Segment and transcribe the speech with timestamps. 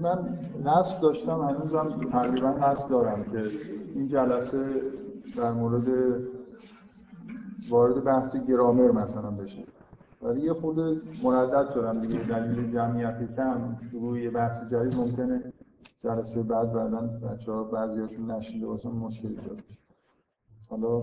[0.00, 3.44] من نصب داشتم هنوزم تقریبا نصب دارم که
[3.94, 4.82] این جلسه
[5.36, 5.88] در مورد
[7.70, 9.64] وارد بحث گرامر مثلا بشه.
[10.22, 10.78] ولی یه خود
[11.22, 15.52] مردد شدم دیگه دلیل جمعیت کم شروع یه بحث جدید ممکنه
[16.04, 19.62] جلسه بعد بعدا بچه ها بعضی هاشون نشیده باشن مشکلی داره.
[20.70, 21.02] حالا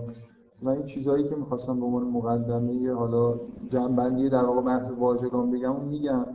[0.62, 5.72] من این چیزهایی که می‌خواستم به عنوان مقدمه حالا جنبندی در واقع بحث واژگان بگم
[5.72, 6.26] اون میگم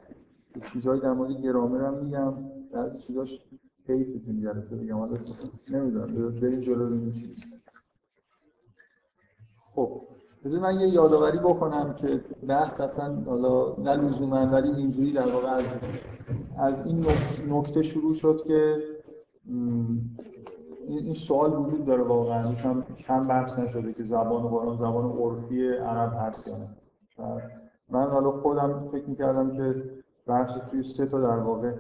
[0.74, 2.34] چیزهایی در مورد گرامر هم میگم
[2.72, 3.40] در چیزاش
[3.88, 5.18] کیف می‌تونی جلسه بگم حالا
[5.72, 7.36] نمی‌دونم بریم جلو این چیز
[9.76, 10.02] خب
[10.46, 15.48] بذار من یه یادآوری بکنم که بحث اصلا حالا نه لزوما ولی اینجوری در واقع
[15.48, 15.66] از,
[16.58, 17.06] از این
[17.50, 18.84] نکته شروع شد که
[20.88, 22.48] این سوال وجود داره واقعا.
[22.48, 26.70] هم کم بحث نشده که زبان قرآن زبان عرفی عرب هست یا نه.
[27.90, 29.84] من حالا خودم فکر می‌کردم که
[30.28, 31.72] بحث توی سه تا در واقع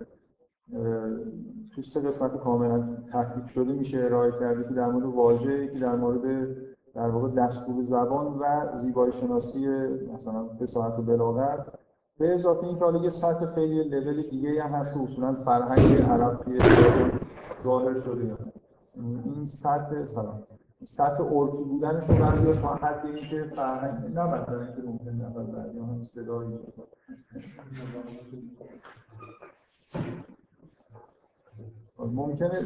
[1.72, 5.96] توی سه قسمت کاملا تفکیک شده میشه ارائه کرده که در مورد واژه که در
[5.96, 6.56] مورد
[6.96, 9.68] در واقع دستور زبان و زیبایی شناسی
[10.14, 11.66] مثلا فصاحت و بلاغت.
[12.18, 16.42] به اضافه اینکه حالا یه سطح خیلی لول دیگه هم هست که اصولا فرهنگ عرب
[16.44, 16.60] توی
[17.64, 18.38] ظاهر شده.
[18.96, 20.44] این سطح سلام.
[20.84, 26.04] سطح عرفی رو بعضی تا حد که فرهنگ نه مثلا اینکه ممکن نفر بعدی هم
[26.04, 26.44] صدا
[32.00, 32.60] ممکنه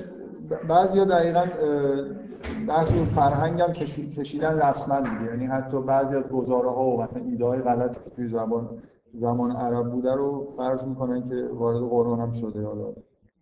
[0.68, 1.46] بعضی دقیقا
[2.68, 5.26] بحث فرهنگ هم کشیدن رسما دیگه.
[5.26, 8.70] یعنی حتی بعضی از گزاره ها و مثلا ایده های غلطی که توی زبان
[9.14, 12.66] زمان عرب بوده رو فرض می‌کنن که وارد قرآن هم شده.
[12.66, 12.94] حالا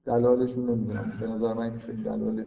[0.06, 1.14] دلالشون نمی‌دونم.
[1.20, 2.46] به نظر من خیلی دلال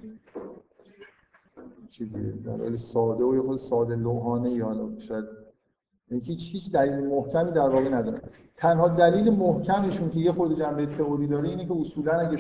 [1.91, 5.25] چیزی دلال ساده و یه خود ساده لوحانه یا حالا شاید.
[6.11, 8.21] یعنی هیچ هیچ دلیل محکمی در واقع نداره
[8.57, 12.39] تنها دلیل محکمشون که یه خود جنبه تئوری داره اینه که اصولا اگه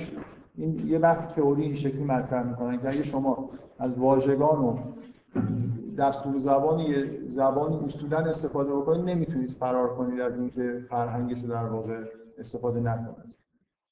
[0.54, 4.78] این یه بحث تئوری این شکلی مطرح می‌کنن که اگه شما از واژگان و
[5.98, 12.04] دستور زبان یه زبانی اصولا استفاده بکنید نمی‌تونید فرار کنید از اینکه فرهنگش در واقع
[12.38, 13.35] استفاده نکنید.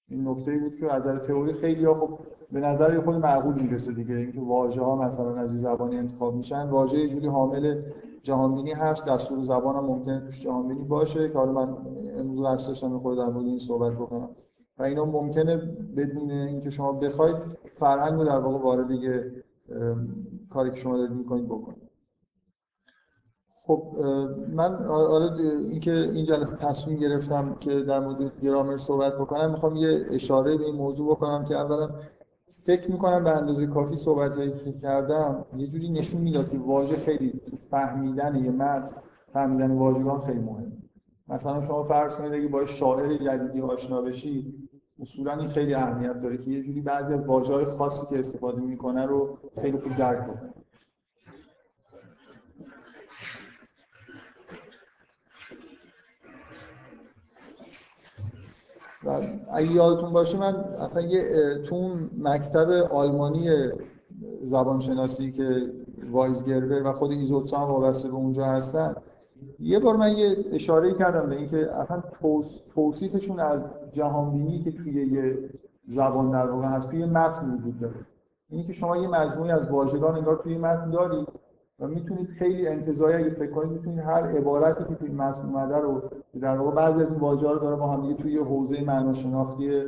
[0.09, 2.19] این نکته بود که از نظر تئوری خیلی ها خب
[2.53, 4.15] به نظر خود معقول می‌رسه دیگه.
[4.15, 6.69] اینکه واژه ها مثلا از زبانی انتخاب میشن.
[6.69, 7.83] واژه یه جوری حامل
[8.23, 9.09] جهانبینی هست.
[9.09, 11.77] دستور زبان هم ممکنه توش جهانبینی باشه که حالا من
[12.19, 14.29] امروز قصد داشتم خود در مورد این صحبت بکنم.
[14.79, 15.57] و اینا ممکنه
[15.97, 17.37] بدون اینکه شما بخواید
[17.73, 19.33] فرهنگ رو در واقع وارد دیگه
[20.51, 21.84] کاری که شما دارید می‌کنید بکنید.
[23.67, 23.97] خب
[24.53, 30.07] من حالا اینکه این جلسه تصمیم گرفتم که در مورد گرامر صحبت بکنم می‌خوام یه
[30.11, 31.91] اشاره به این موضوع بکنم که اولا
[32.49, 37.41] فکر می‌کنم به اندازه کافی صحبت که کردم یه جوری نشون می‌داد که واژه خیلی
[37.71, 38.95] فهمیدن یه متن
[39.33, 40.73] فهمیدن واژگان خیلی مهم
[41.29, 44.69] مثلا شما فرض کنید اگه با شاعر جدیدی آشنا بشید
[45.01, 49.07] اصولا این خیلی اهمیت داره که یه جوری بعضی از واژه‌های خاصی که استفاده می‌کنه
[49.07, 50.55] رو خیلی خوب درک کنه
[59.07, 59.21] و
[59.53, 61.25] اگه یادتون باشه من اصلا یه
[61.65, 63.51] تو مکتب آلمانی
[64.43, 65.73] زبانشناسی که
[66.11, 68.95] وایزگربر و خود ایزوتسا هم وابسته به اونجا هستن
[69.61, 72.03] یه بار من یه اشاره کردم به اینکه اصلا
[72.75, 73.61] توصیفشون از
[73.93, 75.51] جهانبینی که توی یه
[75.89, 78.07] زبان در واقع هست توی متن وجود داره.
[78.49, 81.29] اینی که شما یه مجموعی از واژگان انگار توی متن دارید
[81.81, 86.03] و می‌تونید خیلی انتزاعی اگه فکر کنید می‌تونید هر عبارتی که توی متن اومده رو
[86.41, 89.83] در واقع بعضی از این واژه‌ها رو داره با هم دیگه توی حوزه معناشناختی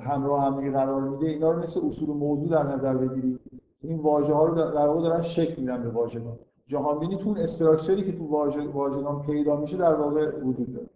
[0.00, 1.26] همراه هم دیگه قرار میده.
[1.26, 3.40] اینا رو مثل اصول موضوع در نظر بگیرید.
[3.82, 8.18] این واژه ها رو در واقع دارن شکل میدن به واژگان جهانبینی تو استراکچری که
[8.18, 8.26] تو
[8.72, 10.86] واژگان پیدا میشه در واقع وجود داره.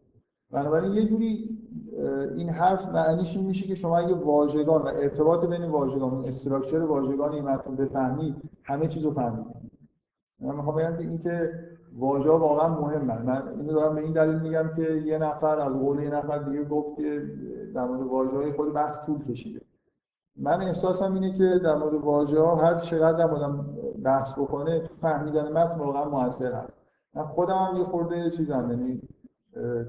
[0.51, 1.59] بنابراین یه جوری
[2.37, 6.78] این حرف معنیش این میشه که شما اگه واژگان و ارتباط بین واژگان و استراکچر
[6.78, 9.55] واژگان این متن بفهمید همه چیز رو فهمیدید
[10.41, 11.53] من می‌خوام بگم که اینکه
[11.99, 13.23] واژه واقعا مهمه.
[13.23, 16.65] من اینو دارم به این دلیل میگم که یه نفر از قول یه نفر دیگه
[16.65, 17.23] گفت که
[17.75, 19.60] در مورد واژه‌های خود بحث طول کشیده.
[20.37, 23.66] من احساسم اینه که در مورد واژه ها هر چقدر آدم
[24.04, 26.77] بحث بکنه تو فهمیدن متن واقعا موثر هست.
[27.15, 29.03] من خودم هم یه خورده چیزم یعنی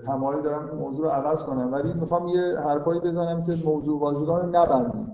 [0.05, 4.53] تمایل دارم این موضوع رو عوض کنم ولی می‌خوام یه حرفایی بزنم که موضوع واژگان
[4.53, 5.05] رو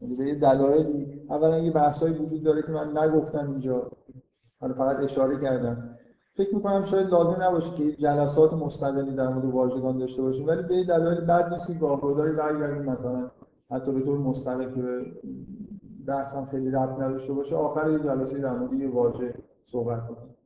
[0.00, 1.22] یعنی به یه دلایلی.
[1.30, 3.90] اولا یه بحثایی وجود داره که من نگفتم اینجا.
[4.60, 5.96] حالا فقط اشاره کردم.
[6.34, 10.84] فکر می‌کنم شاید لازم نباشه که جلسات مستقلی در مورد واژگان داشته باشیم ولی به
[10.84, 13.30] دلایل بد نیست که گاهگداری برگردیم مثلا
[13.70, 15.06] حتی به طور مستقل که
[16.06, 17.56] بحثم خیلی ربط نداشته باشه.
[17.56, 19.34] آخر یه جلسه در مورد یه واژه
[19.66, 20.36] صحبت کنیم.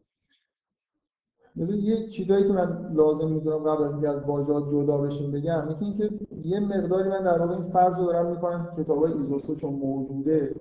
[1.57, 5.85] یه چیزایی که من لازم می‌دونم قبل از اینکه از واژه‌ها جدا بشیم بگم یکی
[5.85, 6.11] اینکه
[6.45, 10.55] یه مقداری من در واقع این فرض رو دارم می‌کنم کتابای ایزوستو چون موجوده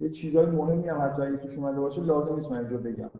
[0.00, 3.10] یه چیزای مهمی هم حتی اگه توش اومده باشه لازم نیست من اینجا بگم.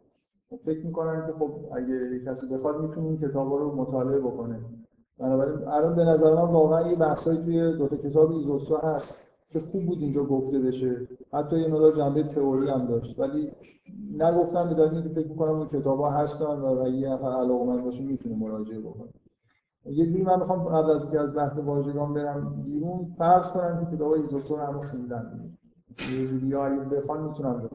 [0.65, 4.61] فکر می‌کنم که خب اگه کسی بخواد می‌تونه این کتابا رو مطالعه بکنه.
[5.19, 9.26] بنابراین الان به نظر من واقعا یه بحثایی توی دو تا کتاب ایزوستو هست.
[9.53, 11.09] که خوب بود اینجا گفته بشه.
[11.33, 13.19] حتی یه مقدار جنبه تئوری هم داشت.
[13.19, 13.53] ولی
[14.13, 18.81] نگفتم به دلیل فکر می‌کنم اون کتابا هستن و یه نفر علاقه‌مند باشه می‌تونه مراجعه
[18.81, 19.09] بکنه.
[19.87, 23.97] یه جوری من می‌خوام قبل از اینکه از بحث واژگان برم بیرون فرض کنم که
[23.97, 25.57] کتاب ایزوتور هم خوندن.
[26.13, 27.71] یه جوری بخوان می‌تونم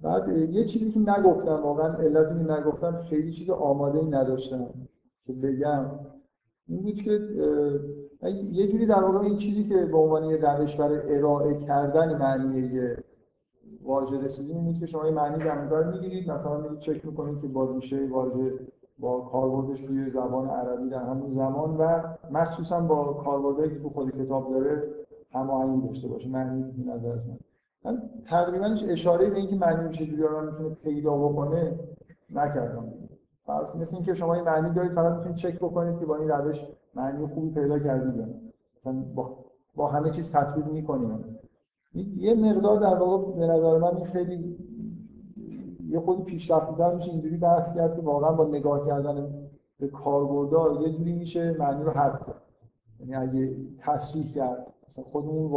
[0.00, 4.66] بعد یه چیزی که نگفتم واقعا علتی که نگفتم خیلی چیز آماده ای نداشتم
[5.26, 5.90] که بگم.
[6.68, 7.28] این بود که
[8.30, 12.80] یه جوری در واقع این چیزی که به عنوان یه روش برای ارائه کردن معنی
[13.84, 16.30] واژه رسیدیم اینه که شما یه معنی در می‌گیرید.
[16.30, 18.52] مثلا میگید چک می‌کنید که با ریشه واژه
[18.98, 24.24] با کاربردش توی زبان عربی در همون زمان و مخصوصا با کاربردی که تو خود
[24.24, 24.82] کتاب داره
[25.32, 26.28] هماهنگی داشته باشه.
[26.28, 27.16] معنی به نظر
[27.84, 28.02] من.
[28.26, 31.80] تقریبا اشاره به اینکه معنی چجوری آدم می‌تونه پیدا بکنه
[32.30, 32.84] نکردم.
[33.46, 36.66] فرض مثل اینکه شما این معنی دارید فقط می‌تونید چک بکنید که با این روش
[36.94, 38.24] معنی خوبی پیدا کردید
[38.76, 39.36] مثلا با,
[39.76, 41.24] با همه چیز تطبیق می‌کنیم.
[42.16, 44.56] یه مقدار در واقع به نظر من این خیلی
[45.88, 47.10] یه خود پیشرفته میشه.
[47.10, 49.34] اینجوری بحث کرد که واقعا با نگاه کردن
[49.80, 52.34] به کاربردها یه جوری میشه معنی رو حد
[53.00, 55.50] یعنی اگه تصحیح کرد مثلا خودمون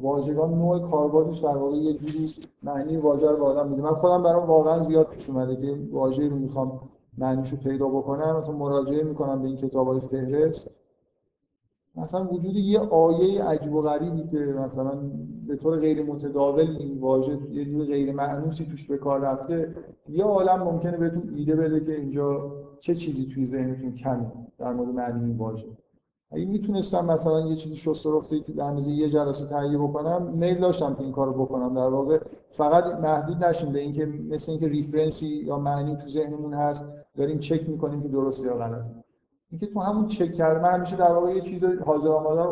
[0.00, 2.30] واژگان نوع کاربردش در واقع یه جوری
[2.62, 3.82] معنی واژه رو به آدم میده.
[3.82, 6.80] من خودم برام واقعا زیاد پیش اومده که واژه‌ای رو می‌خوام
[7.18, 10.70] معنیشو پیدا بکنم مثلا مراجعه می‌کنم به این کتابای فهرست.
[11.96, 15.00] مثلا وجود یه آیه عجیب و غریبی که مثلا
[15.46, 19.74] به طور غیر متداول این واژه یه جور غیر معنوسی توش به کار رفته
[20.08, 24.88] یه عالم ممکنه بهتون ایده بده که اینجا چه چیزی توی ذهنتون کمه در مورد
[24.88, 25.66] معنی این واژه.
[26.30, 30.94] اگه می‌تونستم مثلا یه چیزی شست رفته که در یه جلسه تهیه بکنم میل داشتم
[30.94, 31.74] که این کارو بکنم.
[31.74, 32.18] در واقع
[32.50, 36.84] فقط محدود نشیم به اینکه مثل اینکه ریفرنسی یا معنی تو ذهنمون هست
[37.16, 38.90] داریم چک می‌کنیم که درسته یا غلطه
[39.50, 42.42] اینکه تو همون چک کرد من همیشه در واقع یه چیز حاضر آماده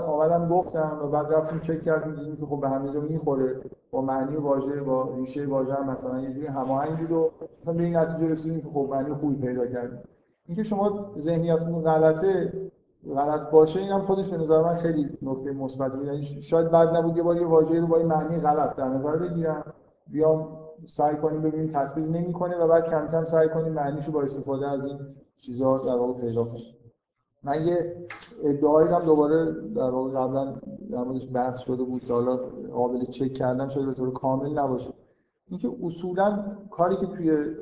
[0.00, 3.60] آمدم گفتم و بعد رفتیم چک کردیم دیدیم که خب به همه جا می‌خوره.
[3.90, 7.30] با معنی واژه با ریشه واژه هم مثلا یه جوری هماهنگ بود و
[7.62, 9.98] مثلا به این نتیجه رسیدیم که خب معنی خوبی پیدا کردیم.
[10.46, 12.52] اینکه شما ذهنیتتون غلطه
[13.14, 16.06] غلط باشه اینم خودش به نظر من خیلی نکته مثبت بود.
[16.06, 19.16] یعنی شاید بعد نبود یه بار یه واژه رو با این معنی غلط در نظر
[19.16, 19.64] بگیرم.
[20.06, 20.48] بیام
[20.86, 24.84] سعی کنیم ببینیم تطبیق نمی‌کنه و بعد کم کم سعی کنیم معنیشو با استفاده از
[24.84, 24.98] این
[25.36, 26.74] چیزها در واقع پیدا کنیم.
[27.42, 27.96] من یه
[28.44, 30.60] ادعایی هم دوباره در واقع قبلا
[30.90, 32.36] در موردش بحث شده بود که حالا
[32.72, 34.90] قابل چک کردن شده به طور کامل نباشه.
[35.48, 37.54] اینکه اصولا کاری که توی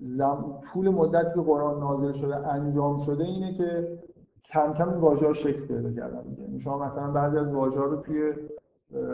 [0.00, 0.60] زم...
[0.72, 3.98] طول مدتی که قرآن نازل شده انجام شده اینه که
[4.44, 6.36] کم کم واژه شکل پیدا کردن.
[6.38, 8.32] یعنی شما مثلا بعضی از واژه رو توی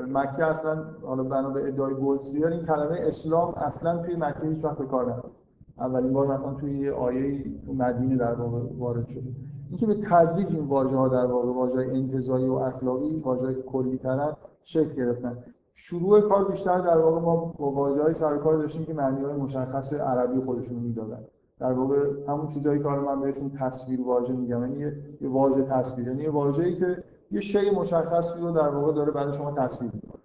[0.08, 4.78] مکه اصلا حالا بنا به ادعای گلدزیر این کلمه اسلام اصلا توی مکه هیچ وقت
[4.78, 5.44] به کار نرفت.
[5.78, 9.30] اولین بار مثلا توی یه آیه تو مدینه در واقع وارد شده
[9.68, 14.32] اینکه به تدریج این واژه ها در واقع واژه انتزاعی و اخلاقی واژه کلی ترن
[14.62, 15.38] شکل گرفتن.
[15.72, 19.34] شروع کار بیشتر در واقع ما با واژه های سر کار داشتیم که معنی های
[19.34, 21.24] مشخص عربی خودشون می‌دادن.
[21.58, 21.96] در واقع
[22.28, 24.78] همون چیزایی که من بهشون تصویر واژه میگم یعنی
[25.20, 26.08] یه واژه تصویر.
[26.08, 30.20] یعنی واژه‌ای که یه شی مشخصی رو در واقع داره برای شما تصویر می‌کنه.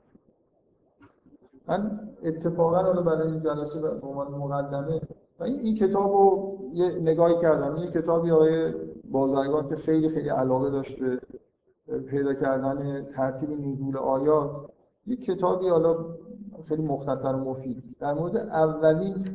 [1.67, 5.01] من اتفاقا رو برای این جلسه به عنوان مقدمه
[5.39, 7.75] و این, این کتاب رو یه نگاهی کردم.
[7.75, 8.73] این کتابی های
[9.11, 14.51] بازرگان که خیلی خیلی علاقه داشت به پیدا کردن ترتیب نزول آیات
[15.07, 16.05] یه کتابی حالا
[16.63, 17.83] خیلی مختصر و مفید.
[17.99, 19.25] در مورد اولین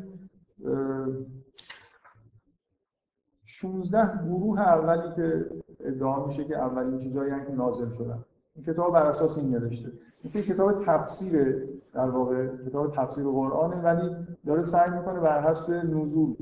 [3.61, 8.25] 16 گروه اولی که ادعا میشه که اولین چیزایی که نازل شدن.
[8.57, 9.93] این کتاب بر اساس این نوشته.
[10.25, 16.35] مثل کتاب تفسیر در واقع کتاب تفسیر قرآنه ولی داره سعی می‌کنه بر حسب نزول.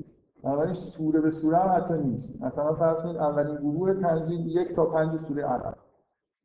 [0.42, 2.42] بنابراین سوره به سوره هم حتی نیست.
[2.42, 5.78] مثلا فرض کنید اولین گروه تنزیل یک تا پنج سوره عرب.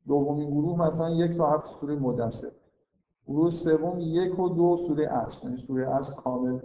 [0.08, 2.52] دومین گروه مثلا یک تا هفت سوره مدثر.
[3.28, 5.46] گروه سوم یک و دو سوره عصر.
[5.46, 6.60] یعنی سوره عصر کامل.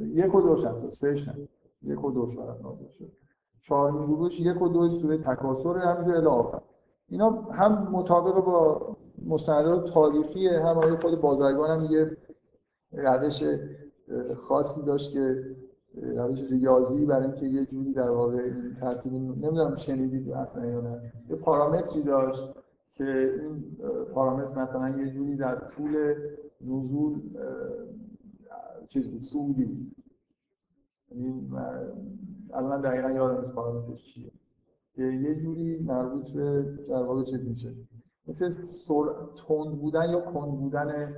[0.00, 1.48] یک و دو شد سه شد
[1.82, 3.25] یک و دو شد نازل شد.
[3.68, 6.60] چهارمین گروهش یک و دو سوره تکاسر همینجور الی آخر.
[7.08, 8.96] اینا هم مطابق با
[9.26, 12.16] مستندات تاریخی هم خود بازرگان هم یه
[12.92, 13.42] روش
[14.36, 15.44] خاصی داشت که
[15.94, 21.12] روش ریاضی برای اینکه یه جوری در واقع این ترتیب نمی‌دونم شنیدید اصلا یا نه
[21.30, 22.54] یه پارامتری داشت
[22.94, 23.76] که این
[24.14, 26.14] پارامتر مثلا یه جوری در طول
[26.60, 27.20] نزول
[28.88, 29.92] چیز بود سعودی
[32.54, 34.32] الان دقیقا یادم نیست پارامترش چیه؟
[34.98, 37.74] یه جوری مربوط به در واقع چه میشه.
[38.28, 39.04] مثل سر...
[39.48, 41.14] تند بودن یا کند بودن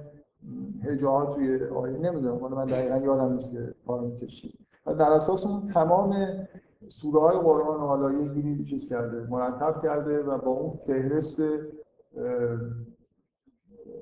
[0.83, 2.55] هجاها توی آیه نمی‌دونم.
[2.55, 4.53] من دقیقا یادم نیست که پارامترش چیه.
[4.87, 6.15] در اساس اون تمام
[6.89, 11.41] سوره های قرآن حالا یه جوری چیز کرده مرتب کرده و با اون فهرست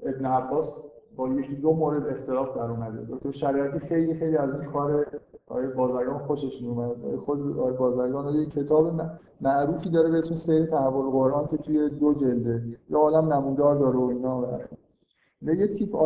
[0.03, 3.07] ابن عباس با یکی دو مورد اختلاف در اومده.
[3.11, 5.07] دکتر شریعتی خیلی خیلی از این کار
[5.47, 9.01] آقای بازرگان خوشش میومد خود آقای بازرگان یه کتاب
[9.41, 13.97] معروفی داره به اسم سیر تحول قرآن که توی دو جلده یه عالم نمودار داره
[13.97, 14.45] و اینا.
[15.43, 15.97] و یه تیپ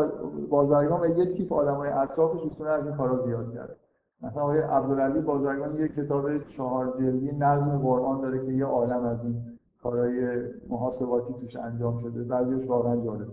[0.50, 3.76] بازرگان و یه تیپ آدمای اطرافش دوستونه از این کارا زیاد کرده
[4.22, 9.24] مثلا آقای عبدالعلی بازرگان یه کتاب چهار جلدی نظم قرآن داره که یه عالم از
[9.24, 12.22] این کارهای محاسباتی توش انجام شده.
[12.22, 13.32] بعضیش واقعا جالبه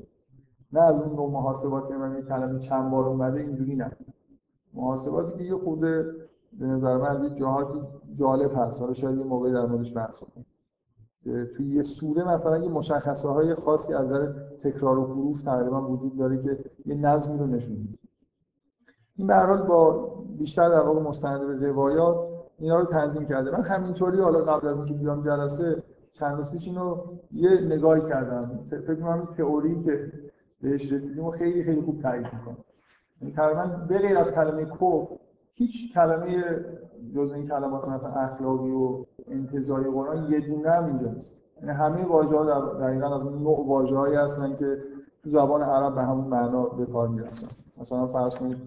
[0.74, 3.91] نه از اون نوع محاسباتی من یه کلمه چند بار اومده اینجوری نه.
[4.74, 7.79] محاسباتی که یه خود به نظر من از جهاتی
[8.13, 8.81] جالب هست.
[8.81, 10.45] حالا شاید یه موقعی در موردش بحث کنیم.
[11.55, 16.17] توی یه سوره مثلا یه مشخصه های خاصی از نظر تکرار و حروف تقریبا وجود
[16.17, 17.97] داره که یه نظمی رو نشون میده.
[19.15, 22.27] این به با بیشتر در واقع مستند به روایات
[22.59, 23.51] اینا رو تنظیم کرده.
[23.51, 26.97] من همینطوری حالا قبل از اینکه بیام جلسه چند روز پیش اینو
[27.31, 28.59] یه نگاهی کردم.
[28.69, 30.12] فکر کنم تئوری که
[30.61, 32.57] بهش رسیدیم و خیلی خیلی خوب تایید می‌کنه.
[33.21, 35.09] یعنی تقریبا به غیر از کلمه کف
[35.53, 36.43] هیچ کلمه
[37.15, 41.33] جز این کلمات مثلا اخلاقی و انتزاعی قرآن یه دونه هم اینجا نیست.
[41.61, 44.77] یعنی همه واژه ها در دقیقا از اون نوع واژه هایی هستن که
[45.23, 47.47] تو زبان عرب به همون معنا به کار می‌رفتن
[47.81, 48.57] مثلا فرض کنید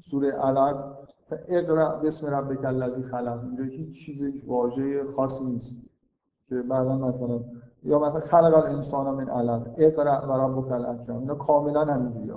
[0.00, 0.96] سوره علق
[1.48, 3.40] اقرا بسم ربک الذی خلق.
[3.44, 5.74] اینجا هیچ چیز واژه خاصی نیست
[6.48, 7.40] که بعدا مثلا
[7.86, 11.18] یا مثلا خلق الانسان من علق اقرا و ربک الاکرم.
[11.18, 12.34] اینا کاملا همینجوریه.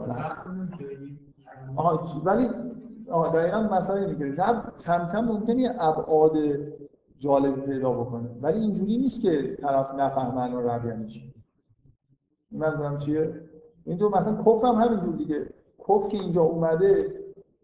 [1.75, 2.49] آها ولی
[3.11, 6.33] آها دقیقا مسئله که رب کم کم ممکنه ابعاد
[7.19, 8.29] جالب پیدا بکنه.
[8.41, 11.33] ولی اینجوری نیست که طرف نفهمه و رب یعنی چی.
[12.99, 13.41] چیه؟
[13.85, 15.49] این دو مثلا کفر هم همینجور دیگه.
[15.87, 17.07] کفر که اینجا اومده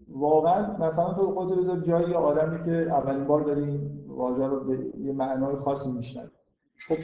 [0.09, 4.79] واقعا مثلا تو خودت بذار جایی آدمی که اولین بار داری این واژه رو به
[4.97, 6.29] یه معنای خاصی میشنوی.
[6.87, 6.97] خب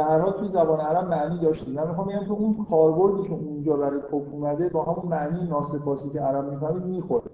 [0.00, 1.72] هر حال توی زبان عرب معنی داشتی.
[1.72, 6.10] من می‌خوام بگم تو اون کاربردی که اونجا برای کف اومده با همون معنی ناسپاسی
[6.10, 7.30] که عرب می‌فهمه می‌خوره.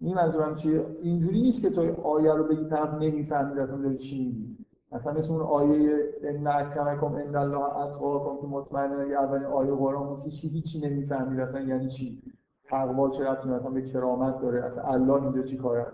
[0.00, 4.24] این منظورم چیه؟ اینجوری نیست که تو آیه رو بگی طرف نمی‌فهمید اصلا داری چی
[4.24, 4.58] میگی.
[4.92, 10.22] مثلا مثل اون آیه ان اکرمکم ان الله اتقاکم که مطمئنا اگه اولین آیه قرآن
[10.24, 12.22] هیچی هیچی نمی‌فهمید اصلا یعنی چی.
[12.70, 15.92] تقوا چه ربطی مثلا به کرامت داره؟ اصلا الله اینجا چی کار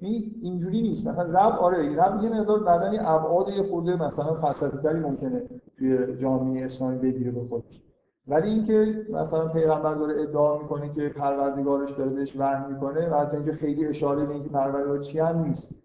[0.00, 1.06] اینجوری نیست.
[1.06, 5.42] مثلا رب آره رب یه مقدار بدنی ابعاد یه خورده مثلا فلسفی ممکنه
[5.78, 7.82] توی جامعه اسلامی بگیره به خودش.
[8.28, 13.36] ولی اینکه مثلا پیغمبر داره ادعا می‌کنه که پروردگارش داره بهش وحی می‌کنه و حتی
[13.36, 15.82] اینکه خیلی اشاره به اینکه پروردگار چی هم نیست.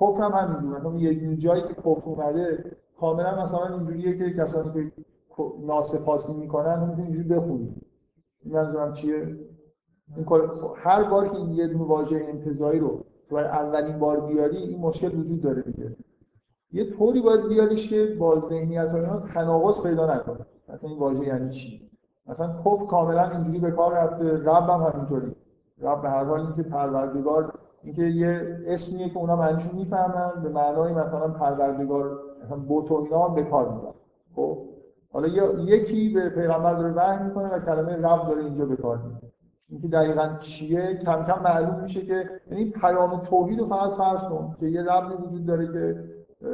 [0.00, 0.76] کفر هم همینجوره.
[0.76, 4.92] مثلا یه جایی که کفر اومده کاملا مثلا اینجوریه که کسانی
[5.36, 7.86] که ناسپاسی می‌کنن می‌تونن اینجوری بخونید
[8.44, 9.36] منظورم چیه.
[10.26, 10.40] خب،
[10.76, 13.04] هر بار که یه دونه واژه انتزاعی رو
[13.34, 15.96] برای اولین بار بیاری این مشکل وجود داره دیگه.
[16.72, 20.46] یه طوری باید بیاریش که با ذهنیت اینا تناقض پیدا نکنه.
[20.68, 21.90] مثلا این واژه یعنی چی؟
[22.26, 25.34] مثلا کف کاملا اینجوری به کار رفته رب هم همینطوری.
[25.80, 30.92] رب به هر حال اینکه پروردگار اینکه یه اسمیه که اونا معنیشو می‌فهمن به معنای
[30.92, 32.88] مثلا پروردگار مثلا بوت
[33.34, 33.94] به کار می‌برن.
[34.36, 34.58] خب؟
[35.12, 39.32] حالا یکی به پیغمبر داره وحی می‌کنه و کلمه رب داره اینجا به کار می‌بره.
[39.70, 44.56] اینکه دقیقا چیه کم کم معلوم میشه که یعنی پیام توحید رو فقط فرض کن
[44.60, 46.04] که یه ربی وجود داره که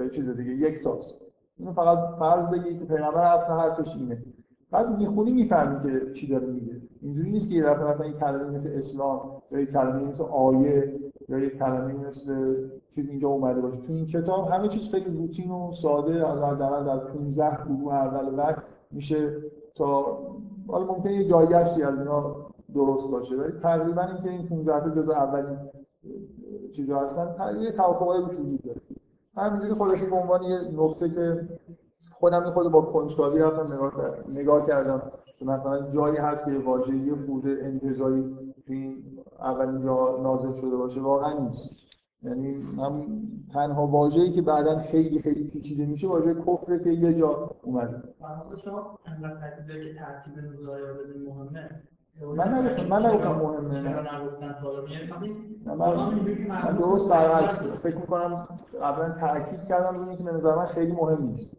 [0.09, 1.21] چیز دیگه یک تاست.
[1.59, 4.23] اینو فقط فرض بگی که پیغمبر اصل حرفش اینه.
[4.71, 6.80] بعد می‌خونی می‌فهمی که چی داره میگه.
[7.02, 11.00] اینجوری نیست که یه دفعه مثلا این کلمه مثل اسلام یا یه کلمه مثل آیه
[11.28, 12.54] یا یه کلمه مثل
[12.90, 13.80] چیز اینجا اومده باشه.
[13.80, 18.38] تو این کتاب همه چیز خیلی روتین و ساده از حداقل در 15 گروه اول
[18.38, 19.37] وقت میشه
[19.75, 20.18] تا
[20.68, 22.37] حالا ممکنه یه جایگشتی از اینا
[22.75, 23.37] درست باشه.
[23.37, 25.59] ولی تقریبا اینکه این 15 تا جزء اولین
[26.73, 27.35] چیزا هستن
[27.76, 28.81] توافقی روش وجود داره.
[29.37, 31.49] همینجوری خلاصه به عنوان یه نکته که
[32.12, 33.93] خودم این خود با کنجکاوی رفتم
[34.28, 35.02] نگاه, کردم
[35.38, 39.04] که مثلا جایی هست که واژه یه بوده انتظاری این
[39.38, 41.71] اولین جا نازل شده باشه واقعا نیست.
[42.23, 43.07] یعنی من
[43.52, 48.02] تنها واژه‌ای که بعدا خیلی خیلی پیچیده میشه واژه کفره که یه جا اومده.
[48.64, 50.35] شما که ترتیب
[51.28, 51.83] مهمه.
[52.23, 53.80] من نگفتم من نگفتم مهمه.
[55.66, 58.49] نه، من, درست برعکس فکر می‌کنم
[58.80, 61.56] اولا تاکید کردم روی اینکه به نظر من خیلی مهم نیست.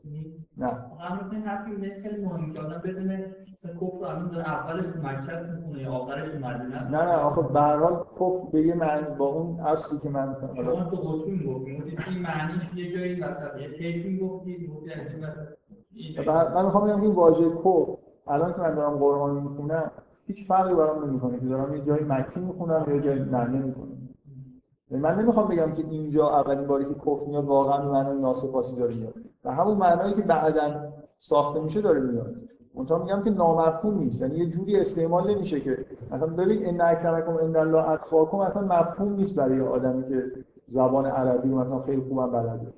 [0.57, 0.67] نه.
[0.67, 1.71] هم مثل این حرفی
[2.01, 6.27] خیلی مهمه که آدم بدونه مثلا کفر الان داره اولش تو مرکز می‌خونه یا آخرش
[6.29, 7.13] مدینه نه نه.
[7.13, 10.95] آخه به هر حال کفر به یه معنی با اون اصلی که من شما تو
[10.97, 11.71] می‌گفتی می‌گفتی
[12.09, 13.59] این معنیش یه جایی وسط.
[13.59, 14.19] یه کیفی.
[16.27, 17.91] بعد- من می‌خوام بگم این واژه کفر
[18.27, 19.91] الان که من دارم قرآن می‌خونم
[20.27, 23.97] هیچ فرقی برام نمی‌کنه که دارم یه جایی مکی می‌خونم یا جایی نه نمی‌خونم
[24.91, 28.95] من نمی‌خوام بگم که اینجا اولین باری که کفر میاد واقعا به معنای ناسپاسی داره
[28.95, 29.13] میاد.
[29.45, 32.35] و همون معنایی که بعدا ساخته میشه داره میاد.
[32.75, 34.21] منتها میگم که نامفهوم نیست.
[34.21, 39.13] یعنی یه جوری استعمال نمیشه که مثلا ببین ان اکرمکم عند الله اتقاکم اصلا مفهوم
[39.13, 40.31] نیست برای آدمی که
[40.67, 42.73] زبان عربی مثلا خیلی خوبم بلده.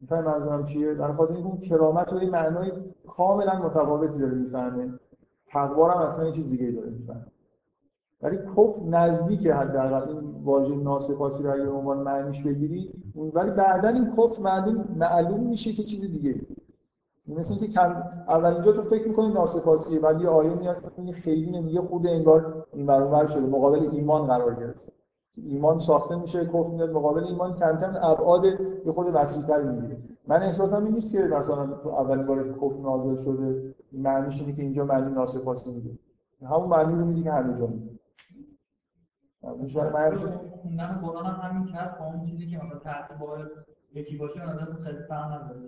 [0.00, 2.72] می‌فهمی منظورم چیه؟ در خاطر اینکه اون کرامت رو یه معنای
[3.08, 4.98] کاملا متفاوتی داره می‌فهمه.
[5.52, 6.90] تقوا هم اصلا یه چیز دیگه داره.
[6.90, 7.26] می‌فهمه
[8.22, 10.08] ولی کفر نزدیک حداقل.
[10.08, 12.92] این واژه ناسپاسی رو اگه عنوان معنیش بگیری
[13.34, 16.40] ولی بعدا این کفر معلوم معلوم میشه که چیز دیگه
[17.26, 21.80] مثل اینکه کم اول اینجا تو فکر می‌کنی ناسپاسیه ولی یه آیه میاد خیلی نمیگه
[21.80, 24.80] خود انگار این برابر شده مقابل ایمان قرار گرفت
[25.36, 28.44] ایمان ساخته میشه کفر میاد مقابل ایمان کم کم ابعاد
[28.86, 29.96] یه خود وسیع‌تر می‌گیره.
[30.28, 34.84] من احساسم این نیست که مثلا اولین بار کفر نازل شده معنیش اینه که اینجا
[34.84, 35.98] معنی ناسپاسی میده.
[36.42, 37.92] همون معنی رو میده که همه جا میده
[39.42, 40.18] من
[40.62, 43.38] خوندن قرآن هم همین کرد با اون چیزی که مثلا با
[43.94, 45.60] یکی باشه نظر خیلی فهم نداره.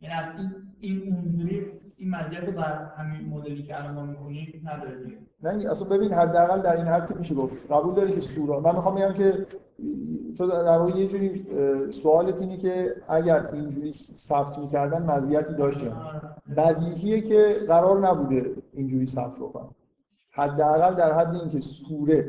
[0.00, 1.66] یعنی از این این اونجوری
[1.96, 5.18] این مزیت رو بر همین مدلی که الان ما می‌کنیم نداره دیگه.
[5.42, 7.72] نه اصلا ببین حداقل در این حد که میشه گفت.
[7.72, 9.46] قبول داری که سورا من می‌خوام بگم که
[10.36, 11.46] تو در واقع یه جوری
[11.90, 16.54] سوالت اینه که اگر اینجوری ثبت می‌کردن مزیتی داشت یا نه.
[16.56, 19.68] بدیهیه که قرار نبوده اینجوری ثبت بکنن.
[20.30, 22.22] حداقل در حد اینکه سوره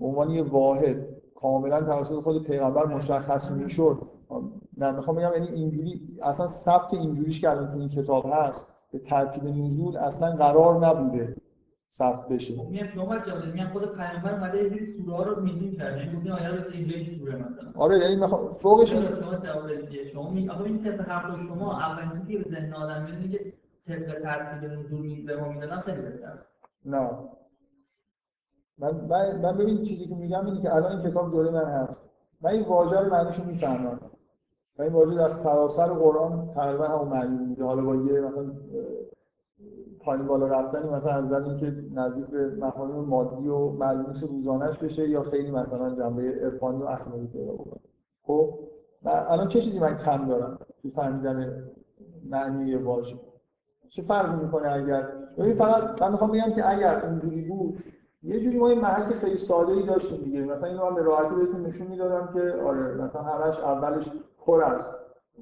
[0.00, 0.96] به عنوان یه واحد
[1.34, 3.98] کاملا توسط خود پیغمبر مشخص می‌شد
[4.82, 8.98] نه می‌خوام بگم یعنی اینجوری اصلا ثبت اینجوریش که الان تو این کتاب هست به
[8.98, 11.36] ترتیب نزول اصلا قرار نبوده
[11.90, 12.54] ثبت بشه.
[12.70, 13.54] میگم شما بدید.
[13.54, 17.36] میگم خود پیامبر اومده سری سوره ها رو میدین کرد یعنی گفتین اینجا این سوره
[17.36, 19.70] مثلا؟ آره یعنی می‌خوام فوقش این- شما جواب
[20.12, 23.28] شما می آقا این طبق حرف شما اولین چیزی که به ذهن آدم میاد اینه
[23.28, 23.52] که
[23.88, 26.38] طبق ترتیب نزول به ما می‌دادن خیلی بهتر
[26.84, 27.10] نه.
[28.78, 31.96] من, من, من ببین چیزی که میگم اینه که الان این کتاب جلوی من هست.
[32.40, 34.00] من این واژه رو معنیشو می‌فهمم.
[34.78, 38.52] و این واژه در سراسر قرآن تقریبا همون معنی میده حالا با یه مثلا
[40.00, 45.08] پایین بالا رفتنی مثلا از نظر اینکه نزدیک به مفاهیم مادی و ملموس روزانش بشه
[45.08, 47.80] یا خیلی مثلا جنبه عرفانی و اخلاقی پیدا بکنه.
[48.22, 48.58] خب
[49.04, 51.64] الان چه چیزی من کم دارم تو فهمیدن
[52.30, 53.16] معنی واژه؟
[53.88, 55.08] چه فرقی می‌کنه اگر؟
[55.38, 57.80] ببین فقط من می‌خوام بگم که اگر اونجوری بود
[58.22, 60.44] یه جوری ما یه محک خیلی ساده ای داشتیم دیگه.
[60.44, 64.10] مثلا اینو من به راحتی بهتون نشون می‌دادم که آره مثلا همش اولش
[64.46, 64.84] پر از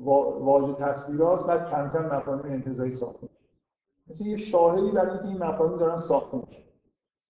[0.04, 3.28] وا- واژه تصویراست بعد کم کم مفاهیم انتزاعی ساخته
[4.10, 6.62] مثل یه شاهدی برای اینکه این مفاهیم دارن ساخته میشه.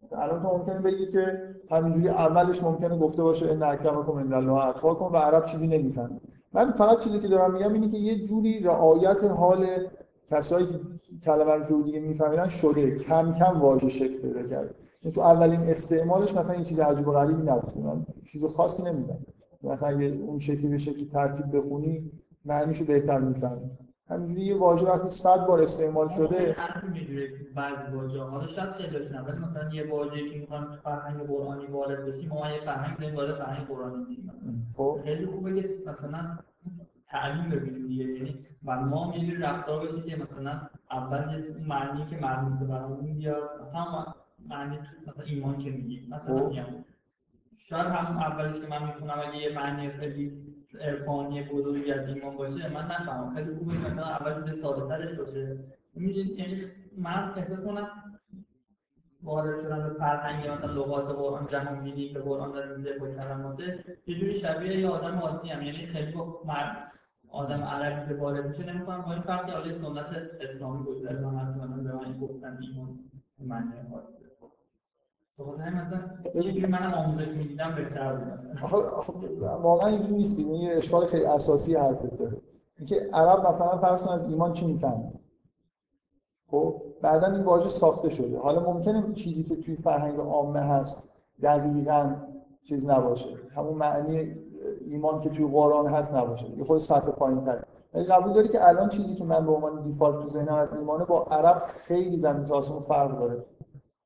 [0.03, 4.65] مثلا الان تو ممکنه بگی که همینجوری اولش ممکنه گفته باشه ان اکرمکم عند الله
[4.67, 6.21] اتقاکم و عرب چیزی نمی‌فهمه.
[6.53, 9.65] من فقط چیزی که دارم میگم اینه که یه جوری رعایت حال
[10.27, 10.79] کسایی که
[11.23, 12.95] کلمه رو جور دیگه میفهمیدن شده.
[12.95, 14.75] کم کم واژه شکل پیدا کرده.
[15.01, 18.05] این تو اولین استعمالش مثلا یه چیز عجیب و غریبی نبود.
[18.31, 19.17] چیز خاصی نمیدم
[19.63, 22.11] مثلا اگه اون شکلی به شکلی ترتیب بخونی
[22.45, 23.69] معنیشو بهتر می‌فهمی.
[24.09, 26.55] همینجوری یه واژه وقتی صد بار استعمال شده
[27.55, 31.65] بعضی واژه حالا شاید خیلی داشتن ولی مثلا یه واژه‌ای که می‌خوان تو فرهنگ قرآنی
[31.65, 34.31] وارد بشیم ما یه فرهنگ داریم وارد فرهنگ قرآنی میشیم.
[34.77, 34.99] خب.
[35.03, 36.37] خیلی خوبه که مثلا
[37.07, 38.05] تعلیم ببینیم دیگه.
[38.05, 43.49] یعنی و ما یه رفتار بشه که مثلا اول اون معنی که مرموز برامون بیاد
[43.67, 44.05] مثلا
[44.49, 46.49] معنی مثلا ایمان که میگیم مثلا خب.
[46.49, 46.65] میگم.
[47.69, 50.31] شاید همون اولش که من می‌خونم اگه یه معنی خیلی
[50.81, 53.35] عرفانی بزرگی از ایمان باشه من نفهمم.
[53.35, 55.57] خیلی خوبه که مثلا اول چیز ساده ترش باشه.
[55.93, 56.61] می‌دونی، یعنی
[56.97, 57.87] من احساس کنم
[59.23, 63.83] وارد شدن به فرهنگ مثلا لغات قرآن جهان بینی که قرآن داره میده با کلماته
[64.07, 66.41] یه جوری شبیه یه آدم عادی هم یعنی خیلی با
[67.29, 71.93] آدم عربی که وارد میشه نمی‌کنم با این فرق که سنت اسلامی گذاره من به
[71.93, 72.99] من گفتن ایمان
[73.39, 75.28] معنی خاصه بخاطر همین مثلا یه جوری
[79.61, 82.37] واقعا اینجوری نیستیم این یه اشکال خیلی اساسی حرفت داره.
[82.77, 85.11] اینکه عرب مثلا فرض از ایمان چی می‌فهمه
[86.51, 88.39] خب بعدا این واژه ساخته شده.
[88.39, 91.03] حالا ممکنه چیزی که توی فرهنگ عامه هست
[91.41, 92.15] دقیقاً
[92.63, 93.29] چیز نباشه.
[93.55, 94.35] همون معنی
[94.87, 96.49] ایمان که توی قرآن هست نباشه.
[96.57, 99.81] یه خود سطح پایین تر ولی قبول داری که الان چیزی که من به عنوان
[99.81, 103.45] دیفالت تو ذهنم از ایمانه با عرب خیلی زمین تا فرق داره.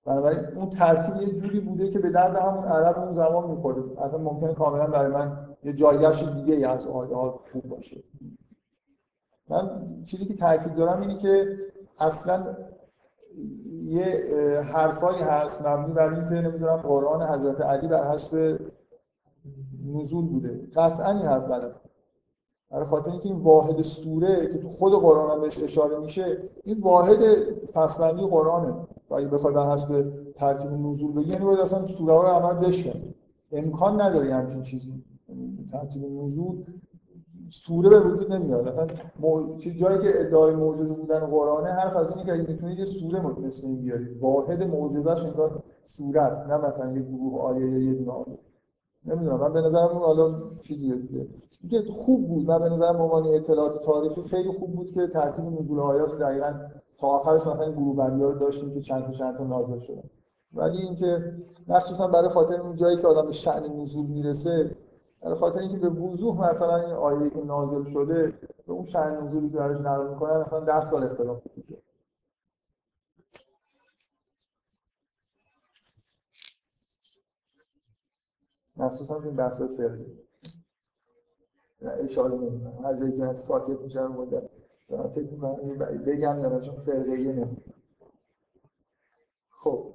[0.06, 3.84] بنابراین اون ترتیب یه جوری بوده که به درد همون عرب اون زمان می‌خوره.
[4.02, 8.04] اصلا ممکنه کاملا برای من یه جایگشت دیگه ای از آیه ها خوب باشه.
[9.50, 11.58] من چیزی که تاکید دارم اینه که
[12.00, 12.56] اصلا
[13.84, 14.30] یه
[14.74, 18.60] حرفایی هست مبنی بر اینکه نمی‌دونم قرآن حضرت علی بر حسب
[19.86, 20.68] نزول بوده.
[20.76, 21.80] قطعا این حرف غلطه.
[22.73, 26.81] برای خاطر اینکه این واحد سوره که تو خود قرآن هم بهش اشاره میشه این
[26.81, 27.19] واحد
[27.73, 28.73] فصلبندی قرآنه.
[29.09, 32.67] و اگه بخوای بر حسب ترتیب نزول بگی یعنی باید اصلا سوره ها رو عمل
[32.67, 33.15] بشکنی.
[33.51, 35.03] امکان نداری همچین چیزی.
[35.71, 36.63] ترتیب نزول
[37.49, 38.67] سوره به وجود نمیاد.
[38.67, 38.88] اصلا
[39.19, 39.57] مو...
[39.57, 43.67] جایی که ادعای معجزه بودن قرآنه حرف از اینه که اگه می‌تونید یه سوره مثل
[43.67, 44.17] این بیارید.
[44.21, 48.12] واحد معجزه‌اش انگار سوره است نه مثلا یه گروه آیه یا یه دونه
[49.06, 49.39] نمی‌دونم.
[49.39, 50.96] من به نظرم حالا دیگه
[51.62, 52.48] اینکه خوب بود.
[52.48, 56.54] من به نظرم عنوان اطلاعات تاریخی خیلی خوب بود که ترتیب نزول آیات دقیقاً
[56.98, 60.04] تا آخرش مثلا گروه بندی رو داشتیم که چند تا چند تا نازل شده
[60.54, 61.34] ولی اینکه
[61.68, 64.76] مخصوصا برای خاطر اون جایی که آدم به شأن نزول می‌رسه
[65.22, 68.34] برای خاطر اینکه به وضوح مثلا این آیه که نازل شده
[68.68, 71.42] به اون شأن نزولی که براش نقل می‌کنن مثلا 10 سال اختلاف
[78.77, 80.19] مخصوصا این بحث فرقی
[81.81, 82.86] اشاره نمی‌کنم.
[82.86, 84.49] هر جایی که هست ساکت میشن مدت
[84.89, 87.63] دارم فکر می‌کنم بگم یا چون فرقیه نمیم
[89.49, 89.93] خب.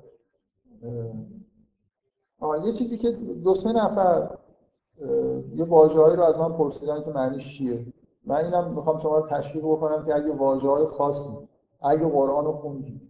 [2.40, 3.10] آه یه چیزی که
[3.44, 4.38] دو سه نفر
[5.54, 7.86] یه واژه‌ای رو از من پرسیدن که معنیش چیه.
[8.24, 11.48] من اینم می‌خوام شما رو تشویق بکنم که اگه واژه های خاصی
[11.80, 13.08] اگه قرآن رو خوندید.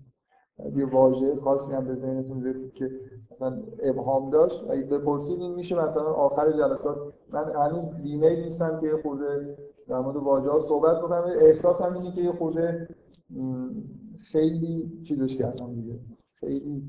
[0.77, 2.91] یه واژه خاصی هم به ذهنتون رسید که
[3.31, 6.99] مثلا ابهام داشت اگه بپرسید این میشه مثلا آخر جلسات.
[7.31, 9.57] من هنوز بیمیل نیستم که یه خورده
[9.89, 11.25] در مورد واژه ها صحبت بکنم.
[11.41, 12.89] احساس هم اینه که یه خورده
[14.19, 15.99] خیلی چیزش کردم دیگه.
[16.35, 16.83] خیلی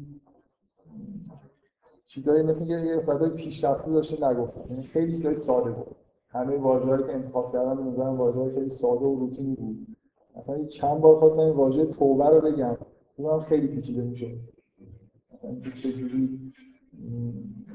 [2.08, 4.66] چیزایی مثل که یه قدر پیشرفته داشته نگفتم.
[4.70, 5.96] یعنی خیلی چیزای ساده بود.
[6.30, 9.88] همه واژه‌هایی که انتخاب کردم به نظرم خیلی ساده و روتینی بود.
[10.38, 12.78] مثلا چند بار خواستم این واژه توبه رو بگم.
[13.20, 14.38] اونم خیلی پیچیده میشه.
[15.34, 16.54] مثلا چجوری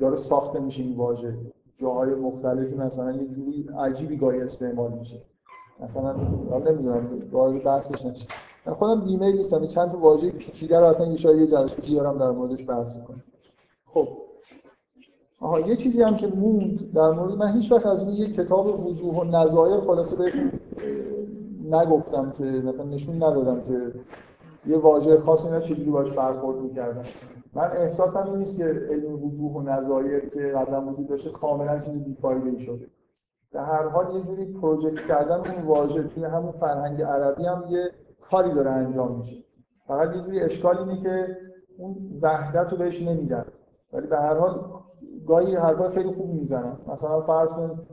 [0.01, 1.39] داره ساخته میشه این واژه.
[1.77, 5.23] جاهای مختلفی مثلا یه جوری عجیبی گاهی استعمال میشه.
[5.81, 6.17] مثلا
[6.59, 8.27] نمی‌دونم وارد بحثش نشه
[8.67, 12.19] من خودم ایمیل نیستم چند تا واژه پیچیده رو اصلا یه شاید یه جلسه بیارم
[12.19, 13.23] در موردش بحث کنم
[13.87, 14.09] خب.
[15.41, 18.87] آها یه چیزی هم که موند در مورد من هیچ وقت از اون یه کتاب
[18.87, 20.33] وجوه و نظایر خلاصه به
[21.71, 23.93] نگفتم که مثلا نشون ندادم که
[24.67, 27.03] یه واژه خاص اینا چجوری باش برخورد می‌کردم
[27.55, 32.05] من احساسم این نیست که علم وجوه و نظایر که قبلا وجود داشته کاملا چیز
[32.05, 32.87] بیفایده شده.
[33.53, 37.91] در هر حال یه جوری پروژکت کردن اون واژه توی همون فرهنگ عربی هم یه
[38.21, 39.37] کاری داره انجام میشه.
[39.87, 41.37] فقط یه جوری اشکال اینه که
[41.79, 43.45] اون وحدت رو بهش نمیدن.
[43.93, 44.61] ولی به هر حال
[45.27, 46.77] گاهی حرفا خیلی خوب می‌زنن.
[46.93, 47.87] مثلا فرض کن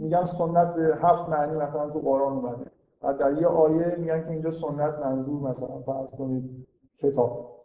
[0.00, 2.70] میگن سنت به هفت معنی مثلا تو قرآن اومده.
[3.02, 6.66] و در یه آیه میگن که اینجا سنت منظور مثلا فرض کنید
[6.98, 7.56] کتاب.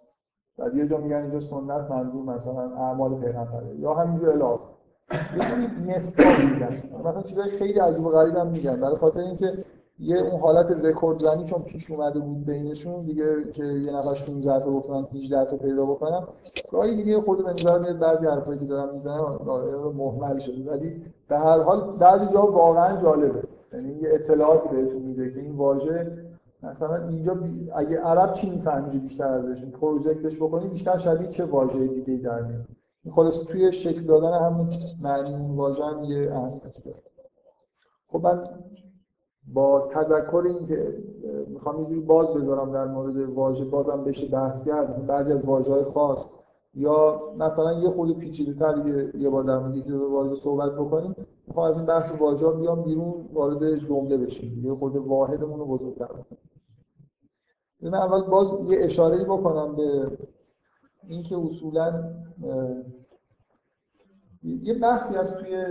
[0.57, 4.59] در یه جا میگن اینجا سنت منظور مثلا اعمال پیغمبره یا همینجور الی
[5.37, 6.99] یه نسبت میگن.
[6.99, 8.81] مثلا چیزای خیلی عجیب و غریب هم میگن.
[8.81, 9.57] برای خاطر اینکه
[9.99, 14.59] یه اون حالت رکورد زنی چون پیش اومده بود بینشون دیگه که یه نفر 16
[14.59, 16.27] تا گفتن 18 تا پیدا بکنم
[16.71, 19.39] گاهی دیگه خود به نظر میاد بعضی حرفایی که دارم می‌زنم
[19.95, 20.71] مهمل شده.
[20.71, 23.43] ولی به هر حال بعضی جا واقعا جالبه.
[23.73, 26.17] یعنی یه اطلاعاتی بهتون میده که این واژه
[26.63, 27.37] مثلا اینجا
[27.75, 32.65] اگه عرب چی میفهمیدی بیشتر ازش پروژکتش بکنی بیشتر شبیه چه واژه دیگه در میاد؟
[33.11, 34.69] خلاص توی شکل دادن همون
[35.01, 36.97] معنی اون واژه هم یه اهمیتی داره.
[38.07, 38.43] خب من
[39.53, 40.97] با تذکر این که
[41.47, 45.05] می‌خوام یه باز بذارم در مورد واژه بازم بشه بحث کرد.
[45.05, 46.29] بعضی از واژه های خاص
[46.73, 51.15] یا مثلا یه خود پیچیده تر یه, یه بار در مورد یکی واژه صحبت بکنیم
[51.47, 54.65] می‌خوام از این بحث واژه بیام بیرون وارد جمله بشیم.
[54.65, 56.39] یه خود واحدمون رو بزرگتر بکنیم.
[57.81, 60.17] من اول باز یه اشاره بکنم به
[61.07, 62.13] اینکه اصولا
[64.43, 65.65] یه بحثی از توی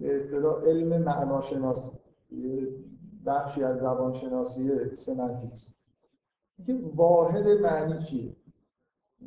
[0.00, 1.90] به اصطلاح علم معناشناسی.
[2.30, 2.68] یه
[3.26, 5.74] بخشی از زبانشناسی سمنتیکس
[6.58, 8.36] اینکه واحد معنی چیه؟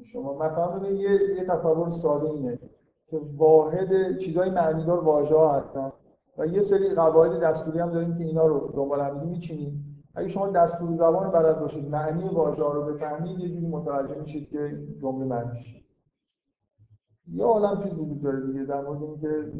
[0.03, 2.59] شما مثلا یه, یه تصور ساده اینه
[3.07, 5.91] که واحد چیزای معنیدار واژه ها هستن
[6.37, 9.85] و یه سری قواعد دستوری هم داریم که اینا رو دنبال هم میچینیم.
[10.15, 14.49] اگه شما دستور زبان بلد باشید معنی واژه ها رو بفهمید یه جوری متوجه میشید
[14.49, 15.85] که جمله معنیش
[17.33, 19.51] یه عالم چیز وجود داره دیگه در مورد اینکه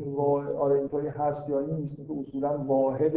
[0.92, 3.14] آره هست یا نیست که اصولا واحد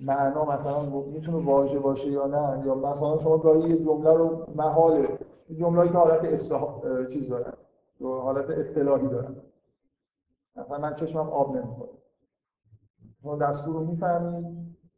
[0.00, 5.08] معنا مثلا می‌تونه واژه باشه یا نه؟ یا مثلا شما گاهی یه جمله رو محال
[5.58, 7.52] جمله‌ای که حالت اصلاح چیز دارن
[8.00, 9.36] حالت اصطلاحی دارن.
[10.56, 11.90] مثلا من چشمم آب نمی‌خوره.
[13.22, 14.46] شما دستور رو می‌فهمید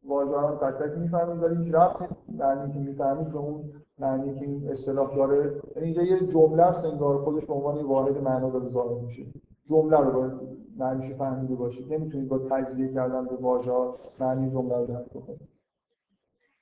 [0.08, 4.44] واژه رو تک تک می‌فهمید ولی هیچ ربطی معنی که می‌فهمید به اون معنی که
[4.44, 5.60] این اصطلاح داره.
[5.76, 9.22] یعنی اینجا یه جمله است انگار خودش به عنوان واحد معنا داره ظاهر میشه.
[9.64, 11.92] جمله رو باید معنیش فهمیده باشید.
[11.92, 13.72] نمی‌تونید با تجزیه کردن به واژه
[14.18, 15.48] معنی جمله رو درک بکنید.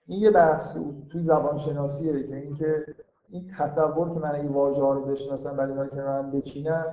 [0.07, 0.77] این یه بحث
[1.11, 2.85] توی زبان شناسیه که اینکه
[3.29, 6.85] این تصور که من این واژه ها رو بشناسم ولی اینا که من بچینم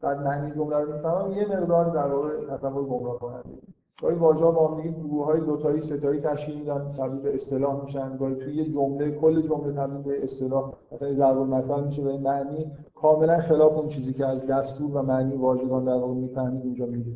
[0.00, 3.58] بعد معنی جمله رو می‌فهمم یه مقدار در واقع تصور گمراه کننده.
[4.02, 7.82] گاهی واژه ها با هم دیگه گروه های دوتایی ستایی تشکیل میدن تبدیل به اصطلاح
[7.82, 8.16] میشن.
[8.16, 10.72] گاهی توی یه جمله کل جمله تبدیل به اصطلاح.
[10.92, 15.36] مثلا ضرب المثل میشه به معنی کاملا خلاف اون چیزی که از دستور و معنی
[15.36, 17.12] واژگان در واقع می‌فهمید اونجا میگه.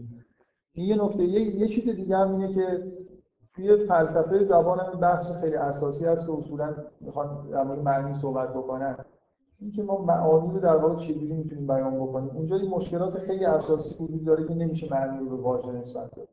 [0.73, 1.25] این یه نکته.
[1.25, 2.93] یه, یه چیز دیگه هم اینه که
[3.55, 8.55] توی فلسفه زبان هم بحث خیلی اساسی هست که اصولا می‌خوان در مورد معنی صحبت
[8.55, 8.97] بکنن.
[9.61, 14.05] اینکه ما معانی رو در واقع چجوری می‌تونیم بیان بکنیم؟ اونجا این مشکلات خیلی اساسی
[14.05, 16.29] وجود داره که نمیشه معنی رو به واژه نسبت داد.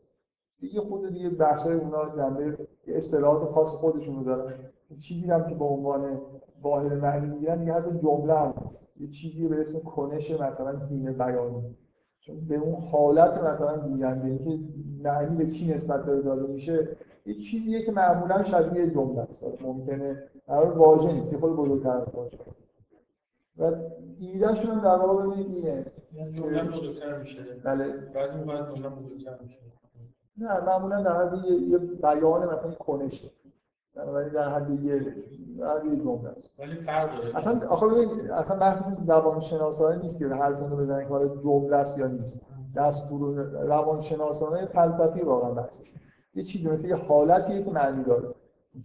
[0.60, 4.54] دیگه خود دیگه بحثای اونا جنبه اصطلاحات خاص خودشون رو دارن.
[5.00, 6.22] چیزی هم که به عنوان
[6.62, 8.54] واحد معنی می‌گیرن یه حتی جمله هم
[9.00, 11.76] یه چیزی به اسم کنش مثلا دین بیانی
[12.20, 14.60] چون به اون حالت مثلا گوینده که
[15.04, 19.44] معنی به چی نسبت داره داده میشه یه چیزیه که معمولا شبیه جمله است.
[19.62, 22.38] ممکنه در واژه نیست خود بزرگتر باشه.
[23.58, 23.72] و
[24.20, 25.86] ایدهشون هم در واقع ببینید اینه.
[26.32, 27.44] جمله بزرگتر میشه.
[27.64, 27.94] بله.
[28.16, 29.58] بعضی موقع جمله بزرگتر میشه.
[30.40, 33.30] نه معمولا در حد یه, بیان مثلا کنشه
[33.96, 35.00] ولی در حد یه
[35.60, 36.50] در یه جمله است.
[36.60, 37.38] ولی فرق داره.
[37.38, 41.98] اصلا آخه ببین اصلا زبان شناسانه نیست که حرف رو بزنن که حالا جمله است
[41.98, 42.42] یا نیست.
[42.76, 45.94] دستور روان شناسانه فلسفی واقعا بحثش.
[46.34, 48.28] یه چیزی مثل یه حالتیه که معنی داره.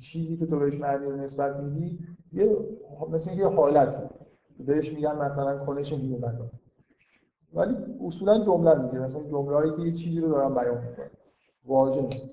[0.01, 1.99] چیزی که تو بهش معنی رو نسبت میدی
[2.33, 2.57] یه
[3.11, 4.03] مثل یه حالتی.
[4.59, 6.33] بهش میگن مثلا کنش نیمه
[7.55, 8.99] ولی اصولا جمله میگه.
[8.99, 11.11] مثلا جمله‌ای که یه چیزی رو دارن بیان می‌کنن.
[11.67, 12.29] واژه نیست.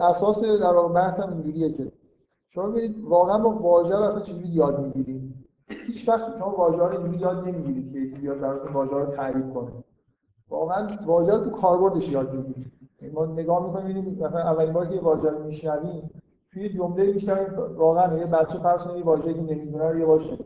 [0.00, 1.92] اساس در واقع بحث هم اینجوریه که
[2.48, 5.34] شما ببینید واقعا با واژه رو اصلا چجوری یاد می‌گیرید
[5.68, 9.52] هیچ وقت شما واژه رو اینجوری یاد نمی‌گیرید که یکی بیاد براتون واژه رو تعریف
[9.54, 9.72] کنه.
[10.48, 14.86] واقعا واژه رو تو کاربردش یاد می‌گیرید یعنی ما نگاه می‌کنیم ببینیم مثلا اولین بار
[14.86, 16.10] که واژه رو میشنویم
[16.52, 20.38] توی جمله میشنویم واقعا یه بچه فرض کنید واژه‌ای که نمی‌دونه رو یه واژه.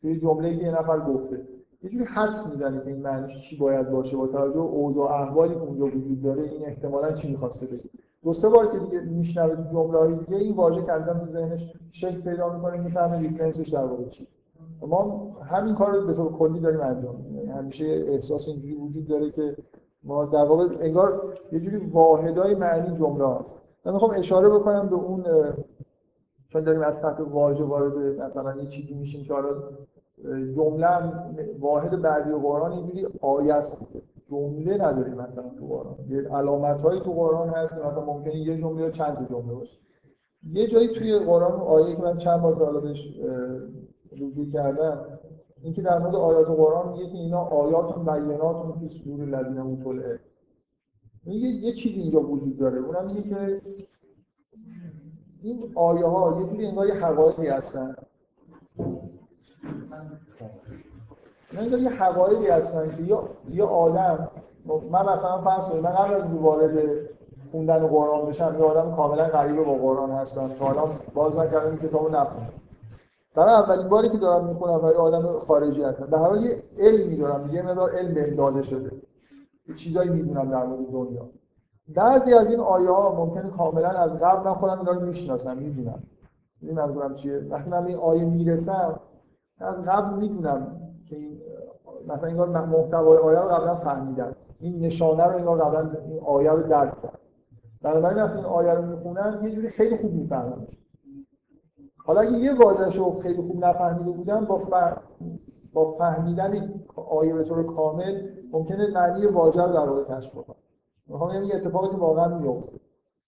[0.00, 1.48] توی جمله یه نفر گفته.
[1.82, 4.16] یه جوری حدس می‌زنه که این معنیش چی باید باشه.
[4.16, 7.90] با توجه به اوضاع احوالی که اونجا وجود داره این احتمالاً چی می‌خواسته بگه؟
[8.22, 11.72] دو سه بار که دیگه میشنوه تو جمله های دیگه این واژه کردن تو ذهنش
[11.90, 14.28] شکل پیدا می‌کنه می‌فهمه ریفرنسش در واقع چی.
[14.86, 17.36] ما همین کار رو به طور کلی داریم انجام میدیم.
[17.36, 19.56] یعنی همیشه احساس اینجوری وجود داره که
[20.02, 24.94] ما در واقع انگار یه جوری واحدای معنی جمله هست من می‌خوام اشاره بکنم به
[24.94, 25.24] اون
[26.48, 29.48] چون داریم از تحت واژه وارد مثلا یه چیزی میشیم که حالا
[30.54, 31.12] جمله
[31.60, 33.86] واحد بعدی قرآن اینجوری آیه است.
[34.24, 38.58] جمله نداریم مثلا تو قرآن یه علامت هایی تو قرآن هست که مثلا ممکنه یه
[38.58, 39.78] جمله یا چند جمله باشه.
[40.52, 43.20] یه جایی توی قرآن آیه که من چند بار حالا بهش
[44.12, 45.18] رجوع کردم
[45.62, 49.90] اینکه در مورد آیات قرآن میگه که اینا آیات و بینات فی صدور الذین اوتوا
[49.90, 50.18] العلم.
[51.26, 52.78] یه چیزی اینجا وجود داره.
[52.78, 53.62] اونم اینه که
[55.42, 57.94] این آیه ها یه جوری انگار حقایقی هستن.
[61.52, 64.28] من یه حقایقی هستن که یا یه آدم
[64.90, 66.78] من مثلا فرض کنید من قبل از وارد
[67.50, 72.08] خوندن قرآن بشم یه آدم کاملا غریبه با قرآن هستم که حالا باز نکردم کتابو
[72.08, 72.52] نخونم.
[73.34, 76.06] برای اولین باری که دارم می‌خونم و یه آدم خارجی هستم.
[76.06, 78.90] به هر حال یه علمی دارم یه مقدار علم بهم داده شده
[79.76, 81.28] چیزایی می‌دونم در مورد دنیا.
[81.88, 86.02] بعضی از این آیه ها ممکنه کاملا از قبل من خودم اینا رو می‌شناسم می‌دونم.
[86.62, 89.00] منظورم چیه؟ وقتی من این آیه می‌رسم
[89.60, 91.40] از قبل می‌دونم که این
[92.08, 94.36] مثلا انگار محتوای آیه رو قبلا فهمیدم.
[94.60, 97.18] این نشانه رو انگار قبلا این آیه رو درک کردم
[97.82, 100.66] بنابراین وقتی این آیه رو می‌خونم یه جوری خیلی خوب می‌فهمم.
[102.06, 105.02] حالا اگه یه واژه‌ش رو خیلی خوب نفهمیده بودم با فهم...
[105.72, 106.74] با فهمیدن
[107.10, 110.56] آیه به طور کامل ممکنه معنی واژه رو در واقع کشف کنم.
[111.06, 112.80] می‌خوام یه اتفاقی واقعا میفته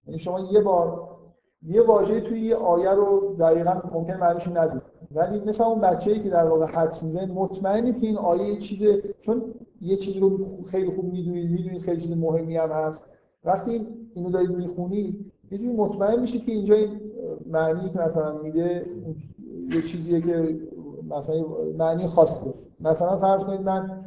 [0.07, 1.09] یعنی شما یه بار
[1.63, 6.31] یه واژه توی یه آیه رو دقیقا ممکن معنیش ندید ولی مثل اون بچه‌ای که
[6.31, 8.83] در واقع حدس می‌زنه مطمئنید که این آیه یه چیز
[9.21, 9.43] چون
[9.81, 10.39] یه چیزی رو
[10.71, 13.09] خیلی خوب می‌دونید می‌دونید خیلی چیز مهمی هم هست.
[13.45, 17.01] وقتی اینو دارید می‌خونید یه جوری مطمئن میشید که اینجا این
[17.47, 18.87] معنی که مثلا میده
[19.71, 20.59] یه چیزیه که
[21.11, 21.45] مثلا
[21.79, 22.55] معنی خاص داره.
[22.81, 24.05] مثلا فرض کنید من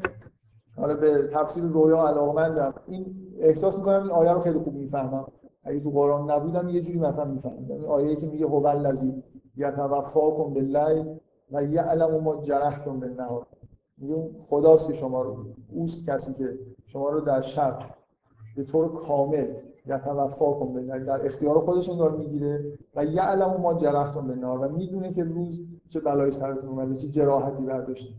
[0.77, 2.73] حالا به تفسیر رویا علاقمندم.
[2.87, 3.05] این
[3.39, 5.25] احساس می‌کنم این آیه رو خیلی خوب می‌فهمم.
[5.63, 9.23] اگه تو قرآن نبودم یه جوری مثلا می‌فهمم این آیه که میگه هو الذی
[9.57, 11.19] یتوفاکم باللیل
[11.51, 13.47] و یعلم ما جرحتم بالنهار.
[13.97, 17.79] میگه خداست که شما رو اوست کسی که شما رو در شب
[18.55, 19.47] به طور کامل
[19.85, 25.13] یتوفا کن به در اختیار خودش انگار می‌گیره و یعلم ما جرحتم بالنهار و می‌دونه
[25.13, 28.15] که روز چه بلایی سرتون اومده چه جراحتی برداشتید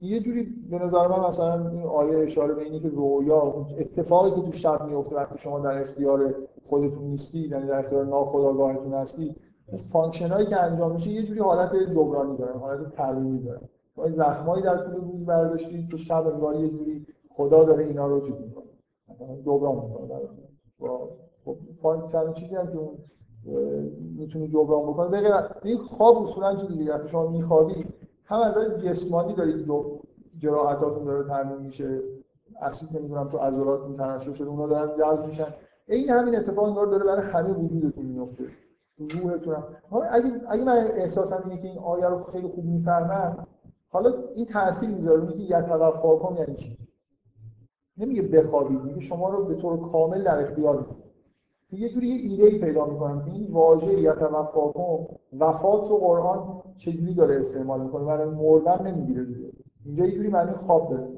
[0.00, 4.46] یه جوری به نظر من مثلا این آیه اشاره به اینه که رویا اتفاقی که
[4.46, 9.53] تو شب میفته وقتی شما در اختیار خودتون نیستید یعنی در اختیار ناخودآگاهتون هستید اون
[9.92, 13.60] function هایی که انجام میشه یه جوری حالت جبرانی داره حالت ترمیمی داره.
[13.94, 18.20] شما زخمایی در طول روز برداشتید تو شب انگار یه جوری خدا داره اینا رو
[18.20, 18.64] چیز می‌کنه.
[19.08, 20.20] مثلا جبران می‌کنه
[20.78, 21.10] با
[21.44, 22.98] خب function چیزی هم که اون
[24.16, 27.86] می‌تونه جبران بکنه بغیر این خواب اصولا چیزی دیگه وقتی شما میخوابی
[28.24, 29.70] هم از جسمانی دارید
[30.38, 32.02] جراحتاتون داره ترمیم میشه.
[32.60, 35.54] اسید نمی‌دونم تو عضلاتتون ترشح شده اونا دارن جذب میشن.
[35.88, 38.44] این همین اتفاق داره برای همه وجودتون میفته
[38.98, 39.56] روحتون
[40.10, 43.46] اگه اگه من احساسم اینه که این آیه رو خیلی خوب می‌فهمم
[43.88, 46.78] حالا این تاثیر می‌ذاره میگه یتوفاکم یعنی چی؟
[47.96, 50.96] نمیگه بخوابید میگه شما رو به طور کامل در اختیار می‌کنه.
[51.72, 55.06] یه جوری یه ایده ای پیدا می‌کنم که این واژه یتوفاکم
[55.38, 59.52] وفات رو قرآن چجوری داره استعمال می‌کنه؟ برای مردن نمی‌گیره دیگه.
[59.84, 61.08] اینجا یه جوری معنی خواب داره.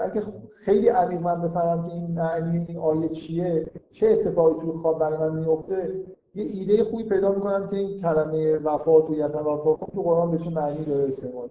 [0.00, 0.22] اگه
[0.64, 5.18] خیلی عمیق من بفهمم که این معنی این آیه چیه چه اتفاقی توی خواب برای
[5.18, 6.04] من میفته
[6.36, 10.50] یه ایده خوبی پیدا می‌کنم که این کلمه وفات و یتوفاکم تو قرآن به چه
[10.50, 11.48] معنی داره استعمال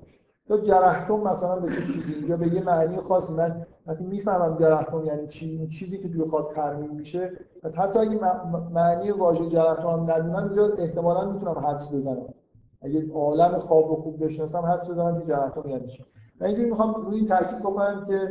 [0.50, 5.06] یا جرحتم مثلا به چه چیزی؟ اینجا به یه معنی خاص من وقتی می‌فهمم جرحتم
[5.06, 7.32] یعنی چی این چیزی که توی خواب ترمیم میشه
[7.64, 8.20] پس حتی اگه
[8.74, 12.34] معنی واژه جرحتم هم ندونم اینجا احتمالا می‌تونم حدس بزنم.
[12.82, 16.06] اگه عالم خواب رو خوب بشناسم حدس بزنم که جرحتم یعنی چی.
[16.42, 18.30] من اینجوری می‌خوام روی تاکید بکنم که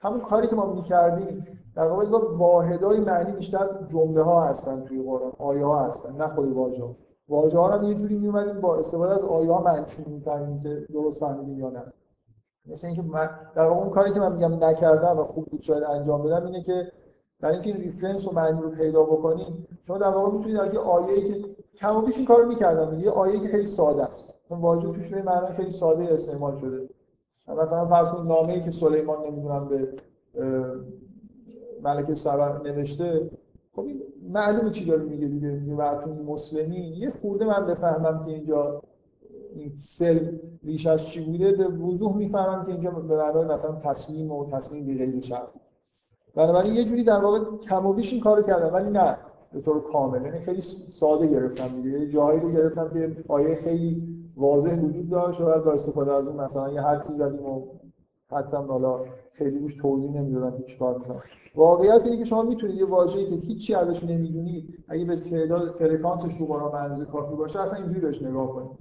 [0.00, 2.06] همون کاری که ما می‌کردیم در واقع
[2.36, 6.84] واحدای معنی بیشتر جمله ها هستن توی قرآن آیه ها هستن نه خود واژه
[7.28, 8.30] واژه ها هم یه جوری می
[8.60, 11.82] با استفاده از آیه ها معنیشون می‌فهمیم که درست فهمیدیم یا نه.
[12.66, 16.22] مثل اینکه من در اون کاری که من میگم نکردم و خوب بود شاید انجام
[16.22, 16.92] بدم اینه که
[17.40, 21.28] برای اینکه ریفرنس و معنی رو پیدا بکنیم شما در واقع می‌تونید از یه آیه‌ای
[21.28, 24.34] که کم و بیش این کارو می‌کردم یه آیه‌ای که خیلی ساده است.
[24.48, 26.88] اون واژه توش به معنی خیلی ساده استعمال شده.
[27.48, 29.88] مثلا فرض کنید نامه‌ای که سلیمان نمی‌دونم به
[31.82, 33.30] ملکه سبا نوشته
[33.72, 38.30] خب این معلومه چی داره میگه دیگه میگه براتون مسلمی یه خورده من بفهمم که
[38.30, 38.82] اینجا
[39.54, 44.50] این سل ریشش چی بوده به وضوح می‌فهمم که اینجا به معنای مثلا تسلیم و
[44.50, 45.48] تسلیم به غیر شرط.
[46.34, 49.16] بنابراین یه جوری در واقع کم و بیش این کارو کردم ولی نه
[49.52, 50.24] به طور کامل.
[50.24, 52.08] یعنی خیلی ساده گرفتم دیگه.
[52.08, 54.02] جایی رو گرفتم که آیه خیلی
[54.36, 57.62] واضح وجود داشت و با استفاده از اون مثلا یه حدسی زدیم و
[58.30, 59.00] حدسم حالا
[59.32, 61.22] خیلی روش توضیح نمی‌دادم که چیکار می‌کنم.
[61.54, 66.34] واقعیت اینه که شما می‌تونید یه واژه‌ای که هیچی ازش نمی‌دونید اگه به تعداد فرکانسش
[66.34, 68.78] تو قرآن اندازه کافی باشه اصلا اینجوری بهش نگاه کنید.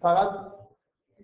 [0.00, 0.28] فقط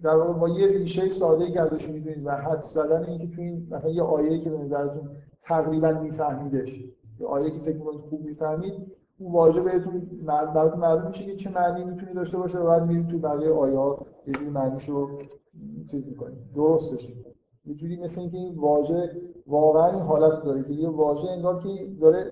[0.03, 3.69] در واقع با یه ریشه ساده که ازش می‌دونید و حد زدن اینکه تو این
[3.71, 5.11] مثلا یه آیه‌ای که به نظرتون
[5.43, 6.85] تقریبا میفهمیدش
[7.21, 8.75] یه آیه که فکر می‌کنید خوب می‌فهمید
[9.19, 13.09] اون واژه بهتون براتون معلوم میشه که چه معنی می‌تونه داشته باشه و بعد میرید
[13.09, 14.07] تو بقیه آیه ها
[14.53, 15.19] معنیشو
[15.91, 16.39] چیز می‌کنید.
[16.55, 17.09] درستش
[17.65, 19.11] یه جوری مثل اینکه این واژه
[19.47, 22.31] واقعا این حالت داره که یه واژه انگار که داره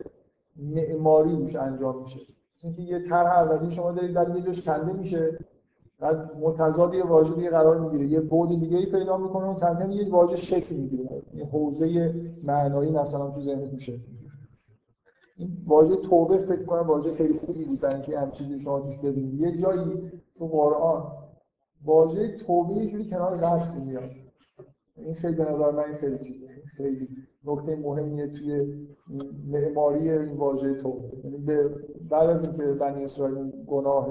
[0.56, 2.20] معماری روش انجام میشه.
[2.56, 5.38] مثل اینکه یه طرح اولی شما دارید در یه جاش کنده میشه.
[5.98, 8.06] بعد متضاد یه واژه دیگه قرار می‌گیره.
[8.06, 11.22] یه بعد دیگه ای پیدا می‌کنه و کم یه واژه شکل می‌گیره.
[11.34, 14.00] یه حوزه معنایی مثلا تو ذهنتون شکل
[15.36, 18.98] این واژه توبه فکر کنم واژه خیلی خوبی بود برای اینکه هم چیزی شما توش
[18.98, 19.40] ببینید.
[19.40, 21.12] یه جایی تو قرآن
[21.84, 24.10] واژه توبه یه جوری کنار قتل میاد.
[25.04, 27.08] این خیلی به نظر من خیلی خیلی
[27.44, 28.66] نکته مهمیه توی
[29.46, 31.38] معماری این واژه توبه یعنی
[32.10, 34.08] بعد از اینکه بنی اسرائیل گناه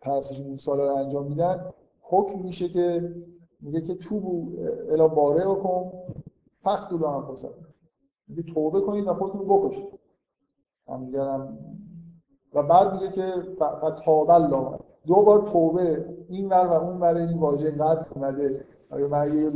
[0.00, 1.64] پرستش موسی رو انجام میدن
[2.00, 3.14] حکم میشه که
[3.60, 4.46] میگه که تو
[4.90, 5.92] الا باره بکن
[6.54, 7.54] فخت رو هم فرصت
[8.28, 10.00] میگه توبه کنید و خودتون بکشید.
[10.88, 11.58] هم
[12.54, 13.22] و بعد میگه که
[13.54, 14.78] فتاب الله.
[15.06, 18.64] دو بار توبه این ور و اون ور این واژه قد اومده.
[18.90, 19.50] اگه من یه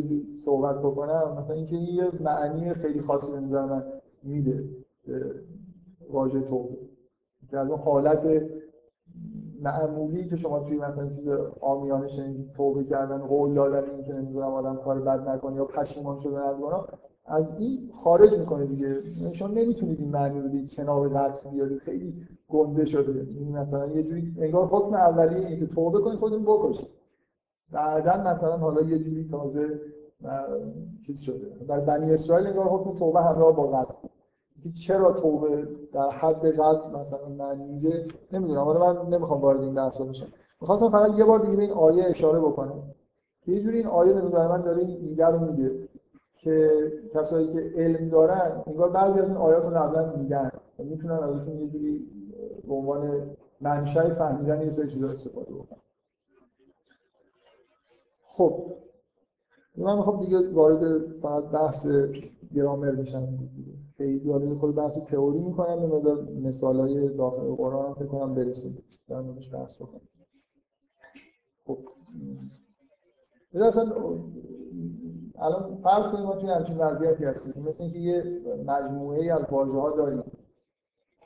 [0.44, 3.84] صحبت بکنم مثلا اینکه یه معنی خیلی خاصی به نظر من
[4.22, 4.64] میده
[6.10, 6.76] واژه توبه.
[7.50, 8.42] که از اون حالت
[9.62, 11.28] معمولی که شما توی مثلا چیز
[11.60, 16.18] آمیانه شنیدید توبه کردن قول دادن این که نمی‌دونم آدم کار بد نکنه یا پشیمان
[16.18, 16.88] شدن از گناه
[17.26, 19.02] از این خارج می‌کنه دیگه.
[19.32, 21.78] شما نمی‌تونید این معنی رو دیگه کنار قطع بیارید.
[21.78, 22.14] خیلی
[22.48, 23.26] گنده شده.
[23.30, 26.88] این مثلا یه جوری انگار حکم اولیه اینه که توبه کنید خودتون بکشید.
[27.72, 29.80] بعدا مثلا حالا یه جوری تازه
[31.06, 31.64] چیز شده.
[31.68, 33.94] در بنی اسرائیل انگار حکم توبه همراه با قتل
[34.62, 38.60] که چرا توبه در حد قتل مثلا معنی میده نمی‌دونم.
[38.60, 40.26] حالا من نمی‌خوام وارد این بحثا بشم.
[40.60, 42.82] می‌خواستم فقط یه بار دیگه به این آیه اشاره بکنم.
[43.46, 45.88] یه جوری این آیه به من داره این ایده رو میده
[46.36, 46.70] که
[47.14, 51.68] کسایی که علم دارن انگار بعضی از این آیات رو قبلا میگن می‌تونن ازشون یه
[51.68, 52.06] جوری
[52.68, 55.78] به عنوان منشأ فهمیدن یه سری چیزا استفاده بکنن.
[58.36, 58.76] خب
[59.76, 61.86] من می‌خوام دیگه وارد فقط بحث
[62.54, 63.38] گرامر بشم
[63.96, 68.78] خیلی وارد خود بحث تئوری می‌کنم به مدار مثالای داخل قرآن فکر کنم برسیم.
[69.08, 70.00] در موردش بحث بکنم
[71.66, 71.78] خب.
[73.54, 73.92] اصلا
[75.38, 77.62] الان فرض کنیم ما توی همچین وضعیتی هستیم.
[77.62, 80.22] مثل اینکه یه مجموعه ای از واژه ها داریم.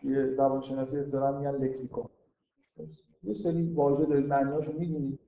[0.04, 2.08] یه زبانشناسی اصطلاح میگن لکسیکون.
[3.22, 5.18] یه سری واژه دارید معنیاشو می‌دونید.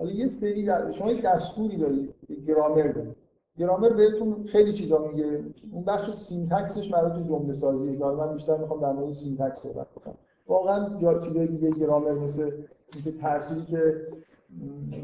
[0.00, 0.92] حالا یه سری در...
[0.92, 2.14] شما یک دستوری دارید
[2.46, 3.16] گرامر دارید.
[3.58, 5.44] گرامر بهتون خیلی چیزا میگه.
[5.72, 7.98] اون بخش syntax ش مربوط به جمله سازیه.
[7.98, 10.14] که من بیشتر می‌خوام در مورد syntax صحبت کنم.
[10.46, 12.50] واقعا جا چیزای دیگه گرامر مثل
[12.94, 14.06] اینکه تأثیری که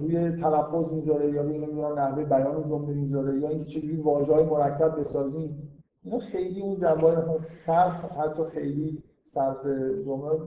[0.01, 5.01] روی تلفظ می‌ذاره یا روی نمی‌دونم نحوه بیان جمله می‌ذاره یا اینکه چجوری واژه‌های مرکب
[5.01, 5.73] بسازیم
[6.05, 9.67] اینا خیلی اون جنبه مثلا صرف حتی خیلی صرف
[10.07, 10.41] جمله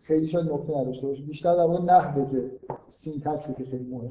[0.00, 2.50] خیلی شاید نکته نداشته باشه بیشتر در مورد نحوه که
[2.88, 4.10] syntax که خیلی مهمه.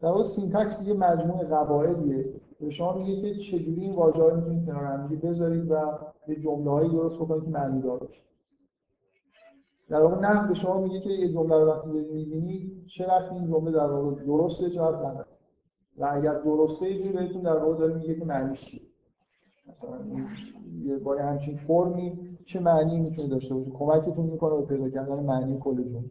[0.00, 2.24] در واقع syntax یه مجموعه قواعدیه.
[2.60, 5.76] به شما میگه که چجوری این واژه‌ها رو می‌تونید کنار هم بذارید و
[6.28, 8.20] یه جمله‌هایی درست بکنید که معنی دار باشه.
[9.88, 13.46] در واقع نحو به شما میگه که یه جمله رو وقتی می‌بینید چه وقت این
[13.46, 15.24] جمله در واقع درسته چه وقت غلطه
[15.98, 18.80] و اگر درسته یه جوری بهتون در واقع داره میگه که معنیش چیه.
[19.68, 19.98] مثلا
[20.82, 25.58] یه با همچین فرمی چه معنی می‌تونه داشته باشه؟ کمکتون می‌کنه به پیدا کردن معنی
[25.58, 26.10] کل جمله.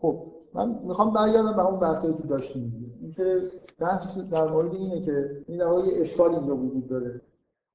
[0.00, 2.96] خب من می‌خوام برگردم به اون بحثایی که داشتیم.
[3.00, 7.20] اینکه بحث در مورد اینه که این در اشکال اینجا وجود داره.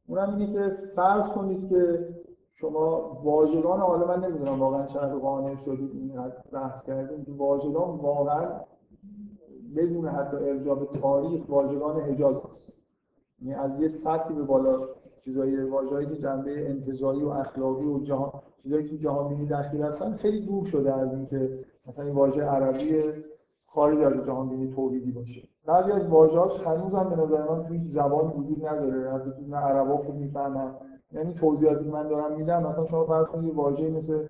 [0.07, 2.09] اونم اینه که فرض کنید که
[2.49, 8.61] شما واژگان حالا من نمی‌دونم واقعا چقدر قانع شدید این بحث کردیم که واژگان واقعا
[9.75, 12.73] بدون حتی ارجاع به تاریخ واژگان حجاز هست.
[13.41, 14.88] یعنی از یه سطحی به بالا
[15.28, 18.32] چیزای واژه‌ای که جنبه انتزاعی و اخلاقی و جهان
[18.63, 23.01] چیزایی که جهان بینی داخل هستن خیلی دور شده از اینکه مثلا این واژه عربی
[23.65, 25.41] خارج از جهان بینی توحیدی باشه.
[25.65, 29.13] بعضی از واژه‌هاش هنوز هم به نظر من توی زبان وجود نداره.
[29.13, 30.75] حتی نه عربا خوب می‌فهمن.
[31.11, 34.28] یعنی توضیحاتی من دارم میدم مثلا شما فرض کنید واژه مثل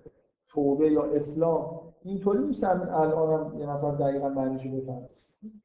[0.48, 2.68] توبه یا اسلام اینطوری نیست که
[3.00, 5.08] الان هم یه نفر دقیقا معنیشو بفهمه.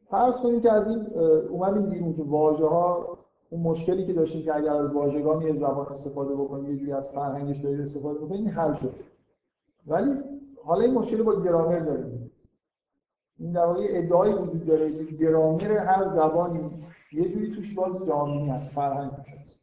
[0.10, 1.08] فرض کنید که از این
[1.50, 3.18] اومدیم بیرون که واژه ها
[3.54, 7.10] اون مشکلی که داشتیم که اگر از واژگان یه زبان استفاده بکنیم یه جوری از
[7.10, 8.94] فرهنگش دارید استفاده بکنید حل شد
[9.88, 10.12] ولی
[10.64, 12.32] حالا این مشکل با گرامر داریم.
[13.40, 16.72] این در واقع ادعای وجود داره که گرامر هر زبانی
[17.12, 19.56] یه جوری توش باز جامعی هست فرهنگ توش هست.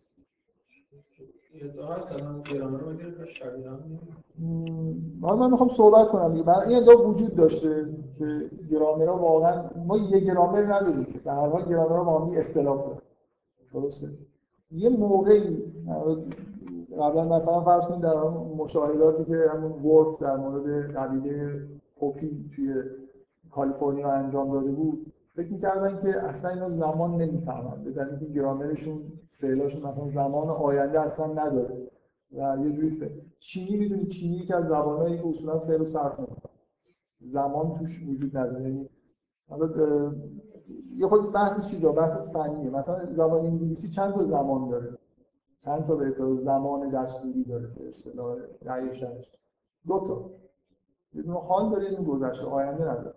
[5.23, 6.59] حالا من می‌خوام صحبت کنم دیگه.
[6.59, 7.87] این ادعا وجود داشته
[8.19, 13.10] که گرامر واقعا ما یه گرامر نداریم در هر حال گرامر با هم اختلاف داره
[13.75, 14.09] درسته.
[14.73, 15.63] یه موقعی
[17.01, 18.15] قبلا مثلا فرض کنید در
[18.57, 21.63] مشاهداتی که همون ورف در مورد قبیله
[21.97, 22.83] پوپی توی
[23.51, 27.85] کالیفرنیا انجام داده بود فکر می‌کردن که اصلا اینا زمان نمی‌فهمن.
[27.85, 29.03] به دلیل اینکه گرامرشون
[29.41, 31.77] فعلاشون مثلا زمان آینده اصلا نداره.
[32.33, 36.21] و یه جوری فعل چینی می‌دونی چینی یکی از زبانایی که اصولا فعل و صرف
[37.21, 38.63] زمان توش وجود نداره.
[38.63, 38.89] یعنی
[39.49, 39.67] حالا
[40.97, 42.71] یه خود بحث چیزا بحث فنیه.
[42.71, 44.99] مثلا زبان انگلیسی چند تا زمان داره؟
[45.65, 49.31] چند تا به حساب زمان دستوری داره به اصطلاح رأیشش
[49.87, 50.31] دو تا.
[51.15, 53.15] یه دونه حال داره این گذشته آینده نداره.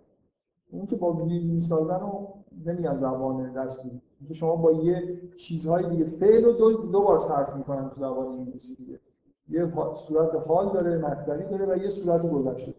[0.70, 2.26] اون که با ویل می‌سازن و
[2.66, 4.00] نمیگن زبان دستوری.
[4.28, 8.26] که شما با یه چیزهای دیگه فعل رو دو, دو بار صرف می‌کنن تو زبان
[8.26, 9.00] انگلیسی دیگه.
[9.48, 12.74] یه صورت حال داره مصدری داره و یه صورت گذشته.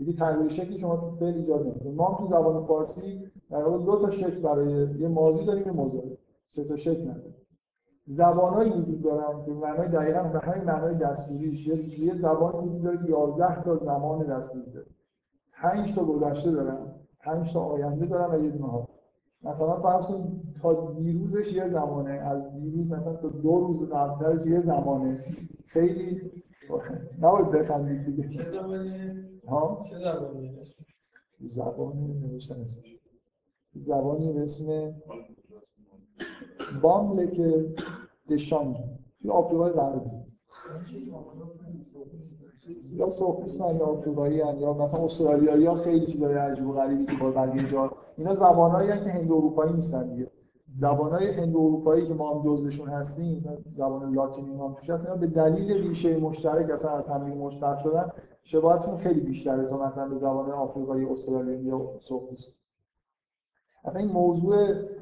[0.00, 3.96] دیگه تغییر شکلی شما تو فعل ایجاد نمی‌کنه ما تو زبان فارسی در واقع دو
[3.96, 7.34] تا شکل برای یه ماضی داریم یه مضارع سه تا شکل نداریم.
[8.06, 11.66] زبانهایی وجود دارن که معنای دقیقا به همین معنای دستوریش.
[11.98, 14.86] یه زبان وجود داره که 11 تا زمان دستوری داره.
[15.52, 16.78] 5 تا گذشته دارن
[17.20, 18.86] 5 تا آینده دارن و یه دونه
[19.42, 24.60] مثلا فرض کنید تا دیروزش یه زمانه از دیروز مثلا تا دو روز قبلش یه
[24.60, 25.24] زمانه.
[25.66, 26.30] خیلی
[27.22, 28.90] نباید بخندید دیگه چه زمانی؟
[29.48, 30.58] ها؟ چه زبانی؟
[31.40, 32.96] زبانی نوشتن اسمش
[33.74, 34.94] زبانی به اسم
[36.82, 37.40] باملک
[38.28, 38.76] دشانگ
[39.22, 40.10] توی آفریقای غربی
[42.92, 47.30] یا سوفیست یا آفریقایی یا مثلا استرالیایی ها خیلی چیزای عجیب و غریبی که با
[47.30, 50.30] بقیه جا اینا زبانایی که هند اروپایی نیستن دیگه
[50.76, 55.72] زبانهای هند اروپایی که ما هم جزوشون هستیم زبان لاتینی ما توش هست به دلیل
[55.72, 58.12] ریشه مشترک اصلا از همه مشترک شدن
[58.42, 62.50] شباهتشون خیلی بیشتره تا مثلا به زبان آفریقایی استرالیایی یا سوئیس
[63.84, 64.56] اصلا این موضوع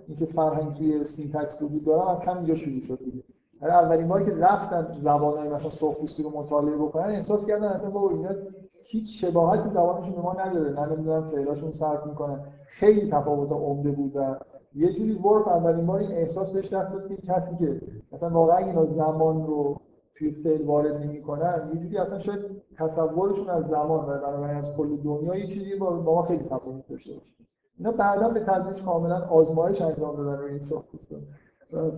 [0.08, 3.22] اینکه فرهنگ توی syntax وجود داره از همینجا شروع شد دیگه.
[3.60, 8.10] برای اولین باری که رفتن زبانهای مثلا سرخپوستی رو مطالعه بکنن احساس کردن اصلا بابا
[8.10, 8.30] اینا
[8.72, 10.80] هیچ شباهتی زبانشون به ما نداره.
[10.80, 12.40] نه نمی‌دونم فعلاشون صرف می‌کنن.
[12.66, 14.36] خیلی تفاوت عمده بود و
[14.74, 17.80] یه جوری وورف اولین بار این احساس بهش دست داد که کسی که
[18.12, 19.80] مثلا واقعا اینا زمان رو
[20.14, 22.40] توی فعل وارد نمی‌کنن یه جوری اصلا شاید
[22.76, 27.12] تصورشون از زمان و بنابراین از کل دنیا یه چیزی با ما خیلی تفاوت داشته
[27.14, 27.32] باشه.
[27.78, 31.22] اینا بعدا به تدریج کاملا آزمایش انجام دادن روی این ساختمان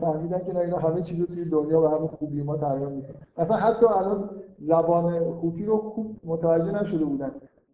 [0.01, 3.15] فهمیدن که اینا همه چیز رو توی دنیا به همون خوبی ما تقریبا می‌کنن.
[3.39, 7.31] مثلا حتی الان زبان خوبی رو خوب متوجه نشده بودن.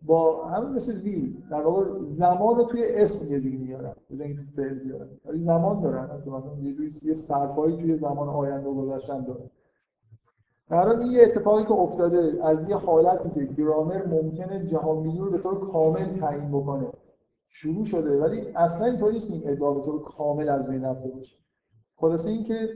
[0.06, 4.42] با همین مثل ویل در واقع زمان رو توی اسم یه جوری میارن بدون اینکه
[4.42, 5.08] فعل بیارن.
[5.24, 9.50] ولی زمان دارن مثلا یه جوری یه صرفایی توی زمان آینده و گذشتن دارن.
[10.70, 15.38] در این یه اتفاقی که افتاده از یه حالتی که گرامر ممکنه جهان رو به
[15.38, 16.86] طور کامل تعیین بکنه.
[17.48, 21.36] شروع شده ولی اصلا اینطوری نیست این ادعا به طور کامل از بین رفته باشه.
[21.96, 22.68] خلاصه اینکه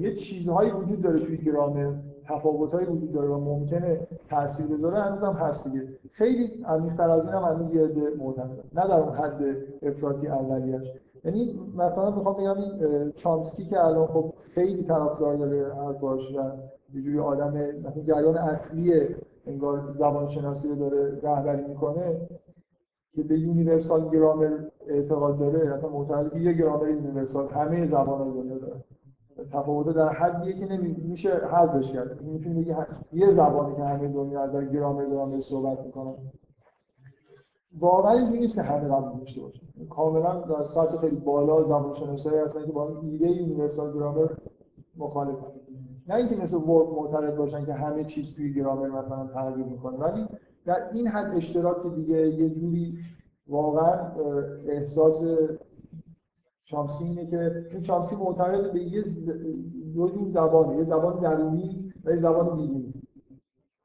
[0.00, 1.92] یه چیزهایی وجود داره توی گرامر.
[2.28, 4.00] تفاوت‌هایی وجود داره و ممکنه
[4.30, 5.88] تاثیر بذاره هنوز هم هست دیگه.
[6.12, 8.00] خیلی عمیق‌تر از این هم هنوز یه عده
[8.74, 10.92] نه در اون حد افراطی اولیش
[11.24, 16.42] یعنی مثلا می‌خوام بگم این چامسکی که الان خب خیلی طرفدار داره حرفاش و
[16.94, 17.52] یه جوری آدم
[17.86, 18.92] مثلا جریان اصلی
[19.46, 22.20] انگار زبان شناسی رو داره رهبری می‌کنه
[23.14, 24.50] که به universal grammar
[24.86, 28.84] اعتقاد داره اصلا معتقد یه گرامر universal همه زبان دنیا داره.
[29.56, 32.22] تفاوت در حدیه که نمیشه حذفش کرد.
[32.22, 32.74] می‌تونی بگی
[33.12, 36.14] یه زبانی که همه دنیا از گرامر دارن صحبت می‌کنن.
[37.78, 42.38] واقعا اینجوری نیست که همه قبول داشته باشه کاملا در سطح خیلی بالا زبان شناسایی
[42.38, 44.28] هستن که با این ایده universal grammar
[44.96, 45.46] مخالفن.
[46.08, 50.26] نه اینکه مثل ورف معتقد باشن که همه چیز توی گرامر مثلا تغییر می‌کنه ولی
[50.64, 52.98] در این حد اشتراک دیگه یه جوری
[53.48, 54.12] واقعا
[54.68, 55.24] احساس
[56.66, 59.04] چامسکی اینه که این چامسکی معتقد به یه
[59.94, 62.94] دو جور زبانه یه زبان درونی و یه زبان بیرونی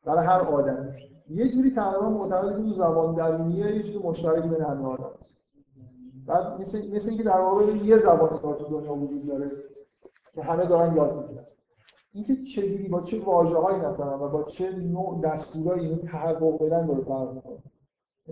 [0.06, 0.96] برای هر آدم
[1.30, 5.12] یه جوری تقریبا معتقد که زبان درونیه یه چیز مشترکی بین همه آدم.
[6.28, 9.52] بعد مثل, مثل اینکه در واقع یه زبان کار دنیا وجود داره
[10.34, 11.46] که همه دارن یاد می‌گیرن.
[12.14, 17.02] اینکه چجوری با چه واژه‌هایی مثلا و با چه نوع دستورایی این تحقق بدن داره
[17.02, 17.58] فرق می‌کنه.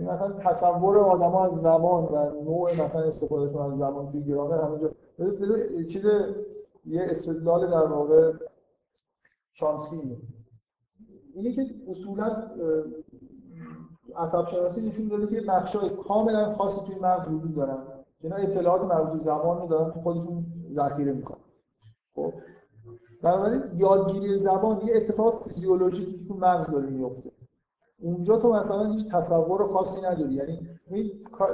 [0.03, 4.91] مثلا تصور آدما از زبان و نوع مثلا استفادهشون از زبان توی گرامر همونجا
[5.89, 6.05] چیز
[6.85, 8.33] یه استدلال در واقع
[9.51, 11.55] شانسی اینه.
[11.55, 12.51] که اصولا
[14.15, 17.77] عصب شناسی نشون داده که بخشای کاملا خاصی توی مغز وجود دارن.
[18.21, 21.43] اینا اطلاعات مربوط زبان رو دارن تو خودشون ذخیره می‌کنن.
[22.15, 22.33] خب؟
[23.21, 27.31] بنابراین یادگیری زبان یه اتفاق فیزیولوژیکی تو مغز داره میفته
[28.01, 30.33] اونجا تو مثلا هیچ تصور خاصی نداری.
[30.33, 31.11] یعنی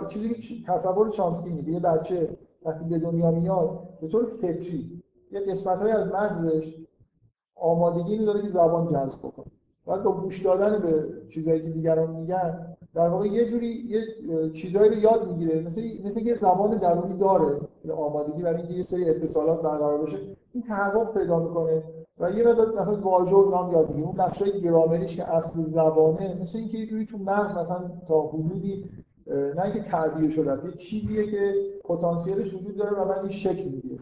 [0.07, 5.39] چیزی که تصور چامسکی میگه یه بچه وقتی به دنیا میاد به طور فطری یه
[5.39, 6.75] قسمت از مغزش
[7.55, 9.45] آمادگی داره که زبان جذب بکنه.
[9.85, 14.01] بعد با گوش دادن به چیزایی که دیگران میگن در واقع یه جوری یه
[14.51, 15.61] چیزایی رو یاد می‌گیره.
[15.61, 17.59] مثل مثل یه زبان درونی داره
[17.97, 20.17] آمادگی برای اینکه یه سری اتصالات برقرار بشه.
[20.53, 21.83] این تحقق پیدا می‌کنه.
[22.20, 26.57] و یه مقدار مثلا واژه نام یاد می‌گیره اون بخشای گرامریش که اصل زبانه مثل
[26.57, 28.89] اینکه یه جوری تو مغز مثلا تا حدودی
[29.28, 31.53] نه اینکه تعبیه شده است یه چیزیه که
[31.84, 33.97] پتانسیلش وجود داره و بعد این شکل می‌گیره.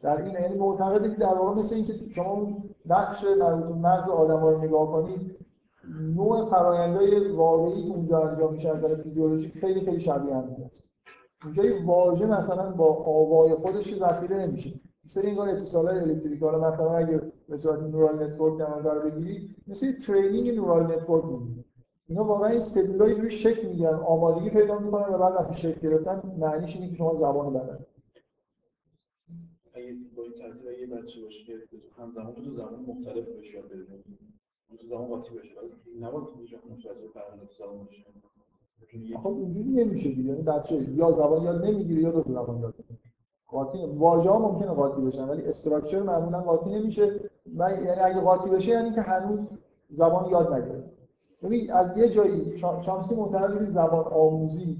[0.00, 4.64] در این یعنی معتقده که در واقع مثل اینکه شما نقش مربوط مغز آدم‌ها رو
[4.64, 5.38] نگاه کنید
[6.16, 9.02] نوع فرآیندهای واقعی که اونجا انجام میشه از نظر
[9.60, 10.56] خیلی خیلی شبیه هم
[11.44, 14.70] اونجا واژه مثلا با آوای خودش ذخیره نمیشه.
[15.08, 20.56] سری انگار اتصالات electrical مثلا اگه به صورت neural network در نظر بگیری مثل training
[20.56, 21.64] neural network می‌گیری
[22.08, 26.22] اینا واقعا این سلولای روی شکل می‌گیرن آمادگی پیدا می‌کنن و بعد وقتی شکل گرفتن
[26.38, 27.86] معنیش اینه که شما زبان بلد
[29.74, 31.58] اگه با این ترتیب یه بچه باشه که
[31.98, 33.82] همزمان دو زبان مختلف بشه یاد بده
[34.80, 35.54] دو زبان قاطی بشه.
[36.00, 37.08] نباید هیچ متوجه دو
[37.58, 38.04] زبان باشه.
[39.22, 40.22] خب اینجوری نمیشه دیگه.
[40.22, 42.74] یعنی بچه یا زبان یاد نمی‌گیره یا دو زبان یاد
[43.48, 47.20] قاطی واژه ها ممکنه قاطی بشن ولی استراکچر معمولا قاطی نمیشه.
[47.56, 49.40] و یعنی اگه قاطی بشه یعنی که هنوز
[49.90, 50.90] زبان یاد نگرفته
[51.42, 54.76] ببین از یه جایی چامسکی معتقده که زبان آموزی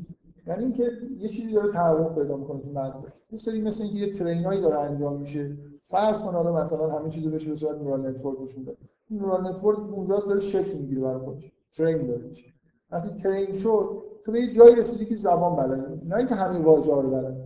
[0.47, 3.01] یعنی اینکه یه چیزی داره تحقق پیدا می‌کنه تو مغز.
[3.33, 5.57] یه سری مثل اینکه یه train ایی داره انجام میشه.
[5.85, 8.77] فرض کن حالا مثلا همه چیزو بشه به صورت neural network نشون بده.
[9.11, 11.53] neural network اونجاست داره شکل می‌گیره برای خودش.
[11.73, 12.45] train داره میشه.
[12.91, 17.01] وقتی train شد تو یه جایی رسیدی که زبان بلدی نه اینکه همین واژه ها
[17.01, 17.41] رو بلدی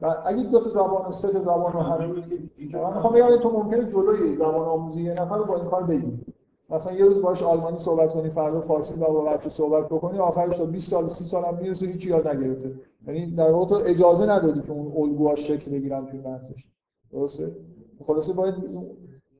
[0.00, 3.50] و اگه دو تا زبان و سه تا زبان رو همه من می‌خوام بگم تو
[3.50, 6.26] ممکنه جلوی زبان آموزی یه نفر رو با این کار بگیری
[6.70, 10.64] مثلا یه روز باش آلمانی صحبت کنی فردا فارسی با بچه صحبت بکنی آخرش تا
[10.64, 12.74] 20 سال 30 سال هم می‌رسه هیچ یاد نگرفته.
[13.06, 16.66] یعنی در واقع تو اجازه ندادی که اون الگوها شکل بگیرن توی بحثش.
[17.12, 17.56] درسته؟
[18.02, 18.54] خلاصه باید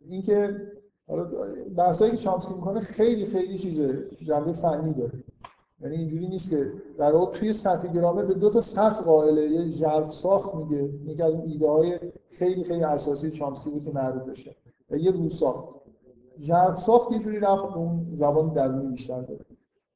[0.08, 0.56] اینکه
[1.08, 1.26] حالا
[1.76, 5.23] بحثایی که چامسکی می‌کنه خیلی خیلی چیزه جنبه فنی داره.
[5.84, 9.42] یعنی اینجوری نیست که در واقع توی سطح گرامر به دو تا سطح قائله.
[9.42, 10.90] یه ژرف ساخت میگه.
[11.04, 11.98] یکی از اون ایده های
[12.30, 14.56] خیلی خیلی اساسی چامسکی بود که معروفشه.
[14.90, 15.68] و یه رو ساخت.
[16.40, 19.44] ژرف ساخت یه جوری رفت اون زبان درونی بیشتر داره.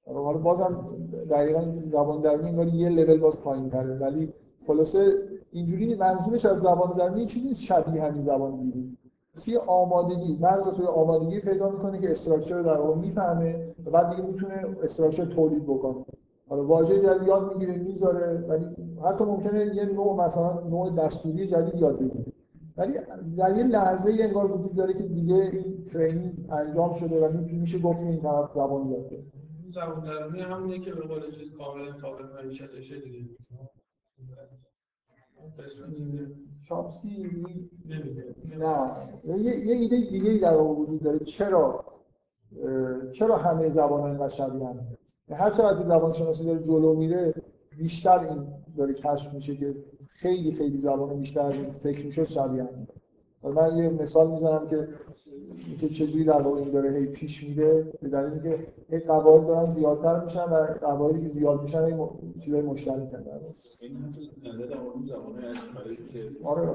[0.07, 0.87] حالا بازم
[1.31, 4.33] دقیقا زبان درونی انگار یه لول باز پایین تره ولی
[4.67, 5.15] خلاصه
[5.53, 7.63] اینجوری منظورش از زبان درونی چیزی نیست.
[7.63, 8.97] شبیه همین زبان بیرون
[9.39, 14.11] مثل یه آمادگی مغز توی آمادگی پیدا می‌کنه که استراکچر در واقع می‌فهمه و بعد
[14.11, 16.05] دیگه می‌تونه استراکچر تولید بکنه.
[16.49, 18.65] حالا واژه جدید یاد می‌گیره می‌ذاره ولی
[19.05, 22.25] حتی ممکنه یه نوع مثلا نوع دستوری جدید یاد بگیره.
[22.77, 22.93] ولی
[23.37, 27.79] در یه لحظه ای انگار وجود داره که دیگه این ترینینگ انجام شده و میشه
[27.79, 29.11] گفت این طرف زبان یاد
[29.71, 31.85] زبان درونی همونیه که به قول چیز کاملا
[32.43, 33.19] معیشتشه دیگه
[36.69, 37.45] چامسکی
[38.59, 38.91] نه.
[39.25, 41.19] یه, ایده دیگه در وجود داره.
[41.19, 41.85] چرا؟
[43.13, 44.97] چرا همه زبان ها اینقدر شبیه هم
[45.31, 47.35] هر چقدر زبان شناسی داره جلو میره
[47.79, 48.47] بیشتر این
[48.77, 49.75] داره کشف میشه که
[50.07, 52.87] خیلی خیلی زبان بیشتر از این فکر میشه شبیه هم
[53.43, 54.89] من یه مثال می‌زنم که
[55.81, 59.71] که چجوری در واقع این داره هی پیش میره به دلیل اینکه هی قواعد دارن
[59.71, 61.95] زیادتر میشن و قواعدی که زیاد میشن هی
[62.41, 63.23] چیزای مشترک در
[66.45, 66.69] آره.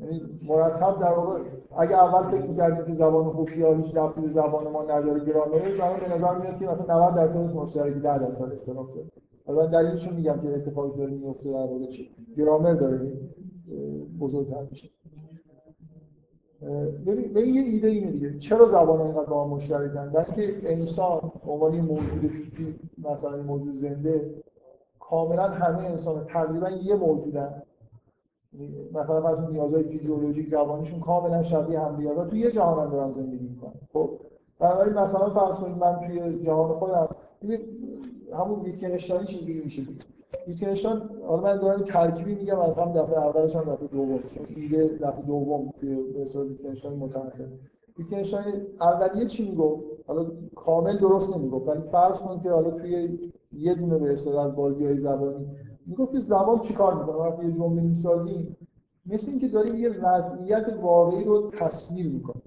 [0.00, 1.40] یعنی مرتب در واقع
[1.78, 6.00] اگه اول فکر می‌کردیم که زبان هوپیا هیچ ربطی به زبان ما نداره گرامرش الان
[6.00, 9.06] به نظر میاد که مثلا 90 درصد مشترکی 10 درصد اختلاف داره.
[9.46, 13.12] حالا دلیلش میگم که اتفاقی داره میفته در واقع چی؟ گرامر داره
[14.20, 14.90] بزرگتر میشه.
[17.06, 18.38] ببین یه ایده اینه دیگه.
[18.38, 24.34] چرا زبان اینقدر با هم مشترکن در که انسان عنوان موجود فیزیک مثلا موجود زنده
[25.00, 27.62] کاملا همه انسان تقریبا یه موجودن.
[28.94, 32.24] مثلا فرض نیازهای فیزیولوژیک روانیشون کاملا شبیه هم دیگه.
[32.30, 33.72] تو یه جهان هم دارن زندگی می‌کنن.
[33.92, 34.10] خب
[34.58, 37.08] بنابراین مثلا فرض کنید من توی جهان خودم
[38.32, 39.82] همون ویتکنشتاینی چیزی میشه؟
[40.46, 44.18] ویتکنشتاین حالا من دارم ترکیبی میگم از هم دفعه اولش هم دفعه دوم.
[44.22, 47.46] چون ایده دفعه دوم به حساب ویتکنشتاین متأخر.
[47.98, 53.18] ویتکنشتاین اولیه چی می‌گفت؟ حالا کامل درست نمی‌گفت ولی فرض کن که حالا توی
[53.52, 55.46] یه دونه به اصطلاح بازی های زبانی
[55.86, 58.56] می‌گفت که زبان چیکار می‌کنه؟ وقتی یه جمله می‌سازیم
[59.06, 62.42] مثل اینکه داریم یه وضعیت واقعی رو تصویر می‌کنیم.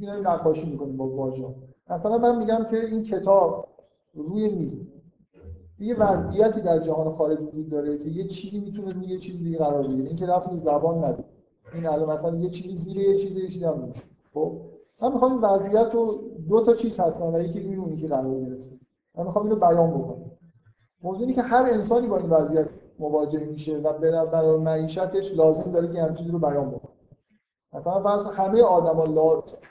[0.00, 1.46] این نقاشی می‌کنیم با واژه.
[1.90, 3.68] مثلا من میگم که این کتاب
[4.14, 4.80] روی میز
[5.78, 9.58] یه وضعیتی در جهان خارج وجود داره که یه چیزی می‌تونه روی یه چیزی دیگه
[9.58, 10.06] قرار بگیره.
[10.06, 11.24] این که رفت زبان نداره
[11.74, 13.96] این الان مثلا یه چیزی زیر یه چیزی یه چیزی هم روش
[14.34, 14.60] خب؟
[15.02, 18.76] من می‌خوام این وضعیت رو دو تا چیز هستن و یکی روی اون قرار گرفته.
[19.18, 20.30] من می‌خوام اینو بیان بکنم.
[21.02, 22.68] موضوعی که هر انسانی با این وضعیت
[22.98, 23.92] مواجه میشه و
[24.26, 26.92] برای معیشتش لازم داره که همین چیزی رو بیان بکنه.
[27.72, 29.04] مثلا فرض همه آدما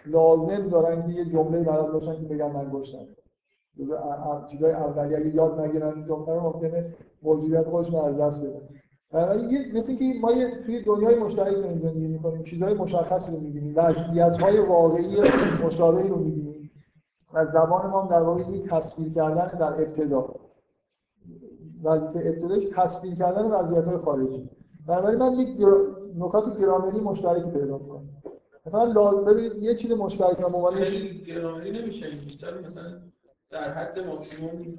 [0.05, 3.07] لازم دارن که یه جمله برای باشن که بگن من گشتم.
[4.47, 8.61] چیزای اولیه اگه یاد نگیرن این رو ممکنه موجودیت خودشون از دست بدن
[9.11, 10.31] بنابراین مثل اینکه ما
[10.65, 15.17] توی دنیای مشترک داریم زندگی می‌کنیم چیزهای مشخصی رو می‌بینیم وضعیت های واقعی
[15.65, 16.71] مشابهی رو می‌بینیم.
[17.33, 20.35] و زبان ما در واقع یه تصویر کردن در ابتدا.
[21.83, 24.49] وظیفه ابتدایش تصویر کردن وضعیت های خارجی.
[24.87, 25.67] بنابراین من یک
[26.17, 28.09] نکات گرامری مشترکی پیدا می‌کنم.
[28.65, 30.37] مثلا لازم یه چیز مشترک
[31.27, 33.01] گرامری نمیشه بیشتر مثلا
[33.51, 34.75] در حد ماکسیموم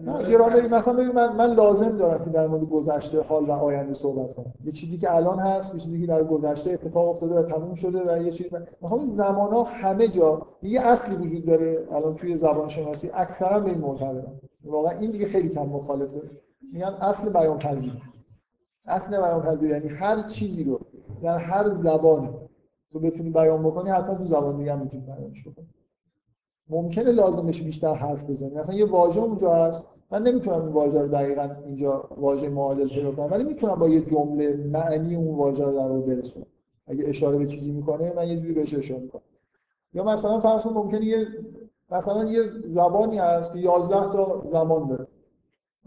[0.00, 3.94] نه گرامری مثلا ببین من, من لازم دارم که در مورد گذشته حال و آینده
[3.94, 4.52] صحبت کنم.
[4.64, 8.14] یه چیزی که الان هست یه چیزی که در گذشته اتفاق افتاده و تموم شده
[8.14, 8.50] و یه چیزی
[8.80, 13.60] می‌خوام این زمان ها همه جا یه اصلی وجود داره الان توی زبان شناسی اکثرا
[13.60, 16.30] به این معتقدن واقعا این دیگه خیلی کم مخالف داره.
[16.72, 18.02] میگن اصل بیان پذیر
[18.86, 20.80] اصل بیان پذیر یعنی هر چیزی رو
[21.22, 22.30] در هر زبانی
[22.92, 25.66] تو بتونی بیان بکنی حتما تو زبان دیگه هم می‌تونی بیانش بکنی.
[26.68, 28.54] ممکنه لازم بشه بیشتر حرف بزنی.
[28.54, 29.84] مثلا یه واژه اونجا هست.
[30.10, 34.00] من نمی‌تونم این واژه رو دقیقا اینجا واژه معادل پیدا کنم ولی می‌تونم با یه
[34.00, 36.46] جمله معنی اون واژه رو در برسونم.
[36.86, 39.22] اگه اشاره به چیزی می‌کنه من یه جوری بهش اشاره می‌کنم.
[39.94, 41.26] یا مثلا فرض کن ممکنه یه
[41.90, 45.06] مثلا یه زبانی هست که 11 تا زمان داره.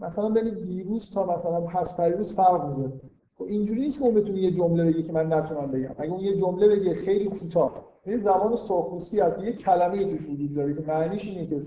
[0.00, 2.92] مثلا بین دیروز تا مثلا پس پریروز فرق می‌ذاره
[3.38, 5.94] خب اینجوری نیست که اون بتونه یه جمله بگه که من نتونم بگم.
[5.98, 7.72] اگه اون یه جمله بگه خیلی کوتاه.
[8.06, 11.62] یه زبان سرخپوستی هست یه کلمه توش وجود داره که معنیش اینه که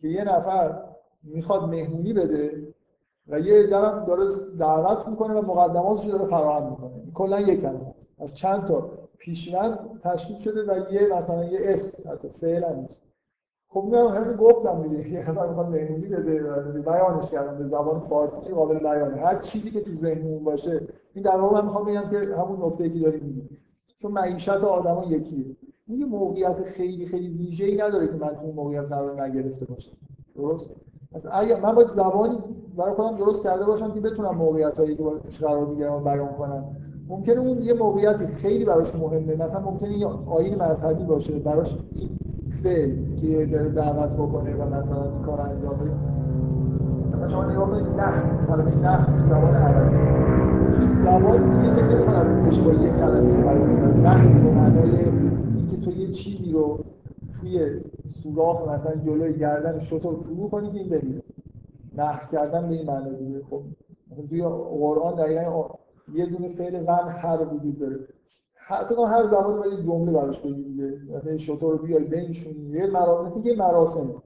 [0.00, 0.82] که یه نفر
[1.22, 2.68] می‌خواد مهمونی بده
[3.28, 4.24] و یه عده داره
[4.58, 7.12] دعوت می‌کنه و مقدماتش داره فراهم می‌کنه.
[7.14, 12.28] کلا یک کلمه از چند تا پیشوند تشکیل شده و یه مثلا یه اسم حتی
[12.28, 13.06] فعل هم نیست.
[13.68, 15.10] خب من همین گفتم دیگه.
[15.10, 19.80] یه نفر می‌خواد مهمونی بده بیانش کردم به زبان فارسی قابل بیانه هر چیزی که
[19.80, 20.80] تو ذهنمون باشه
[21.14, 23.62] این در واقع من می‌خوام بگم که همون نکته که داریم میگیم.
[23.98, 25.56] چون معیشت آدما یکیه.
[25.88, 29.92] این یه موقعیت خیلی خیلی ویژه‌ای نداره که من اون موقعیت قرار نگرفته باشم
[30.36, 30.70] درست؟
[31.14, 32.38] مثلا اگه من باید زبانی
[32.76, 36.64] برای خودم درست کرده باشم که بتونم موقعیتایی که باش قرار می‌گیرم بیان کنم.
[37.08, 42.10] ممکنه اون یه موقعیتی خیلی براش مهمه مثلا ممکنه یه آیین مذهبی باشه براش این
[42.62, 45.90] فعل که داره دعوت بکنه و مثلا این کار انجام بده.
[47.16, 49.96] مثلا شما نگاه کنید نه کلمه نه زبان عربی.
[50.86, 55.25] زبان دیگه فکر نمی‌کنم بشه با یه کلمه کنم نه به معنای
[56.06, 56.84] یه چیزی رو
[57.40, 61.22] توی سوراخ مثلا جلوی گردن شطور فرو کنی که این بمیره
[61.96, 63.44] نه کردن به این معنی دیگه.
[63.50, 63.62] خب
[64.10, 64.42] مثلا توی
[64.80, 65.68] قرآن دقیقا
[66.14, 67.98] یه دونه فعل ون هر وجود داره.
[68.54, 71.00] حتی هر زمانی باید جمله براش بگی دیگه.
[71.16, 74.22] مثلا شطور رو بیای بینشون یه مراسم یه مراسم.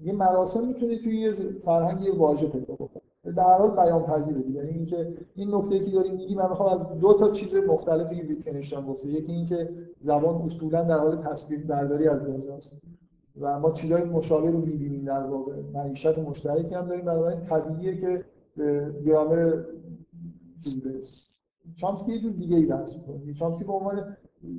[0.00, 1.32] یه مراسم می‌تونه توی یه
[1.64, 6.14] فرهنگ یه واژه پیدا بکنه در حال بیان پذیره یعنی اینکه این نکته که داریم
[6.14, 9.08] میگیم من می‌خوام از دو تا چیز مختلفی ویتکنشتاین گفته.
[9.08, 9.68] یکی اینکه
[10.00, 12.78] زبان اصولا در حال تصویر برداری از دنیاست.
[13.40, 15.52] و ما چیزای مشابه رو می‌بینیم در واقع.
[15.74, 17.04] معیشت مشترکی هم داریم.
[17.04, 18.24] بنابراین طبیعیه که
[19.06, 19.62] گرامر
[21.76, 24.16] چامسکی یه جور دیگه ای بحث می‌کنه چامسکی به عنوان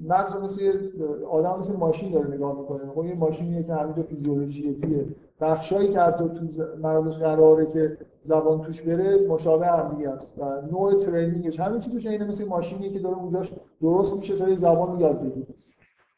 [0.07, 0.89] مغز مثل
[1.31, 2.91] آدم مثل ماشین داره نگاه می‌کنه.
[2.95, 5.05] خب یه ماشینیه که همینجا فیزیولوژیکیه
[5.41, 10.39] بخشایی که حتی تو مغزش قراره که زبان توش بره مشابه هم است.
[10.39, 14.55] و نوع ترینینگش همین چیزش اینه مثل ماشینیه که داره اونجاش درست میشه تا یه
[14.55, 15.47] زبان یاد بگیره.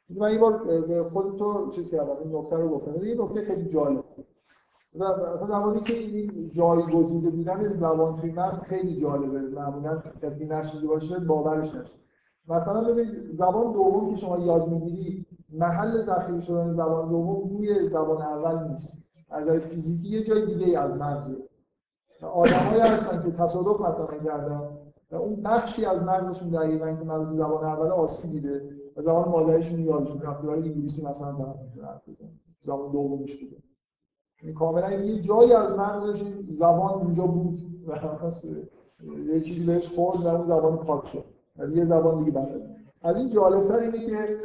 [0.10, 3.06] من یه بار به خود تو چیز کردم این نکته رو گفتم.
[3.06, 4.04] یه نکته خیلی جالب.
[4.96, 9.40] مثلا زمانی که این جایگزیده بودن زبان توی مغز خیلی جالبه.
[9.40, 11.94] معمولا کسی نشده باشه باورش نشه.
[12.50, 18.22] مثلا ببینید زبان دوم که شما یاد می‌گیری محل ذخیره شدن زبان دوم روی زبان
[18.22, 18.94] اول نیست.
[19.30, 21.36] از فیزیکی یه جای دیگه از مغزه
[22.26, 24.62] آدمایی هستن که تصادف مثلا کردن
[25.12, 29.80] و اون بخشی از مغزشون دقیقا که مغز زبان اول آسیب دیده و زبان مادریشون
[29.80, 31.54] یادشون رفته برای انگلیسی مثلا دارن
[31.84, 32.40] حرف بزنن.
[32.62, 33.58] زبان دومش بوده.
[34.42, 38.00] این کاملا یه جایی از مغزش زبان اینجا بود و
[39.34, 41.26] یه چیزی بهش خورد و اون زبان پاک شد.
[41.58, 44.40] و یه زبان دیگه بلد از این جالبتر اینه که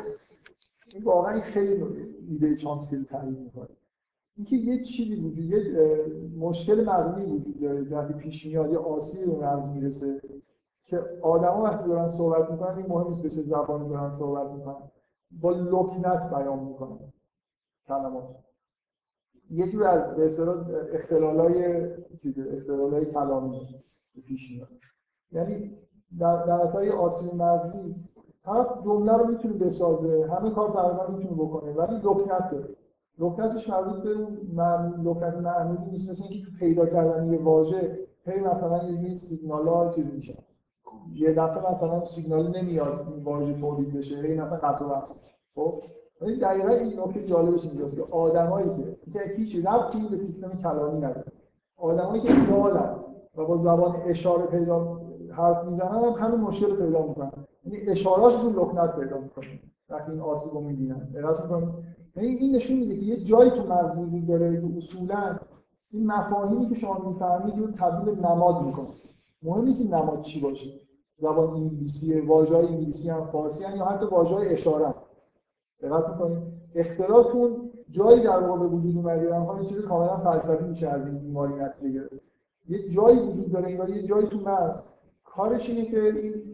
[0.95, 1.85] این واقعا خیلی
[2.29, 3.69] ایده چامسکی رو تعریف می‌کنه.
[4.37, 5.63] اینکه یه چیزی وجود یه
[6.39, 10.21] مشکل مغزی وجود داره وقتی پیش میاد یه آسیبی به مغز می‌رسه
[10.85, 14.91] که آدما وقتی دارن صحبت می‌کنن این مهم نیست به چه زبانی دارن صحبت می‌کنن.
[15.41, 16.99] با لکنت بیان می‌کنن
[17.89, 18.25] کلمات.
[19.51, 21.87] یه جور از به اصطلاح اختلالای
[22.23, 23.83] چیز اختلالای کلامی
[24.27, 24.69] پیش میاد.
[25.33, 25.79] یعنی
[26.19, 27.95] در در اثر آسیب مغزی
[28.45, 32.69] طرف جمله رو می‌تونه بسازه همه کار تقریبا می‌تونه بکنه ولی لکنت داره.
[33.23, 34.39] لکنتش مربوط به اون
[35.05, 40.07] لکنت معمولی نیست مثل اینکه پیدا کردن یه واژه هی مثلا یه جوری سیگنال چیز
[40.15, 40.39] میشه.
[41.15, 45.01] یه دفعه مثلا سیگنال نمیاد این واژه تولید بشه هی مثلا قطع و
[45.55, 45.83] خب؟
[46.23, 50.99] این دقیقا این نکته جالبش اینجاست که آدمایی که که هیچ ربطی به سیستم کلامی
[50.99, 51.33] نداره.
[51.77, 52.97] آدمایی که دالن
[53.37, 55.01] و با زبان اشاره پیدا
[55.31, 57.33] حرف می‌زنن هم همین مشکل پیدا می‌کنن.
[57.65, 59.59] یعنی اشاراتشون لکنت پیدا می‌کنن
[59.93, 61.09] وقتی این آسیب رو می‌بینن.
[62.17, 65.39] یعنی این نشون میده که یه جایی تو مغز وجود داره که اصولا
[65.93, 68.87] این مفاهیمی که شما می‌فهمید رو تبدیل نماد می‌کنه.
[69.43, 70.71] مهم نیست این نماد چی باشه.
[71.17, 74.95] زبان انگلیسی واژه‌های انگلیسی هم فارسی هم یا حتی واژه‌های اشاره
[75.83, 76.39] دقت می‌کنید
[76.75, 79.39] اختراعتون جایی در واقع به وجود اومده.
[79.39, 82.09] من این چیز کاملا فلسفی میشه از این بیماری نتیجه
[82.69, 84.81] یه جایی وجود داره انگار یه جایی تو مغز
[85.25, 86.52] کارش اینه که این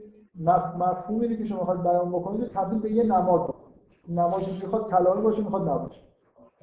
[0.78, 3.46] مفهومی که شما می‌خواید بیان بکنید تبدیل به یه نماد.
[3.46, 6.00] کنید نمادی می‌خواد کلامی باشه می‌خواد نباشه.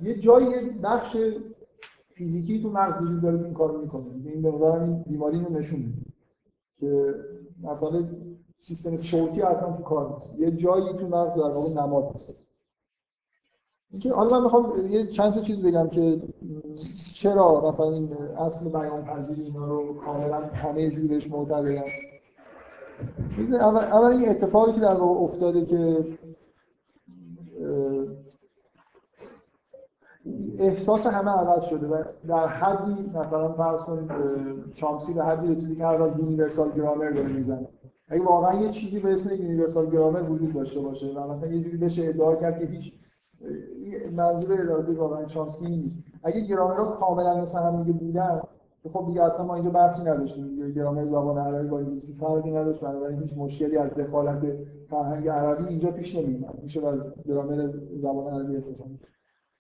[0.02, 1.18] یه جایی یه بخش
[2.14, 4.06] فیزیکی تو مغز وجود داره این کارو می‌کنه.
[4.26, 6.02] این به این بیماری رو نشون میده.
[6.80, 7.16] که
[7.64, 8.04] مثلا
[8.58, 10.40] سیستم صوتی اصلا تو کار نیست.
[10.40, 12.40] یه جایی تو مغز در واقع نماد می‌سازه
[13.92, 16.22] اینکه حالا من می‌خوام یه چند تا چیز بگم که
[17.14, 21.84] چرا مثلا این اصل بیان پذیری اینا رو کاملا همه جوری بهش معتقدن.
[23.54, 26.06] اول, اول این اتفاقی که در افتاده که
[30.60, 34.12] احساس همه عوض شده و در حدی مثلا فرض کنید
[34.74, 37.68] چامسکی به حدی رسیده که حرف universal grammar داره می‌زنه.
[38.08, 41.78] اگه واقعا یه چیزی به اسم universal grammar وجود داشته باشه و مثلا یه جوری
[41.78, 42.94] بشه ادعا کرد که هیچ
[44.12, 46.04] منظور اراده واقعا چامسکی نیست.
[46.24, 48.42] اگه گرامرها کاملا مثل هم دیگه بودن
[48.94, 50.72] خب دیگه اصلا ما اینجا بحثی نداشتیم.
[50.72, 54.58] گرامر زبان عربی با انگلیسی فرقی نداشت بنابراین هیچ مشکلی از دخالت
[54.90, 59.00] فرهنگ عربی اینجا پیش نمیومد میشه از گرامر زبان عربی استفاده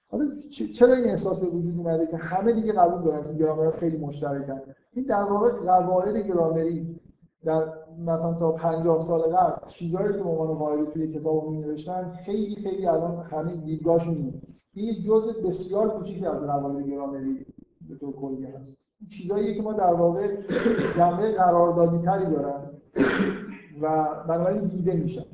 [0.07, 3.97] حالا چرا این احساس به وجود اومده که همه دیگه قبول دارن که گرامر خیلی
[3.97, 4.61] مشترکن؟
[4.93, 6.99] این در واقع قواعد گرامری
[7.43, 12.11] در مثلا تا 50 سال قبل چیزهایی که به عنوان قاعده توی کتاب می نوشتن
[12.11, 14.33] خیلی خیلی الان همه دیدگاهشون
[14.73, 17.45] این جزء بسیار کوچیکی از قواعد گرامری
[17.89, 18.84] به طور کلی هست.
[19.09, 20.35] چیزایی که ما در واقع
[20.97, 22.71] جنبه قراردادی تری دارن
[23.81, 25.25] و بنابراین دیده میشن.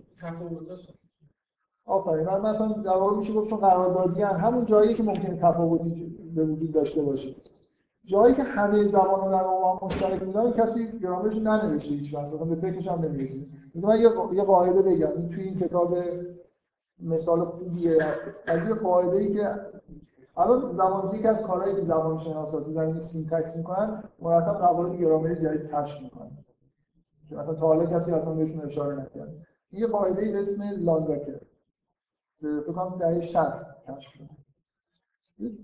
[1.86, 2.26] آفرین.
[2.26, 6.46] من مثلا در واقع میشه گفت چون قراردادی هم همون جایی که ممکنه تفاوتی به
[6.46, 7.36] وجود داشته باشه.
[8.06, 12.30] جایی که همه زبان رو در واقع مشترک میدن کسی گرامرش ننوشته هیچ وقت.
[12.30, 13.46] به فکرش هم نمی‌رسه
[13.76, 14.02] مثلا من
[14.34, 15.30] یه قاعده بگم.
[15.30, 15.98] توی این کتاب
[17.00, 17.98] مثال خوبیه.
[18.48, 19.56] از یه قاعده ای که
[20.38, 25.36] الان زمان یکی از کارهایی که زبان شناسا تو زمینه syntax می‌کنن مرتب قواعد گرامری
[25.36, 26.38] جدید کشف می‌کنن.
[27.30, 29.34] که مثلا تا حالا کسی اصلا بهشون اشاره نکرد
[29.72, 31.40] یه قاعده به اسم لانگاکر
[32.42, 34.30] فکر کنم دهه 60 کشف شد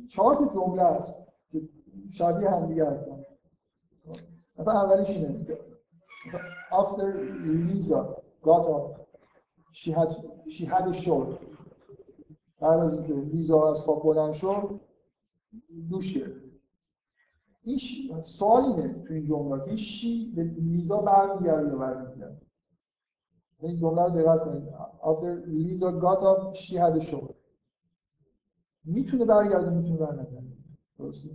[0.09, 1.17] چهار تا جمله است
[1.51, 1.61] که
[2.11, 3.25] شبیه هم دیگه هستن.
[4.57, 5.45] مثلا اولیش اینه.
[6.71, 7.07] after
[7.67, 7.99] Lisa
[8.43, 9.07] got up
[9.71, 10.09] she had
[10.55, 11.29] she had a short
[12.59, 14.79] بعد از اینکه لیزا از خواب بلند شد
[15.89, 16.41] دوش گرفت.
[17.63, 17.77] این
[18.21, 22.41] سوال اینه تو این جمله که شی به لیزا برمیگرده یا برمیگرده.
[23.61, 24.63] این جمله رو دقت کنید.
[25.01, 27.33] After لیزا got up she had a short
[28.85, 30.57] می‌تونه برگرده می‌تونه برنگرده.
[30.99, 31.29] درسته؟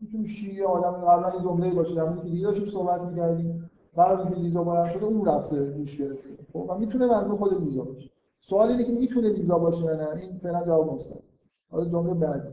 [0.00, 1.94] می‌تونه شی آدم قبلا این جمله باشه.
[1.94, 3.70] در مورد لیزا صحبت می‌کردیم.
[3.96, 6.28] بعد اینکه لیزا بلند شده اون رفته دوش گرفته.
[6.52, 8.10] خب می‌تونه منظور خود لیزا باشه.
[8.40, 11.22] سوال اینه که می‌تونه لیزا باشه یا نه؟ این فعلا جواب مثبت
[11.70, 12.48] حالا جمله بعدی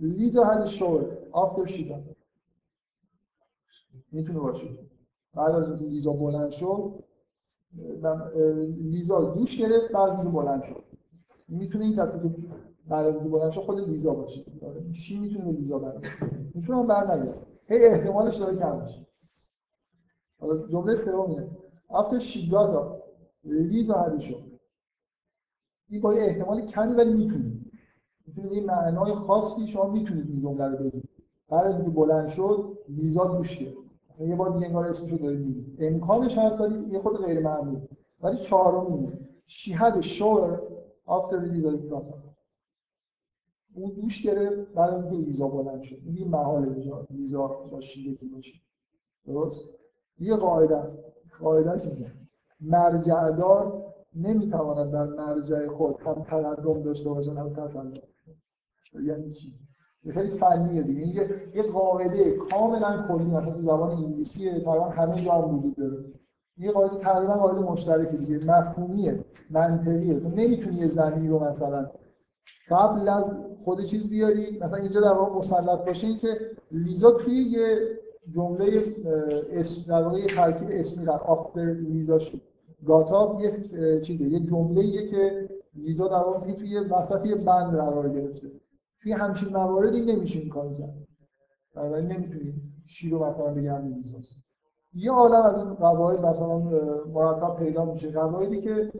[0.00, 1.16] لیزا had شور
[1.66, 2.16] she died.
[4.12, 4.66] می‌تونه باشه.
[5.34, 7.04] بعد از اینکه لیزا بلند شد
[8.80, 10.84] لیزا دوش گرفت بعد اینکه بلند شد.
[11.48, 12.34] می‌تونه این که
[12.88, 14.44] بعد از بلند شد خود لیزا باشه.
[14.92, 17.46] شی می‌تونه لیزا برگرده؟ می‌تونه هم برنگرده.
[17.68, 19.06] هی احتمالش داره کم میشه
[20.40, 21.56] حالا جمله سوم
[21.90, 22.50] after she
[23.44, 24.42] لیزا had شور
[25.88, 27.72] این با احتمال کمی ولی می‌تونید
[28.26, 31.08] می‌تونید این معنای خاصی شما می‌تونید این جمله رو بگید
[31.48, 33.58] بعد از اینکه بلند شد لیزا گوش
[34.10, 37.40] مثلا یه بار دیگه انگار اسمش رو دارید میگید امکانش هست ولی یه خود غیر
[37.40, 37.80] معمول.
[38.22, 39.18] ولی چهارم
[39.48, 40.60] she had a shower
[41.32, 42.04] لیزا got
[43.74, 45.98] اون دوش گرفت بعد از اینکه لیزا بلند شد.
[46.06, 46.74] این محال
[47.10, 48.54] لیزا با شیدگی باشه.
[49.26, 49.60] درست؟
[50.18, 50.98] یه قاعده است.
[51.40, 52.12] قاعدهش اینه.
[52.60, 53.85] مرجع دار
[54.16, 57.98] نمی‌تواند در مرجع خود هم تقدم داشته باشن هم تسلط.
[59.02, 59.52] یعنی چی؟
[60.10, 61.00] خیلی فنیه دیگه.
[61.00, 61.14] این
[61.54, 66.04] یه قاعده کاملا کلی مثلا تو زبان انگلیسی تقریبا همه جا هم وجود داره.
[66.58, 70.20] یه قاعده تقریبا قاعده مشترکه دیگه مفهومیه منطقیه.
[70.20, 71.90] تو نمی‌تونی یه زمینی رو مثلا
[72.68, 74.58] قبل از خود چیز بیاری.
[74.58, 76.28] مثلا اینجا در واقع مسلط باشه این که
[76.70, 77.78] لیزا توی یه
[78.30, 78.94] جمله
[79.52, 82.40] اسم در واقع ترکیب اسمی در آفتر لیزا شد.
[82.86, 88.50] گاتاب یه چیزه یه جمله که لیزا در واقع توی وسط یه بند قرار گرفته.
[89.02, 90.94] توی همچین مواردی نمیشه این کار کرد.
[91.74, 92.54] بنابراین نمی‌تونی
[92.86, 94.36] شیر رو مثلا بگم لیزاست
[94.94, 96.58] یه عالم از این قواعد مثلا
[97.14, 98.10] مرتب پیدا میشه.
[98.10, 98.92] قواعدی که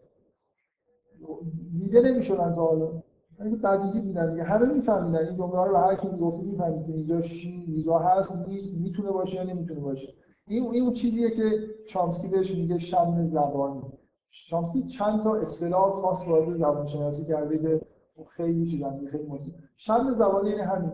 [1.78, 3.02] دیده نمی‌شدن تا حالا.
[3.40, 4.42] اینکه بدیهی بودن دیگه.
[4.42, 5.26] همه میفهمیدن.
[5.26, 9.36] این جمله رو هر کی می‌گفت می‌فهمید که اینجا شی لیزا هست نیست می‌تونه باشه
[9.36, 10.14] یا نمی‌تونه باشه.
[10.48, 11.44] این این اون چیزیه که
[11.86, 13.82] چامسکی بهش میگه شم زبانی
[14.30, 17.80] چامسکی چند تا اصطلاح خاص وارد زبان شناسی کرده که
[18.28, 19.54] خیلی چیزا خیلی مهم.
[19.76, 20.92] شم زبانی یعنی همین.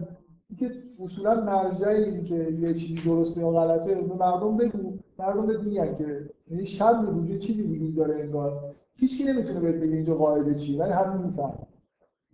[0.59, 4.99] که اصولا مرجعی این که یه چیزی درسته یا غلطه به مردم بگو.
[5.19, 8.75] مردم بهت که یعنی شم وجود چیزی وجود داره انگار.
[8.97, 11.67] هیچ کی نمی‌تونه بهت بگه اینجا قاعده چی ولی همین می‌فهمه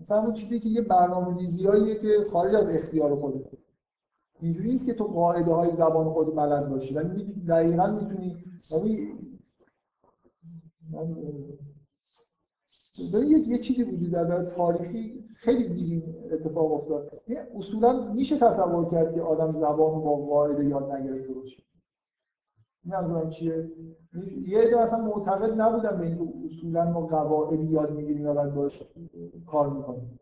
[0.00, 3.58] مثلا اون چیزی که یه برنامه‌ریزیاییه که خارج از اختیار خودته.
[4.40, 6.94] اینجوری نیست که تو قاعده های زبان خود بلد باشی.
[6.94, 9.12] ولی دقیقا می‌تونی ولی
[10.92, 11.16] من
[13.46, 14.50] یه چیزی وجود داره.
[14.50, 17.22] تاریخی خیلی دیرین اتفاق افتاد.
[17.56, 21.62] اصولا میشه تصور کرد که آدم زبان با قاعده یاد نگرفته باشه.
[22.84, 23.70] نمی‌دونم چیه؟
[24.46, 28.82] یه عده اصلا معتقد نبودن به اینکه اصولا ما قواعد یاد می‌گیریم و بعد باش
[29.46, 30.20] کار می‌کنیم.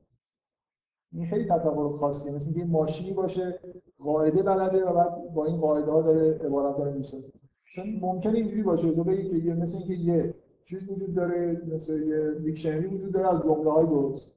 [1.16, 2.32] این خیلی تصور خاصیه.
[2.34, 3.60] مثل اینکه ماشینی باشه
[3.98, 7.32] قاعده بلده و بعد با این قاعده ها داره عبارت داره می‌سازه.
[7.64, 8.92] چون ممکنه اینجوری باشه.
[8.92, 13.34] تو بگی که یه مثل اینکه یه چیز وجود داره مثل یه دیکشنری وجود داره
[13.34, 14.36] از جمله های درست.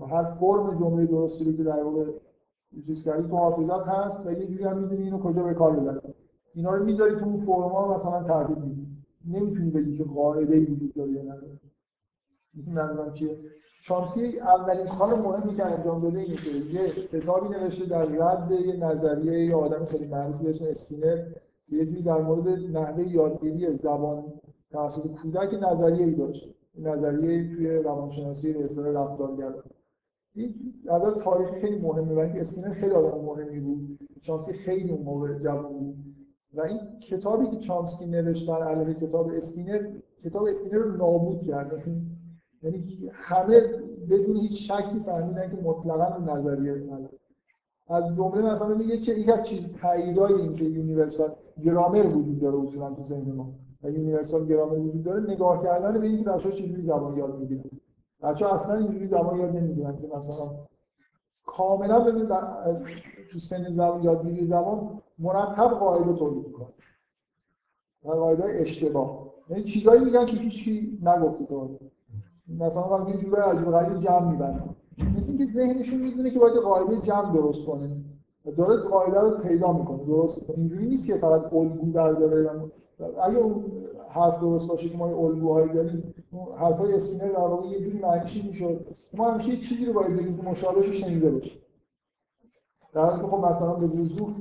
[0.00, 2.04] و هر فرم جمله درستی که در واقع
[2.86, 6.14] چیز کردی تو حافظت هست و یه جوری هم می‌دونی اینو کجا به کار ببری
[6.54, 8.86] اینا رو می‌ذاری تو اون فرما مثلا ترتیب میدی.
[9.28, 11.60] نمی‌تونی بگی که قاعده ای وجود داره یا نداره.
[12.66, 13.38] منظورم چیه؟
[13.82, 18.76] چامسکی اولین کار مهمی که انجام داده اینه که یه کتابی نوشته در رد یه
[18.76, 21.18] نظریه یه آدم خیلی معروف به اسم اسکینر
[21.68, 24.24] یه جوری در مورد نحوه یادگیری زبان
[24.70, 29.62] توسط کودک نظریه ای داشت نظریه توی روانشناسی به اصطلاح رفتارگرا.
[30.34, 33.98] این نظر تاریخی خیلی مهمه ولی اسکینر خیلی آدم مهمی بود.
[34.20, 35.96] چامسکی خیلی اون موقع جوان بود.
[36.54, 41.72] و این کتابی که چامسکی نوشت بر علیه کتاب اسکینر کتاب اسکینر رو نابود کرد.
[42.62, 43.60] یعنی همه
[44.10, 47.10] بدون هیچ شکی فهمیدن که مطلقا اون نظریه غلط
[47.88, 51.32] از جمله مثلا میگه که یک از چیز تاییدای این که universal
[51.64, 53.52] grammar وجود داره اصولا تو ذهن ما.
[53.82, 57.64] و universal grammar وجود داره نگاه کردن به اینکه بچه‌ها چجوری زبان یاد می‌گیرن.
[58.22, 60.50] بچه‌ها اصلا اینجوری زبان یاد نمی‌گیرن که مثلا
[61.46, 62.28] کاملا ببین
[63.32, 66.66] تو سن زبان یادگیری زبان مرتب قاعده تولید می‌کنه.
[68.04, 69.32] قاعده اشتباه.
[69.50, 71.78] یعنی چیزایی میگن که هیچکی نگفته تو
[72.58, 74.74] مثلا وقتی یه جوری عجیب غریب جمع میبندن
[75.16, 77.90] مثل اینکه ذهنشون می‌دونه که باید قاعده جمع درست کنه.
[78.56, 80.04] داره قاعده رو پیدا می‌کنه.
[80.04, 82.50] درست؟ اینجوری نیست که فقط الگو برداره.
[83.22, 83.64] اگه اون
[84.08, 86.14] حرف درست باشه که ما یه الگوهایی داریم
[86.58, 90.42] حرفای اسکینر در واقع یه جوری معنیش می‌شد ما همیشه چیزی رو باید بگیم که
[90.42, 91.52] مشابهش شنیده باشه
[92.94, 94.34] در حالی که خب مثلا به وضوح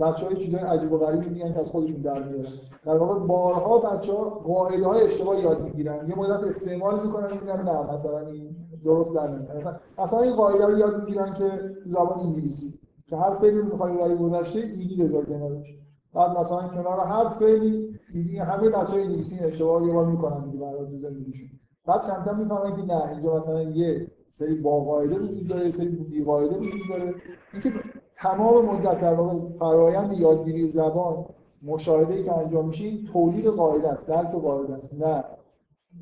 [0.00, 2.52] بچه های چیزای عجیب و غریبی میگن که از خودشون در میارن.
[2.84, 6.08] در واقع بارها بچه ها قاعده های اشتباه یاد می‌گیرن.
[6.08, 9.56] یه مدت استعمال می‌کنن میگن نه مثلا این درست در نمیاد.
[9.56, 11.50] مثلا مثلا این قاعده رو یاد می‌گیرن که
[11.86, 12.78] زبان انگلیسی.
[13.08, 15.66] که هر فعلی رو می‌خوای برای گذشته ایدی بذار کنارش.
[16.14, 20.98] بعد مثلا کنار هر فعلی ایدی همه بچه‌های انگلیسی اشتباه یه بار می‌کنن دیگه برای
[20.98, 21.48] زندگیشون.
[21.86, 25.70] بعد کم کم می‌فهمن که نه اینجا مثلا یه سری با قاعده وجود داره یه
[25.70, 27.14] سری بی قاعده وجود داره.
[27.52, 27.72] اینکه
[28.16, 31.24] تمام مدت در واقع فرایند یادگیری زبان
[31.62, 35.24] مشاهده که انجام میشه این تولید قاعده است درک قاعده است نه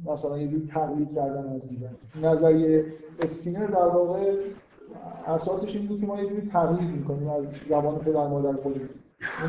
[0.07, 2.85] مثلا یه جوری تقلید کردن از دیگران نظریه
[3.21, 4.37] اسکینر در واقع
[5.27, 8.89] اساسش این بود که ما یه جوری تقلید می‌کنیم از زبان پدر مادر خودمون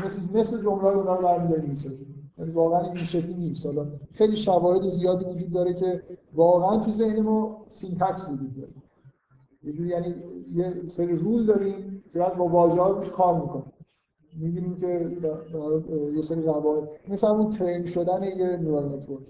[0.06, 2.32] مثل مثل جمله اونا رو برمی‌داریم می‌سازیم.
[2.38, 3.66] یعنی واقعا این شکلی نیست.
[3.66, 6.02] حالا خیلی شواهد زیادی وجود داره که
[6.34, 8.72] واقعا تو ذهن ما syntax وجود داره.
[9.62, 10.14] یه جوری یعنی
[10.52, 13.72] یه سری rule داریم بعد با واژه ها روش کار می‌کنیم
[14.38, 15.16] می‌بینیم که
[16.14, 19.22] یه سری قواعد مثلا اون train شدن یه neural network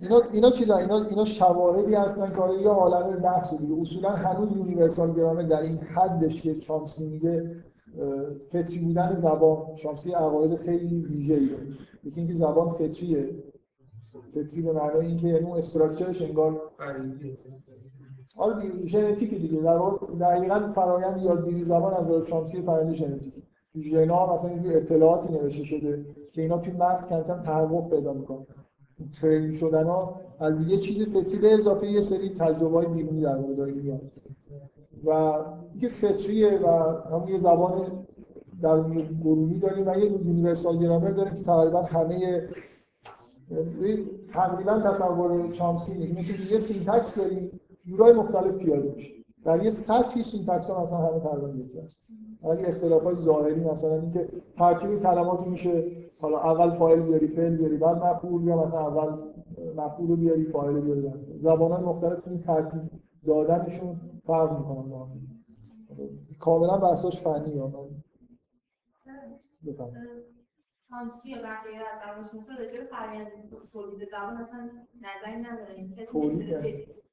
[0.00, 3.80] اینا اینا چیزا؟ اینا اینا شواهدی هستن که یه عالم بحث دیگه.
[3.80, 7.64] اصولا هنوز universal grammar در این حدش که چامسکی میگه
[8.52, 9.76] فطری بودن زبان.
[9.76, 11.66] شامسی عقاید خیلی ویژه‌ای داره
[12.04, 13.42] یکی اینکه زبان فطریه.
[14.34, 16.60] فطری به معنای اینکه یعنی اون استراکچرش انگار
[18.60, 19.60] دیگه ژنتیک دیگه.
[19.60, 23.34] در واقع دقیقاً فرآیند یادگیری زبان از نظر شامسی فرآیند ژنتیک
[23.72, 28.12] تو ژنا مثلا اینجور اطلاعاتی نوشته شده که اینا توی مغز کم کم تحقق پیدا
[28.12, 28.46] می‌کنن.
[29.20, 33.36] ترین شدن ها از یه چیز فطری به اضافه یه سری تجربه های بیرونی در
[33.36, 34.00] واقع داره میاد.
[35.04, 35.10] و
[35.70, 36.68] اینکه فطریه و
[37.10, 38.04] هم یه زبان
[38.62, 38.80] در
[39.24, 42.48] گروهی داریم و یه universal grammar داریم که تقریبا همه
[44.32, 46.18] تقریبا تصور چامسکی نیست.
[46.18, 49.12] مثل یه syntax داریم جورای مختلف پیاده میشه.
[49.44, 52.06] در یه سطحی syntax ها مثلا همه تقریبا یکی هست.
[52.42, 55.84] ولی اختلاف های ظاهری مثلا اینکه ترکیب کلماتی میشه
[56.20, 59.18] حالا اول فاعل بیاری فعل بیاری بعد مفعول یا مثلا اول
[59.76, 61.10] مفعول رو بیاری فاعل بیاری.
[61.42, 62.80] زبان های مختلف این ترتیب
[63.26, 65.22] دادنشون فرق می‌کنن با هم.
[66.40, 67.88] کاملا بحثاش فنی ها
[71.24, 73.28] یا بقیه از روانشناسا راجع به فرآیند
[73.72, 74.70] تولید زبان اصلا
[75.00, 76.54] نظری ندارن تولید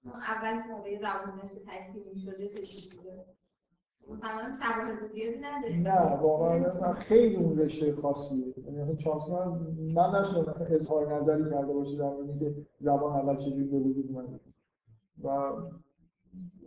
[0.05, 2.49] اول موقع زبان داشته تشکیل می‌شده
[5.83, 9.47] نه واقعا خیلی اون رشته خاصیه یعنی چامسکی من
[9.95, 14.05] من نشدم مثلا اظهار نظری کرده باشه در مورد که زبان اول چجوری به وجود
[14.11, 14.39] اومده.
[15.23, 15.29] و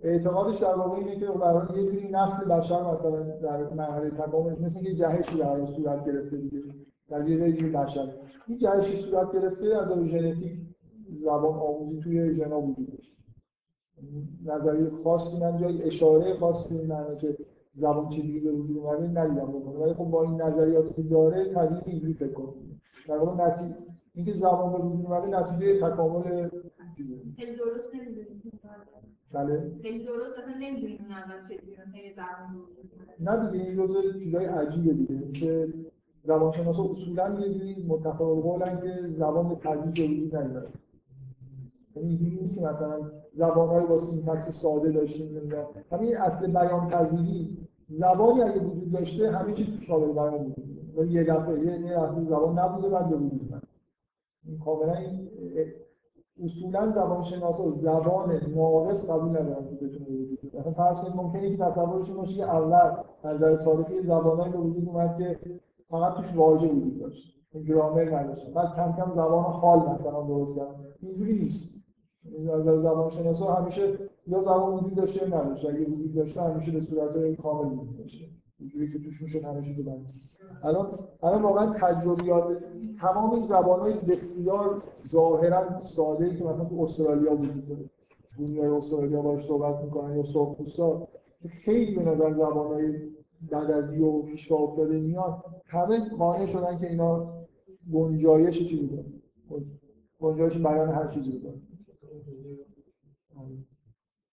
[0.03, 4.79] اعتقادش در واقع اینه که برای یه جوری نسل بشر مثلا در مرحله تکامل مثل
[4.79, 6.63] اینکه جهشی در صورت گرفته دیگه.
[7.13, 8.09] در یه جایی بشر
[8.47, 10.53] این جهشی صورت گرفته از ژنتیک
[11.25, 13.17] زبان آموزی توی ژنا وجود داشت
[14.45, 17.37] نظریه خاصی من جای اشاره خاصی به معنی که
[17.75, 21.83] زبان چجوری به وجود اومده ندیدم بکنه ولی خب با این نظریاتی که داره طبیعی
[21.87, 23.77] اینجوری فکر کنیم در واقع نتیجه
[24.15, 26.49] اینکه زبان به وجود اومده نتیجه تکامل
[27.37, 27.93] خیلی درست
[29.33, 29.73] بله.
[29.83, 31.35] خیلی درست اصلا نمی‌دونیم اون اول
[33.21, 35.33] مثلا نه دیگه این جزء چیزای عجیبه دیگه.
[35.33, 35.69] که
[36.25, 40.69] زبانشناسا اصولا یه جوری متفق قولن که زبان به تدریج به وجود نمیاد
[41.97, 45.65] یعنی اینجوری نیست که مثلا زبانهای با syntax ساده داشتیم نمی‌دونم.
[45.93, 47.59] همین اصل بیان پذیری
[47.89, 50.57] زبانی اگه وجود داشته همه چیز توش قابل بیان بود.
[50.97, 53.63] ولی یه دفعه یه یه زبان نبوده بعد به وجود اومد.
[54.45, 55.29] این کاملا این
[56.45, 61.65] اصولا زبان شناسا زبان ناقص قبول ندارن که بتونه وجود مثلا فرض کنید ممکنه که
[61.65, 62.93] تصورشون باشه که اول
[63.23, 65.39] از نظر تاریخی زبانایی به وجود اومد که
[65.93, 67.39] فقط توش واژه وجود داشت.
[67.69, 71.75] گرامر نداشتن بعد کم کم زبان حال مثلا درست کردن اینجوری نیست.
[72.53, 75.69] از زبان شناسا همیشه یا زبان وجود داشته یا نداشته.
[75.69, 78.25] اگه وجود داشته همیشه به صورت کامل وجود داشته.
[78.59, 80.11] اینجوری که توش می‌شد همه چیزو بند
[80.65, 80.87] الان
[81.23, 82.45] الان واقعا تجربیات
[83.01, 87.91] تمام این زبانهای بسیار ظاهرا ساده که مثلا تو استرالیا وجود داره.
[88.39, 91.09] دنیای استرالیا باش صحبت می‌کنن یا سرخپوستا
[91.65, 92.95] خیلی به نظر زبانهای
[93.51, 97.35] بدوی و پیشوا افتاده میاد همه قانع شدن که اینا
[97.93, 99.05] گنجایش چیزی داره
[100.21, 101.61] گنجایش بیان هر چیزی داره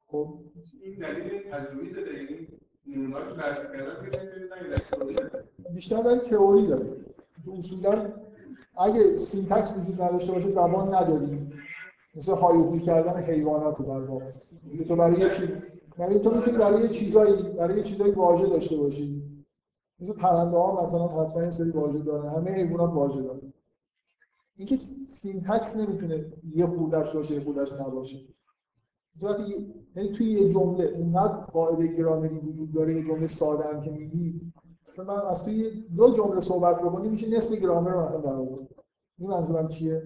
[0.07, 0.39] خب؟
[0.83, 2.49] این دلیل تجربی داره
[2.87, 4.11] یعنی بررسی کردن
[5.75, 6.87] بیشتر برای تئوری داره.
[7.59, 8.13] اصولا
[8.81, 11.53] اگه syntax وجود نداشته باشه زبان نداریم.
[12.15, 14.25] مثل هایهوی کردن حیوانات در واقع
[14.89, 15.49] تو برای یه چیز.
[15.99, 19.23] یعنی تو می‌تونی برای یه چیزایی برای یه چیزایی واژه داشته باشی.
[20.01, 22.29] مثل پرنده ها مثلا حتما این سری واژه دارن.
[22.29, 23.53] همه حیوانات واژه دارن.
[24.57, 28.19] اینکه syntax نمی‌تونه یه خوردش باشه یه خوردش نباشه.
[29.97, 34.53] یعنی توی یه جمله اونقدر قاعده گرامری وجود داره یه جمله ساده هم که میگی.
[34.89, 38.69] مثلا من از توی دو جمله صحبت بکنی میشه نصف گرامر رو مثلا در آورد.
[39.19, 40.03] این منظورم چیه؟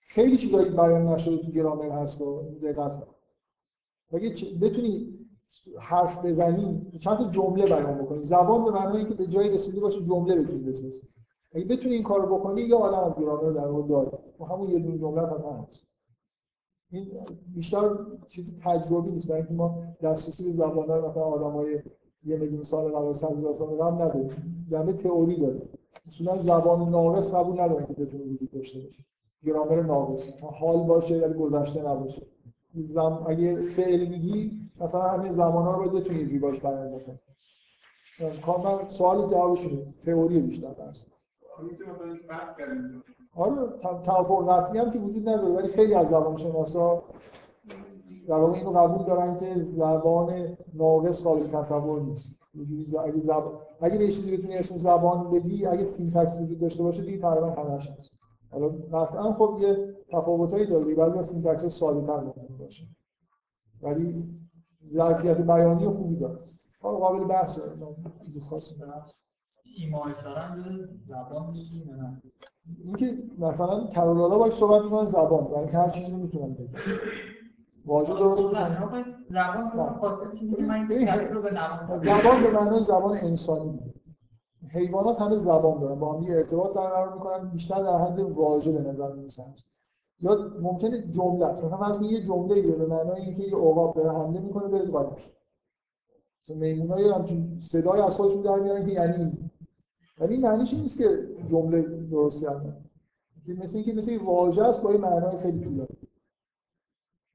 [0.00, 3.02] خیلی چیزایی بیان نشده تو گرامر هست و دقت
[4.12, 5.18] اگه بتونی
[5.80, 8.22] حرف بزنی چند تا جمله بیان بکنی.
[8.22, 11.08] زبان به معنی که به جای رسیده باشه جمله بتونی بسازی.
[11.52, 14.18] اگه بتونی این کارو بکنی یا عالم از گرامر در واقع داره.
[14.40, 15.86] و همون یه دونه جمله هم هست.
[16.90, 17.10] این
[17.54, 17.90] بیشتر
[18.26, 19.28] چیز تجربی نیست.
[19.28, 21.78] برای اینکه ما دسترسی به زبان‌های مثلا آدمای
[22.24, 24.96] یه میلیون سال قبل صد هزار سال قبل نداریم.
[24.96, 25.62] تئوری داره.
[26.06, 29.04] اصولا زبان ناقص قبول نداره که بتونه وجود داشته باشه
[29.44, 30.42] گرامر ناقص.
[30.42, 32.22] حال باشه ولی گذشته نباشه.
[32.74, 33.24] زم...
[33.28, 37.18] اگه فعل میگی مثلا همین زمانا رو باید بتونی اینجوری باش بیان بکنی.
[38.46, 39.66] کاملا سوال جوابش
[40.04, 41.06] تئوری بیشتر درس
[43.36, 43.68] آره
[44.04, 47.02] توافق قطعی هم که وجود نداره ولی خیلی از زبان شناسا
[48.28, 52.38] در واقع اینو قبول دارن که زبان ناقص قابل تصور نیست.
[53.04, 57.18] اگه زبان اگه به چیزی بتونی اسم زبان بگی اگه syntax وجود داشته باشه دیگه
[57.18, 58.10] تقریبا همش هست.
[58.50, 62.00] حالا قطعا خب یه تفاوتایی داره بعضی از syntax ها ساده
[62.68, 62.86] باشه.
[63.82, 64.24] ولی
[64.94, 66.38] ظرفیت بیانی خوبی داره.
[66.80, 67.62] حالا قابل بحثه
[68.24, 68.74] چیز خاصی
[69.76, 71.54] ایما اشاره زبان
[71.86, 72.22] نه؟
[72.84, 75.44] اینکه مثلا کرولادا باید صحبت می‌کنن زبان.
[75.44, 76.74] برای اینکه هر چیزی رو می‌تونن بگن
[77.86, 78.42] واژه درست
[82.02, 83.94] زبان به معنای زبان انسانی دیگه.
[84.72, 86.00] حیوانات همه زبان دارن.
[86.00, 89.54] با هم ارتباط برقرار می‌کنن بیشتر در حد واژه به نظر می‌رسن.
[90.20, 91.64] یا ممکنه جمله است.
[91.64, 95.30] مثلا فرض یه جمله به معنای اینکه یه عقاب داره حمله می‌کنه بره قایم شه.
[96.42, 99.32] مثلا میمونای همچین صدای از خودشون در میارن که یعنی
[100.20, 102.84] ولی این معنیش نیست که جمله درست کردن.
[103.48, 105.88] مثل اینکه مثل واژه است با یه معنای خیلی طولانی.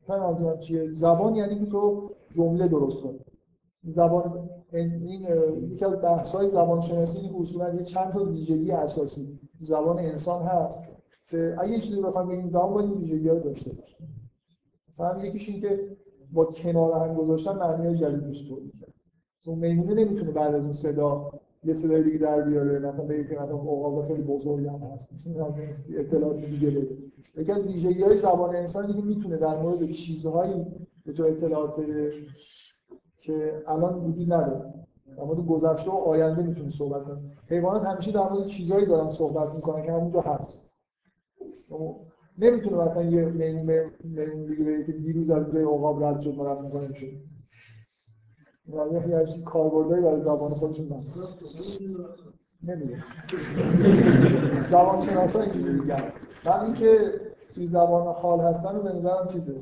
[0.07, 0.93] فهمیدم چیه.
[0.93, 3.19] زبان یعنی که تو جمله درست کنی.
[3.83, 5.27] زبان این
[5.71, 10.83] یکی از بحث‌های زبان شناسی که اصولا یه چند تا ویژگی اساسی زبان انسان هست.
[11.33, 13.97] که اگه چیزی بخوام بگیم زبان باید این ویژگی رو داشته باشه
[14.89, 15.97] مثلا یکیش این که
[16.33, 18.93] با کنار هم گذاشتن معنی جدید میشه تولید کرد
[19.47, 21.31] میمونه نمی‌تونه بعد از اون صدا
[21.63, 22.79] یه صدای دیگه در بیاره.
[22.79, 25.13] مثلا بگه که مثلا عقاب خیلی بزرگی هم هست.
[25.13, 25.53] مثلا
[25.97, 26.97] اطلاعات دیگه بده.
[27.37, 30.65] یکی از ویژگی های زبان انسانی که می‌تونه در مورد چیزهایی
[31.05, 32.13] به تو اطلاعات بده
[33.17, 34.73] که الان وجود نداره.
[35.17, 37.21] در مورد گذشته و آینده می‌تونه صحبت کنه.
[37.47, 40.72] حیوانات همیشه در مورد چیزهایی دارن صحبت می‌کنن که همونجا هست.
[42.37, 46.51] نمی‌تونه مثلا یه میمون میمون دیگه بگه که دیروز از روی عقاب رد شد ما
[46.51, 47.05] رفتیم کنیم شد.
[48.67, 51.03] یعنی یه همچین کاربردهایی برای زبان خودشون دارن
[52.63, 53.03] نمیده
[54.69, 56.03] زبان شناسا اینجوری میگن.
[56.45, 56.97] من اینکه
[57.55, 59.55] توی زبان حال هستن به نظرم چیزه.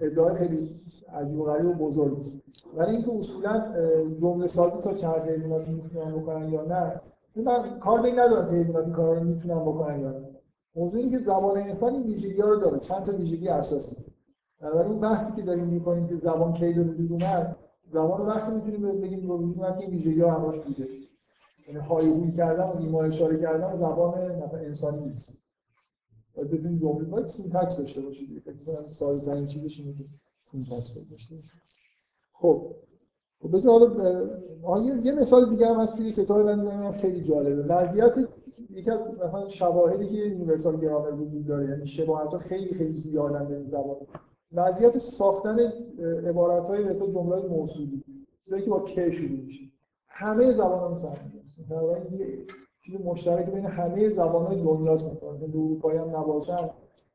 [0.00, 0.68] ادعای خیلی
[1.12, 2.24] عجیب و غریب و بزرگ.
[2.76, 3.74] ولی اینکه اصولا
[4.16, 7.00] جمله سازی تا چند حیوانات می‌تونن بکنن یا نه
[7.42, 10.14] من کار به ندارم که این کارا رو می‌تونن بکنن یا
[10.76, 12.78] موضوع اینه که زبان انسان این ویژگی رو داره.
[12.78, 13.96] چند تا ویژگی اساسی.
[14.60, 17.56] بنابراین اون بحثی که داریم می‌کنیم که زبان کی به وجود اومد
[17.88, 20.88] زبان وقتی می‌تونیم بگیم به وجود اومد که این ویژگی ها همش بوده.
[21.68, 25.34] یعنی هایهوی کردن و ایما اشاره کردن زبان مثلا انسانی نیست.
[26.36, 27.04] باید بتونید جمله.
[27.04, 28.42] باید syntax داشته باشید.
[28.44, 30.04] فکر کنم ساده ترین چیزش اینه که
[30.40, 31.34] syntax داشته
[32.32, 32.74] خب.
[33.52, 33.96] بذار
[34.62, 37.62] حالا یه- مثال دیگه هم هست توی کتاب من دیدم خیلی جالبه.
[37.74, 38.14] وضعیت
[38.70, 43.62] یکی از مثلا شواهدی که یونیورسال گرامر وجود داره یعنی شباهت خیلی خیلی زیادن به
[43.70, 43.96] زبان.
[44.52, 45.58] وضعیت ساختن
[46.28, 48.02] عبارت های مثل جمله موصولی
[48.44, 49.64] چیزایی که با که شروع میشه.
[50.08, 51.08] همه زبان ها مثل
[52.18, 52.38] یه
[52.84, 56.70] چیز مشترک بین همه زبان های دنیاست که اروپایی هم نباشن.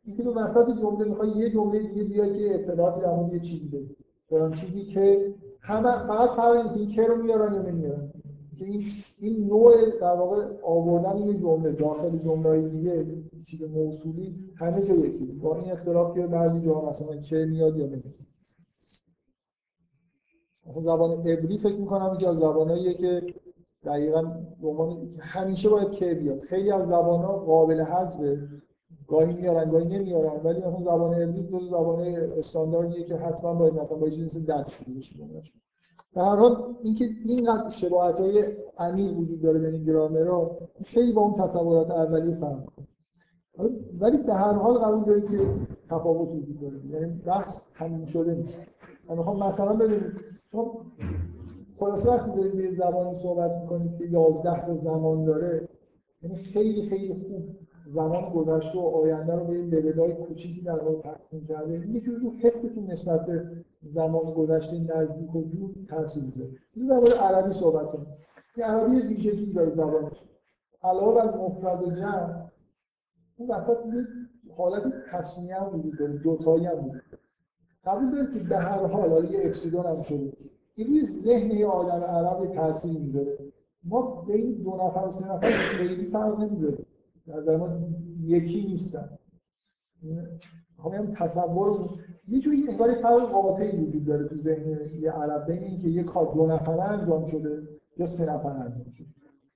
[0.05, 3.89] اینکه تو وسط جمله می‌خوای یه جمله دیگه بیای که اطلاعاتی در یه چیزی
[4.29, 8.11] فلان چیزی که همه فقط فرق این که رو میارن یا نمیارن.
[8.57, 8.85] که این
[9.19, 13.05] این نوع در واقع آوردن یه جمله داخل جمله دیگه
[13.43, 15.25] چیز موصولی همه جا یکی.
[15.25, 18.15] با این اختلاف که بعضی جاها مثلا که میاد یا نمیاد.
[20.67, 23.33] مثلا زبان عبری فکر می‌کنم که از زباناییه که
[23.83, 24.21] دقیقا
[24.61, 26.39] به همیشه باید که بیاد.
[26.39, 28.47] خیلی از زبان ها قابل حذفه
[29.11, 31.99] گاهی میارن گاهی نمیارن ولی مثلا زبان عبری جز زبان
[32.37, 35.53] استانداردیه که حتما باید مثلا با چیزی مثل دت شروع بشه.
[36.13, 38.43] به هر حال اینکه اینقدر شباهت های
[38.77, 42.63] عمیق وجود داره بین گرامرها خیلی با اون تصورات اولیه فرق
[43.99, 45.39] ولی به هر حال قبول دارید که
[45.89, 46.85] تفاوت وجود داره.
[46.85, 48.61] یعنی بحث تموم شده نیست.
[49.09, 50.11] من می‌خوام مثلا ببینید
[50.51, 50.85] شما
[51.79, 55.69] خلاصه وقتی دارید یه زبانی صحبت می‌کنید که 11 تا زمان داره
[56.23, 57.43] یعنی خیلی خیلی خوب
[57.93, 61.87] زمان گذشته و آینده رو به یه لول‌های کوچیکی در واقع تقسیم کرده.
[61.89, 63.45] یه جور رو حستون نسبت به
[63.83, 66.51] زمان گذشته نزدیک و دور تاثیر می‌ذاره.
[66.89, 68.07] در مورد عربی صحبت کنیم.
[68.55, 70.23] که عربی ویژگی داره زبانش.
[70.83, 72.49] علاوه بر مفرد و جمع
[73.37, 77.23] اون وسط یه حالت تصمیه هم وجود داره دوتایی هم وجود داره.
[77.85, 80.33] قبول دارید که به هر حال حالا یه اپسیلون هم شده.
[80.75, 83.37] این روی ذهن یه آدم عرب یه تاثیر می‌ذاره.
[83.83, 86.85] ما بین دو نفر و سه نفر خیلی فرق نمی‌ذاره.
[87.57, 87.69] ما
[88.23, 89.09] یکی نیستن.
[90.83, 91.89] هم تصور
[92.27, 95.45] یه جوری انگار فرق قاطعی وجود داره تو ذهن یه عرب.
[95.45, 97.67] بین اینکه یه کار دو نفره انجام شده
[97.97, 99.07] یا سه نفره انجام شده.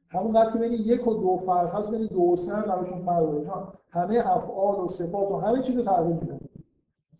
[0.09, 3.31] همون که بین یک و دو فرق هست بین دو و سه هم براشون فرق
[3.31, 3.51] داره.
[3.89, 6.39] همه افعال و صفات و همه چیز رو تغییر میدن.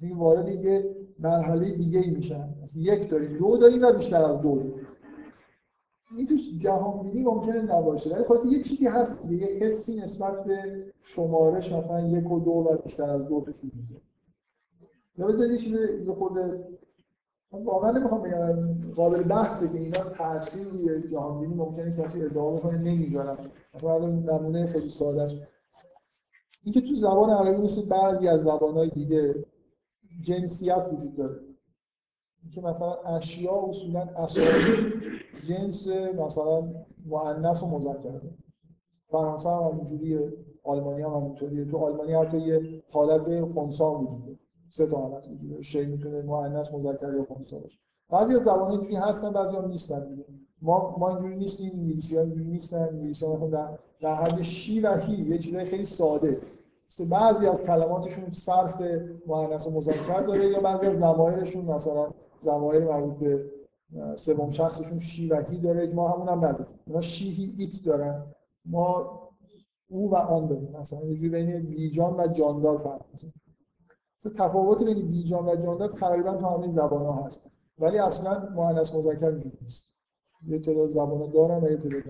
[0.01, 4.55] اینکه وارد یه مرحله دیگه ای میشن یک داریم دو داریم و بیشتر از دو
[4.55, 4.73] داریم.
[6.17, 8.15] این توش جهان بینی ممکنه نباشه.
[8.15, 12.77] ولی خلاص یه چیزی هست یه حسی نسبت به شمارش مثلا یک و دو و
[12.77, 14.01] بیشتر از دو توش وجود
[15.17, 15.73] یا بذارید یه چیز
[17.51, 22.51] من واقعا نمی‌خوام بگم قابل بحثه که اینا تاثیر روی جهان بینی ممکنه کسی ادعا
[22.51, 23.37] بکنه نمی‌ذارن
[23.73, 25.35] مثلا نمونه خیلی سادهش
[26.63, 29.45] اینکه تو زبان عربی مثل بعضی از زبانهای دیگه
[30.21, 31.39] جنسیت وجود داره.
[32.53, 34.91] که مثلا اشیا اصولا اسامی
[35.47, 36.63] جنس مثلا
[37.05, 38.21] مؤنث و مذکر
[39.05, 41.65] فرانسه هم همینجوریه آلمانی هم همینطوریه.
[41.65, 44.39] تو آلمانی حتی یه حالت خنثا وجود داره.
[44.69, 45.61] سه تا حالت وجود داره.
[45.61, 47.79] شی می‌تونه مؤنث مذکر یا خنثی باشه.
[48.09, 50.17] بعضی از زبان‌ها اینجوری هستن بعضی هم نیستن
[50.61, 52.89] ما ما اینجوری نیستیم انگلیسی ها اینجوری نیستن.
[52.91, 56.41] انگلیسی ها مثلا در, در حد شی و هی یه چیزای خیلی ساده.
[57.09, 58.81] بعضی از کلماتشون صرف
[59.27, 62.07] مؤنث و مذکر داره یا بعضی از ضمایرشون مثلا
[62.41, 63.51] ضمایر مربوط به
[64.15, 65.93] سوم شخصشون شی و هی داره.
[65.93, 66.79] ما همون هم نداریم.
[66.87, 68.25] اونا شی هی ایت دارن.
[68.65, 69.19] ما
[69.87, 70.75] او و آن داریم.
[70.79, 73.33] مثلا یه جوری بین بیجان و جاندار فرق می‌کنه.
[74.37, 77.47] تفاوت بین بیجان و جاندار تقریبا تو همه زبان ها هست.
[77.79, 79.89] ولی اصلا مؤنث مذکر اینجوری نیست.
[80.47, 82.03] یه تعداد زبان دارن و یه تعداد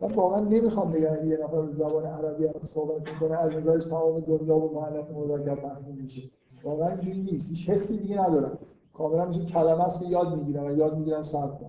[0.00, 3.38] من واقعا نمی‌خوام بگم یه نفر زبان عربی هم صحبت می‌کنه.
[3.38, 6.30] از نظرش تمام دنیا و مؤنث مذکر تقسیم میشه.
[6.64, 7.50] واقعا اینجوری نیست.
[7.50, 8.58] هیچ حسی دیگه ندارم.
[8.92, 11.60] کاملا میشه کلمه است که یاد می‌گیرن و یاد می‌گیرن صرف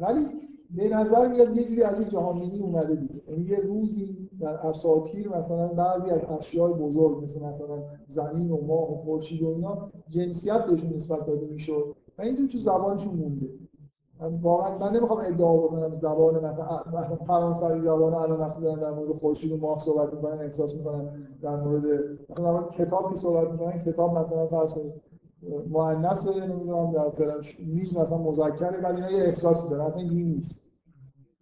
[0.00, 0.26] ولی
[0.70, 3.20] به نظر میاد یه جوری از این جهانبینی اومده دیگه.
[3.30, 8.92] یعنی یه روزی در اساطیر مثلا بعضی از اشیاء بزرگ مثل مثلا زمین و ماه
[8.92, 13.48] و خورشید و اینا جنسیت بهشون نسبت داده می‌شد و اینجوری تو زبانشون مونده.
[14.42, 19.12] واقعا من نمی‌خوام ادعا بکنم زبان مثلا مثلا فرانسوی زبان الان وقتی دارن در مورد
[19.12, 21.08] خورشید و ماه صحبت می‌کنن احساس می‌کنن
[21.42, 21.84] در مورد
[22.30, 24.92] مثلا کتابی صحبت می‌کنن کتاب مثلا فرض کنید
[25.70, 30.60] مؤنث نمی‌دونم در فلان میز مثلا مذکره ولی اینا یه احساسی داره اصلا این نیست.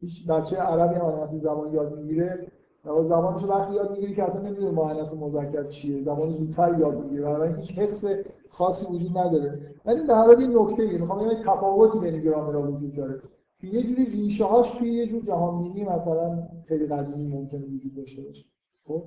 [0.01, 2.53] هیچ بچه عربی هم وقتی زبان یاد می‌گیره.
[2.85, 7.23] زبانش وقتی یاد می‌گیره که اصلا نمی‌دونه مؤنث مذکر چیه زبان زودتر یاد می‌گیره.
[7.23, 8.05] برای هیچ حس
[8.51, 9.75] خاصی وجود نداره.
[9.85, 13.23] ولی در حال این نکته ای می‌خوام بگم تفاوتی بین گرامرها وجود داره.
[13.61, 18.23] که یه جوری ریشه هاش توی یه جور جهانبینی مثلا خیلی قدیمی ممکنه وجود داشته
[18.23, 18.45] باشه.
[18.85, 19.05] خب؟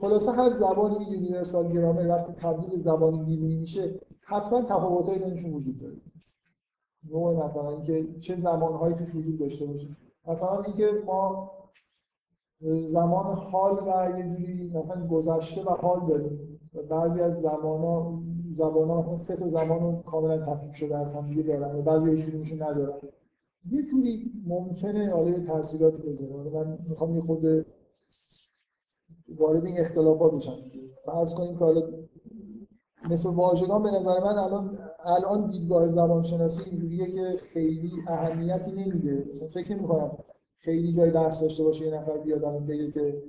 [0.00, 5.96] خلاصه هر زبانی یونیورسال گرامر وقتی تبدیل زبانی بیرونی میشه حتما تفاوتایی بینشون وجود داره.
[7.10, 9.96] نوع مثلا اینکه چه زمانهایی توش وجود داشته باشه.
[10.26, 11.50] مثلا اینکه ما
[12.84, 16.51] زمان حال و یه جوری مثلا گذشته و حال داریم.
[16.90, 18.22] بعضی از زمان ها
[18.54, 22.10] زبان ها مثلا سه تا زمان کاملا تفکیک شده از هم دیگه دارن و بعضی
[22.10, 22.92] هیچ ندارن.
[23.70, 26.50] یه جوری ممکنه حالا یه تاثیراتی بذاره.
[26.50, 27.66] من می‌خوام یه خود
[29.38, 30.56] وارد این اختلافات بشم.
[31.04, 31.82] فرض کنیم که حالا
[33.10, 39.26] مثل واژگان به نظر من الان الان دیدگاه زبانشناسی اینجوریه که خیلی اهمیتی نمیده.
[39.32, 40.18] مثلا فکر می‌کنم
[40.56, 43.22] خیلی جای درس داشته باشه یه نفر بیاد بگه که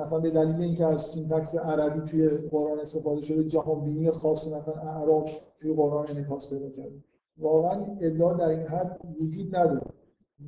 [0.00, 4.74] مثلا به دلیل اینکه از syntax عربی توی قرآن استفاده شده جهان بینی خاص مثلا
[4.74, 5.30] اعراب
[5.60, 7.02] توی قرآن انعکاس پیدا کرده.
[7.38, 9.80] واقعا ادعا در این حد وجود نداره.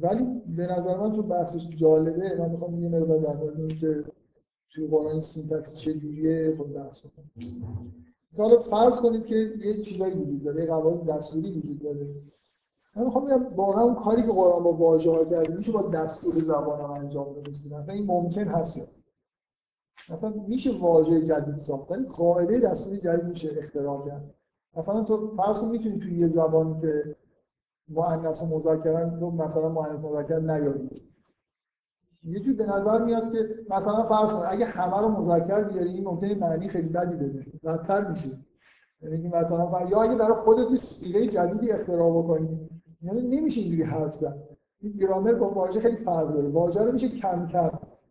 [0.00, 4.04] ولی به نظر من چون بحثش جالبه من می‌خوام یه مقدار در مورد اینکه
[4.74, 7.62] توی قرآن syntax چه جوریه خود بحث بکنم
[8.38, 12.06] حالا فرض کنید که یه چیزایی وجود داره یه قواعد دستوری وجود داره.
[12.96, 16.38] من می‌خوام بگم واقعا اون کاری که قرآن با واژه ها کرده میشه با دستور
[16.38, 18.80] زبان هم انجام بده مثلا این ممکن هست
[20.12, 24.34] مثلا میشه واژه جدید ساختن قاعده دستوری جدید میشه اختراع کرد.
[24.76, 27.16] مثلا تو فرض کن می‌تونی توی یه زبانی که
[27.88, 30.90] مؤنث و مذکرن رو مثلا مؤنث مذکر نیاری.
[32.24, 36.04] یه جور به نظر میاد که مثلا فرض کن اگه همه رو مذکر بیاری این
[36.04, 37.46] ممکنه معنی خیلی بدی بده.
[37.64, 38.28] بدتر میشه.
[39.02, 40.66] یعنی مثلا یا اگه برای خودت
[41.02, 42.68] یه جدیدی اختراع بکنی.
[43.02, 44.48] یعنی نمیشه اینجوری حرف زد.
[44.80, 46.48] این گرامر با واژه خیلی فرق داره.
[46.48, 47.70] واژه رو میشه کم کم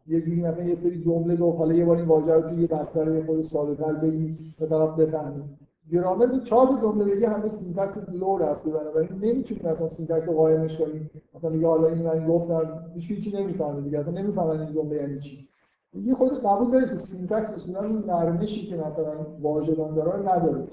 [0.09, 2.67] یه جوری مثلا یه سری جمله رو حالا یه بار این واژه رو توی یه
[2.67, 5.43] بستر خورده ساده‌تر بگی به طرف بفهمی
[5.91, 9.09] گرامر تو چهار جمله بگی همه syntax لو رفته بنابراین.
[9.21, 13.81] نمی‌تونی مثلا syntax رو قائمش کنی مثلا میگه حالا این من گفتم هیچ چیزی نمی‌فهمه
[13.81, 13.99] دیگه.
[13.99, 15.47] اصلا نمی‌فهمن این جمله یعنی چی.
[15.93, 20.67] یه خورده قبول داره که syntax اصولا این نرمشی که مثلا واژگان داره نداره.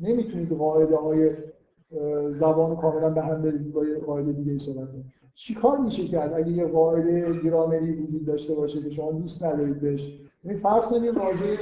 [0.00, 1.30] نمی‌تونید قاعده های
[2.30, 5.19] زبان کاملا به هم بریزید با یه قاعده دیگه صحبت کنید.
[5.40, 10.20] چیکار میشه کرد؟ اگه یه قاعده گرامری وجود داشته باشه که شما دوست ندارید بهش
[10.44, 11.58] یعنی فرض کنید واژه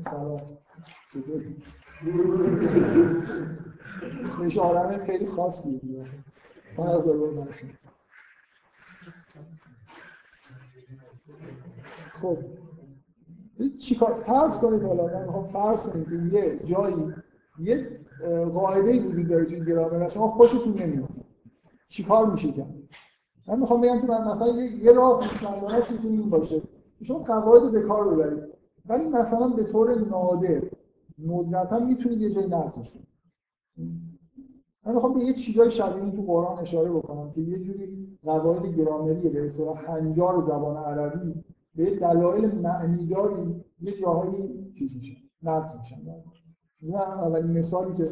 [0.00, 0.40] سلام.
[4.40, 5.80] بهش آدم خیلی خاصی
[6.76, 7.48] فرق داره
[12.10, 12.38] خب.
[13.80, 17.14] چیکار فرض کنید حالا من می‌خوام فرض کنید که یه جایی
[17.58, 18.00] یه
[18.52, 21.27] قاعده وجود داره توی گرامر شما خوشتون نمیاد.
[21.88, 22.74] چیکار میشه کرد
[23.48, 26.62] من می‌خوام بگم که مثلا یه راه پیشنهادانش می‌تونه این باشه.
[27.02, 28.44] شما قواعد به کار ببرید.
[28.86, 30.62] ولی مثلا به طور نادر
[31.28, 33.08] ندرتا می‌تونید یه جای نقضش کنید
[34.86, 39.28] من می‌خوام به یه چیزای شبیه تو قرآن اشاره بکنم که یه جوری قواعد گرامری
[39.28, 41.34] به اصطلاح هنجار زبان عربی
[41.74, 45.96] به دلایل معنیداری یه جاهایی چیز میشه نقض میشن
[46.94, 48.08] اولین مثالی که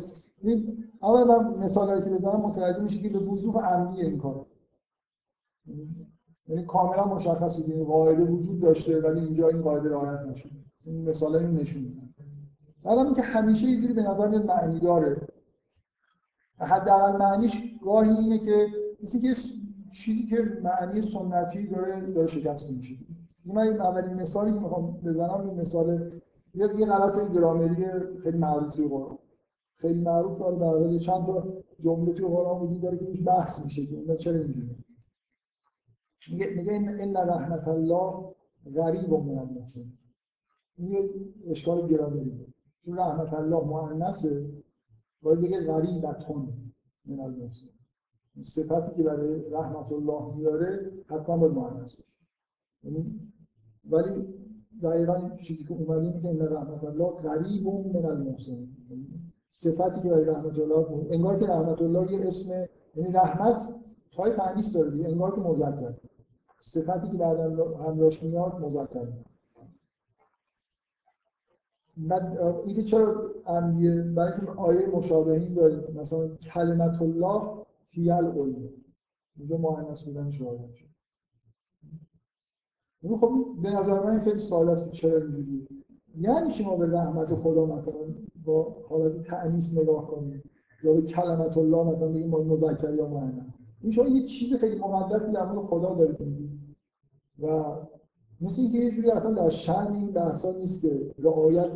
[1.03, 4.47] اول من مثالی که بزنم متوجه میشه که به وضوح عملی این کار.
[6.49, 10.53] یعنی کاملا مشخصه که قاعده وجود داشته ولی اینجا این قاعده رعایت نشده.
[10.85, 12.01] این مثال این نشون میده.
[12.83, 15.29] بعدم که همیشه یه به نظر میاد معنی داره.
[16.59, 18.67] حداقل معنیش گاهی اینه که
[19.03, 19.35] مثل که
[19.93, 22.95] چیزی که معنی سنتی داره داره شکست میشه.
[23.45, 26.11] من این اولین مثالی که می‌خوام بزنم این مثال
[26.55, 27.87] یه غلط گرامری
[28.23, 29.19] خیلی معروفی قرآن
[29.77, 33.87] خیلی معروف داره در واقع چند تا جمله توی قرآن وجود داره که بحث میشه
[33.87, 34.77] که اینا چرا اینجوریه
[36.31, 38.35] میگه میگه ان رحمت الله
[38.77, 39.49] غریب و من
[40.77, 41.11] این یه
[41.51, 42.47] اشکال گرامری
[42.85, 44.51] چون رحمت الله مؤنثه
[45.23, 46.73] باید بگه غریبتون
[47.05, 47.73] من المحسنین
[48.43, 51.97] صفتی که برای رحمت الله میاره حتما باید مؤنث
[52.83, 53.21] یعنی
[53.91, 54.27] ولی
[54.83, 58.77] دقیقا چیزی که اومده ان رحمت الله غریب من المحسنین
[59.57, 63.75] صفتی که برای رحمت الله انگار که رحمت الله یه اسم یعنی رحمت
[64.13, 65.95] تای معنیست داره انگار که مذکر
[66.61, 67.41] صفتی که بعد
[67.87, 69.09] همراهش میاد مذکر
[71.97, 78.69] بعد اینکه چرا انبیه برای اینکه آیه مشابهین داریم مثلا کلمت الله هی العلم.
[79.37, 80.87] اینجا مؤنث بودن شاید شد.
[83.03, 85.67] یعنی خب به نظر من خیلی سوال است که چرا اینجوریه.
[86.19, 87.95] یعنی شما به رحمت خدا مثلا
[88.47, 90.43] با حالت تعنیس نگاه کنید
[90.85, 93.45] یا به کلمت الله مثلا بگیم مذکر یا مؤنث.
[93.83, 96.51] این شما یه چیز خیلی مقدسی در مورد خدا دارید
[97.43, 97.65] و
[98.41, 101.73] مثل اینکه یه جوری اصلا در شأن این بحثا نیست که رعایت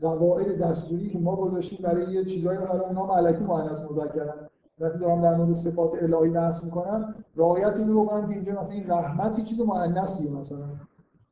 [0.00, 4.48] قواعد دستوری که ما گذاشتیم برای یه چیزایی رو اینا ملکی مؤنث مذکرن.
[4.80, 8.90] وقتی دارم در مورد صفات الهی بحث می‌کنم رعایت اینو بکنم که اینجا مثلا این
[8.90, 10.66] رحمت چیز مؤنثیه مثلا.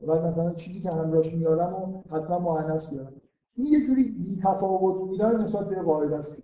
[0.06, 3.12] و مثلا چیزی که همراهش میارم و حتما مؤنث بیارم.
[3.56, 6.42] این یه جوری بی تفاوت بودن نسبت به قاعده است.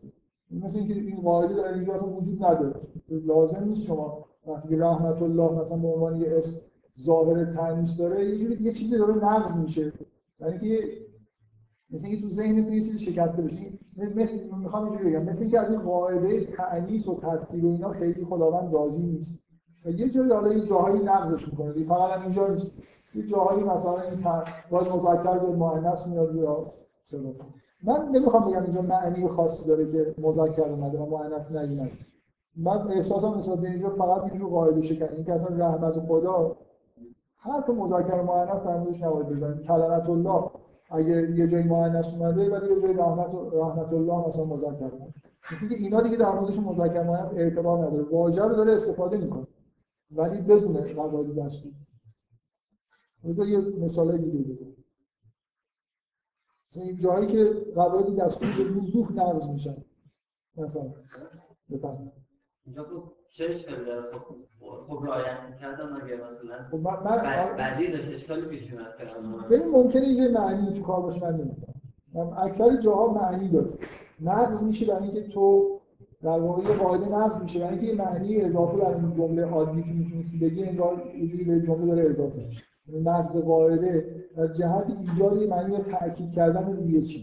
[0.50, 2.80] مثل اینکه این قاعده در اینجا وجود نداره.
[3.08, 6.60] لازم نیست شما وقتی رحمت الله مثلا به عنوان یه اسم
[7.02, 9.92] ظاهر تنیس داره یه جوری یه چیزی داره نقض میشه.
[10.40, 10.78] یعنی که
[11.90, 14.32] مثل اینکه تو ذهنتون یه چیزی شکسته بشه مثل
[14.62, 15.24] می‌خوام اینجوری بگم.
[15.24, 19.40] مثل اینکه از این قاعده تعنیس و تصویر و اینا خیلی خداوند راضی نیست.
[19.84, 21.84] و یه جایی حالا یه جاهایی نقضش می‌کنه.
[21.84, 22.72] فقط هم اینجا نیست.
[23.14, 24.20] یه جاهایی مثلا این
[24.70, 26.72] باید مذکر به مؤنث میاد یا
[27.82, 31.92] من نمی‌خوام بگم اینجا معنی خاصی داره که مذکر اومده و مؤنث نیومده
[32.56, 36.56] من احساسم مثلا به اینجا فقط یه جور قاعده شکن این که اصلا رحمت خدا
[37.36, 40.50] حرف مذکر مؤنث در موردش نباید بزنید کلمت الله.
[40.90, 45.14] اگه یه جای مؤنث اومده ولی یه جای رحمت رحمت الله مثلا مذکر اومده
[45.52, 48.02] مثل که اینا دیگه در موردش مذکر مؤنث اعتبار نداره.
[48.02, 49.46] واژه رو داره استفاده می‌کنه.
[50.10, 51.72] ولی بدون قواعد دستور
[53.24, 54.79] بذار یه مثال دیگه بزنم.
[56.76, 57.44] این جایی که
[57.74, 59.76] قواعد دستوری به وضوح نقض میشن.
[60.56, 60.82] مثلا.
[61.70, 62.12] بفرمایید.
[62.66, 64.02] اینجا خب چه اشکالی داره.
[64.12, 64.36] خب
[64.88, 68.86] خب رعایت کردم اگه مثلا خب من من بعد- بعدی داشت اشکالی پیش میاد
[69.50, 71.20] ببین ممکنه یه معنی تو کار باشه
[72.14, 73.70] من اکثر جاها معنی داره.
[74.20, 75.76] نقض میشه برای اینکه تو
[76.22, 77.58] در واقع یه قاعده نقض میشه.
[77.58, 81.44] برای اینکه یه معنی اضافه برای این جمله عادی که می‌تونستی بگی انگار یه جوری
[81.44, 82.62] به جمله داره اضافه میشه.
[82.94, 87.22] نقض قاعده در جهت ایجاد معنی تاکید کردن روی یه چیز.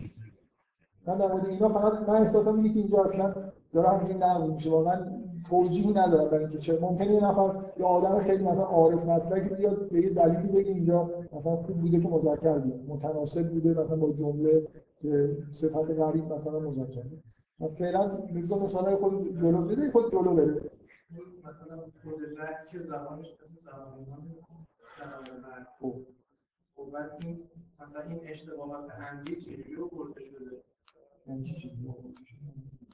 [1.08, 3.34] من در مورد اینا فقط من احساسم اینه که اینجا اصلا
[3.74, 4.70] داره همینجوری نقض میشه.
[4.70, 5.06] واقعا
[5.50, 9.90] توجیهی نداره برای اینکه چه ممکنه یه نفر یه آدم خیلی مثلا عارف مسلکی بیاد
[9.90, 14.12] به یه دلیلی بگه اینجا مثلا خوب بوده که مذکر بیاد متناسب بوده مثلا با
[14.12, 14.68] جمله
[15.00, 17.04] که صفت غریب مثلا مذکر.
[17.60, 20.62] من فعلا می‌گذارم مثلا خود جلو بده خود جلو بره.
[21.46, 22.20] مثلا خود
[22.88, 23.70] زبانش مثل
[25.06, 25.68] مرد.
[25.80, 25.96] خب.
[26.76, 27.44] خب بعد این
[27.80, 30.64] مثلا این اشتباهات عمدی چجوری برده شده
[31.28, 31.94] یعنی چیزی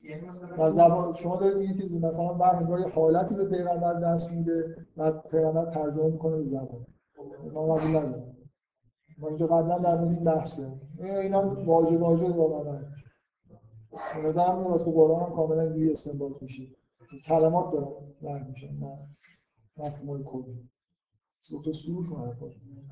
[0.03, 4.31] یعنی مثلا زبان شما دارید میگید که مثلا وحی انگار یه حالتی به پیغمبر دست
[4.31, 6.85] میده بعد پیغمبر ترجمه می‌کنه به زبان
[7.53, 8.49] ما قبول نداریم
[9.17, 12.79] ما اینجا قبلا در مورد این بحث کردیم این- اینا واژه واژه واقعا
[14.15, 16.63] به نظرم میاد واسه قرآن هم کاملا اینجوری استنباط میشه
[17.25, 17.87] کلمات دارن
[18.21, 18.97] وحی میشن نه
[19.77, 20.69] مفهوم کلی
[21.51, 22.83] دکتر سروش می‌زنه.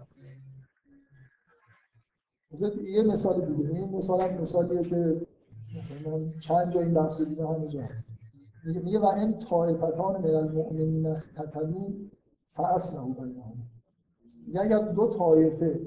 [2.52, 3.69] مثلا یه مثال دیگه.
[3.69, 5.28] این مثال هم مثالیه که
[5.80, 8.06] مثلا چند جا این بحث رو دیدم همه جا هست.
[8.65, 11.88] میگه میگه و این طایفتان من المؤمنین اختتلوا
[12.45, 13.53] فاصلحوا بینهم.
[14.48, 15.80] میگه اگر دو طایفه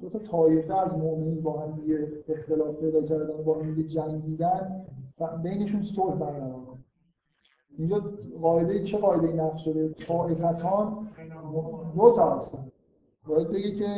[0.00, 4.86] دو تا طایفه از مؤمنین با هم دیگه اختلاف پیدا کردن با هم دیگه جنگیدن
[5.20, 6.67] و بینشون صلح برقرار
[7.78, 8.02] اینجا
[8.42, 11.06] قاعده چه قاعده نقش شده؟ طایفتان
[11.96, 12.68] دو تا هستن.
[13.26, 13.88] باید بگی که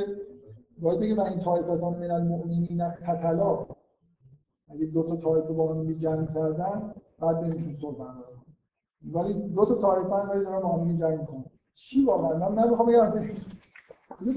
[0.79, 3.67] باید بگی و این طایفتان من المؤمنین اختتلا
[4.69, 7.97] اگه دو تا طایفه با هم جنگ کردن بعد بینشون صلح
[9.13, 11.45] ولی دو تا طایفه هم ولی دارن با جنگ می‌کنن.
[11.75, 13.23] چی واقعا؟ من من می‌خوام بگم اصلا
[14.23, 14.33] یه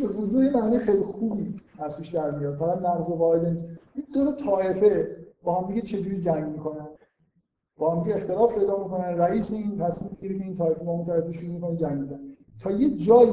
[0.45, 2.55] یه معنی خیلی خوبی از توش در میاد.
[2.55, 3.65] فقط نقض قاعده نیست.
[3.95, 6.87] این دو تا طایفه با هم دیگه چجوری جنگ می‌کنن؟
[7.77, 9.17] با هم اختلاف پیدا می‌کنن.
[9.17, 11.75] رئیس این تصمیم می‌گیره که این طایفه با اون طایفه شروع می‌کنه.
[11.75, 12.19] جنگیدن
[12.59, 13.31] تا یه جایی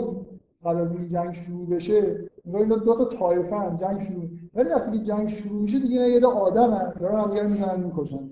[0.65, 4.69] قبل از اینکه جنگ شروع بشه انگار اینا دو تا طایفه هم جنگ شروع ولی
[4.69, 7.81] وقتی که جنگ شروع میشه دیگه اینا یه آدم هم دارن هم دیگه رو می‌زنن
[7.81, 8.31] می‌کشن.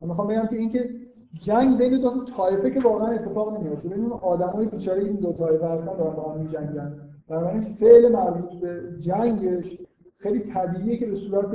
[0.00, 0.90] من می‌خوام بگم که اینکه
[1.40, 5.32] جنگ بین دو تا طایفه که واقعا اتفاق نمیفته بین اون آدمای بیچاره این دو
[5.32, 7.00] طایفه هستن دارن با هم میجنگن.
[7.28, 9.78] بنابراین فعل مربوط به جنگش
[10.16, 11.46] خیلی طبیعیه که به صورت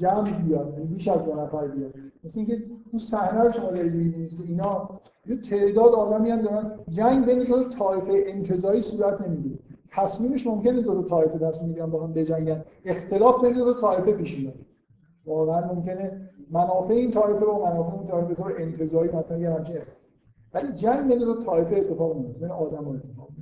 [0.00, 1.94] جمع بیاد یعنی بیش از دو نفر بیاد.
[2.24, 2.62] مثل اینکه
[2.92, 6.78] اون صحنه رو شما دارید می‌بینید که اینا یه تعداد آدمی هم دارن.
[6.88, 9.58] جنگ بین دو طایفه انتزاعی صورت نمی‌گیره.
[9.92, 12.64] تصمیمش ممکنه دو طایفه دست می‌گیرن با هم بجنگن.
[12.84, 14.54] اختلاف بین دو طایفه پیش میاد.
[15.26, 19.76] واقعا ممکنه منافع این طایفه و منافع اون طایفه به طور انتزاعی مثلا یه همچین
[20.54, 23.39] ولی جنگ بین دو طایفه اتفاق نمیفته بین آدم‌ها اتفاق میفته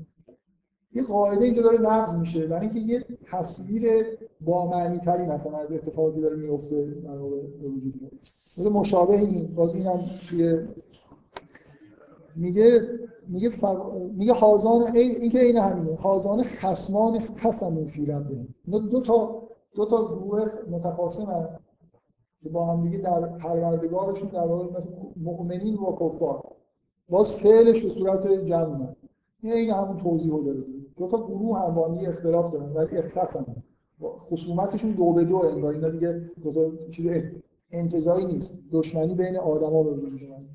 [0.94, 4.06] یه قاعده اینجا داره نقض میشه برای اینکه یه تصویر
[4.40, 8.12] با معنی تری مثلا از اتفاقی داره میفته در واقع به وجود میاد.
[8.58, 10.60] مثل مشابه این باز اینم توی
[12.36, 12.88] میگه
[13.28, 13.92] میگه فق...
[14.16, 15.16] میگه حازان ای...
[15.16, 19.42] این که عین همینه حازان خصمان اختصموا فی ربهم اینا دو تا
[19.74, 21.48] دو تا گروه متخاصم
[22.42, 24.80] که با هم دیگه در پروردگارشون در واقع
[25.16, 26.42] مؤمنین و کفار.
[27.08, 28.88] باز فعلش به صورت جمع
[29.42, 30.64] این این همون توضیح رو داره.
[30.98, 32.72] دو تا گروه هم با هم دیگه اختلاف دارن.
[32.72, 33.46] ولی اختصم
[34.02, 36.30] خصومتشون دو به دو انگار اینا دیگه
[36.90, 37.10] چیز
[37.70, 38.58] انتزاعی نیست.
[38.72, 40.46] دشمنی بین آدما به وجود اومد.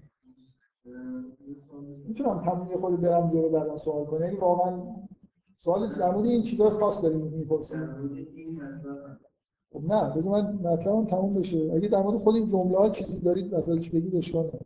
[2.07, 4.23] می‌تونم تموم یه خورده برم جلو بعدا سوال کنم.
[4.23, 4.81] یعنی واقعا
[5.59, 7.87] سوال در مورد این چیزای خاص داریم می‌پرسیم.
[9.73, 11.71] خب نه بذار من مطلبم تموم بشه.
[11.75, 14.65] اگه در مورد خود این جمله ها چیزی دارید وسطش بگید اشکال نداره.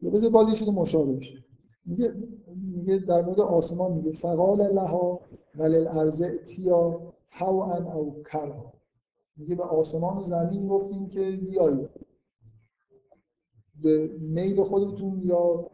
[0.00, 1.44] یا بذار باز یه چیز مشابه بشه.
[1.86, 2.14] میگه
[2.78, 5.20] میگه در مورد آسمان میگه فقال لها
[5.58, 7.00] وللارض اتیا
[7.38, 8.72] طوعا او کرها.
[9.36, 11.90] میگه به آسمان و زمین گفتیم که بیایید.
[13.82, 15.70] به میل خودتون یا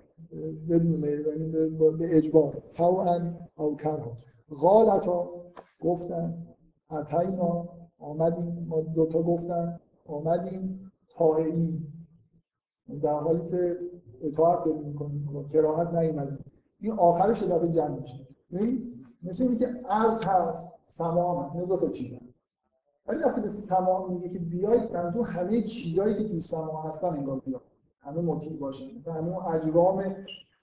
[0.69, 1.69] بدون میل یعنی
[1.99, 2.63] به- اجبار.
[2.75, 4.13] طوعا او کرها.
[4.61, 5.31] غالتا
[5.81, 6.47] گفتن.
[6.91, 7.69] اتینا
[7.99, 8.67] آمدیم.
[8.69, 9.81] ما دوتا گفتن.
[10.07, 10.93] آمدیم.
[11.19, 11.87] طائعین.
[13.03, 13.77] در حالی که
[14.23, 15.49] اطاعت داریم می‌کنیم.
[15.49, 16.39] کراهت نیومدیم.
[16.85, 18.27] این آخرش رو دفعه جمع میشه.
[18.53, 22.21] ببین مثل اینکه عرض هست سما هست اینا دو تا چیزن
[23.09, 27.41] ولی وقتی به سما میگه که بیاید منظور همه چیزایی که توی سما هستن انگار
[27.41, 27.61] بیاد.
[28.01, 28.85] همه مطیع باشه.
[28.99, 30.17] مثلا همه اجرام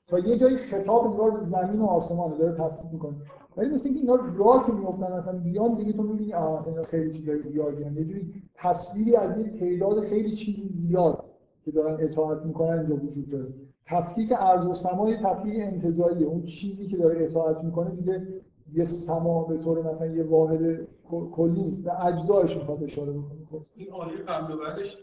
[0.07, 3.15] تا یه جایی خطاب انگار به زمین و آسمان داره تفکیک می‌کنه.
[3.57, 7.13] ولی مثل اینکه اینا راه که میفتن مثلا بیان دیگه تو می‌بینی آه اینا خیلی
[7.13, 11.23] چیزای زیادی یه جوری تصویری از یه تعداد خیلی چیزی زیاد
[11.65, 13.53] که دارن اطاعت می‌کنن اینجا وجود داره.
[13.91, 18.27] تفکیک ارض و سما تفکیک انتزاعیه اون چیزی که داره اطاعت می‌کنه دیگه
[18.73, 20.87] یه سما به طور مثلا یه واحد
[21.31, 21.87] کلی نیست.
[21.87, 23.45] و اجزایش می‌خواد اشاره بکنه.
[23.51, 23.65] خب.
[23.75, 24.97] این آیه قبل و بعدش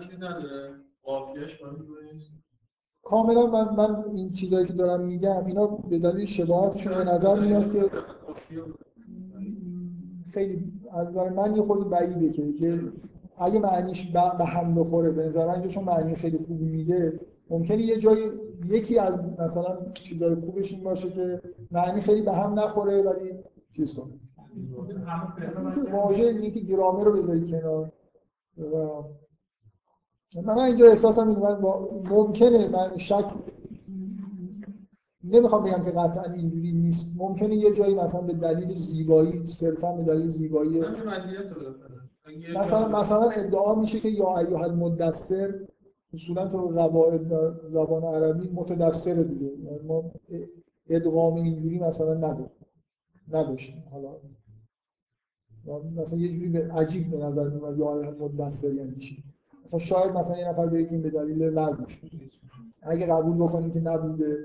[0.00, 0.74] چیز نداره.
[1.02, 1.60] قافیه‌اش
[3.02, 7.72] کاملا من من این چیزایی که دارم میگم اینا به دلیل شباهتشون به نظر میاد
[7.72, 7.90] که
[10.34, 12.80] خیلی از نظر من یه خود بعیده که
[13.38, 17.20] اگه معنیش به به هم بخوره به نظر من چون معنی خیلی خوبی میده
[17.50, 18.30] ممکنه یه جایی
[18.66, 23.30] یکی از مثلا چیزای خوبش این باشه که معنی خیلی به هم نخوره ولی
[23.76, 24.12] چیز کنه.
[25.92, 27.92] واژه اینه که گرامر رو بذاری کنار.
[28.58, 33.24] و من اینجا احساسم اینه من با ممکنه من شک
[35.24, 37.12] نمی‌خوام بگم که قطعا اینجوری نیست.
[37.16, 40.82] ممکنه یه جایی مثلا به دلیل زیبایی صرفا به دلیل زیبایی
[42.56, 45.54] مثلا مثلا ادعا میشه که یا ایها المدثر
[46.14, 47.28] اصولا تو قواعد
[47.70, 49.46] زبان عربی متدثر دیگه.
[49.46, 50.12] یعنی ما
[50.88, 52.50] ادغام اینجوری مثلا نداریم.
[53.28, 53.84] نداشتیم.
[53.90, 54.12] حالا
[55.96, 59.24] مثلا یه جوری به عجیب به نظر میاد یا المدثر یعنی چی.
[59.64, 62.00] مثلا شاید مثلا یه نفر بگه به دلیل وزنش
[62.82, 64.36] اگه قبول بکنیم که نبوده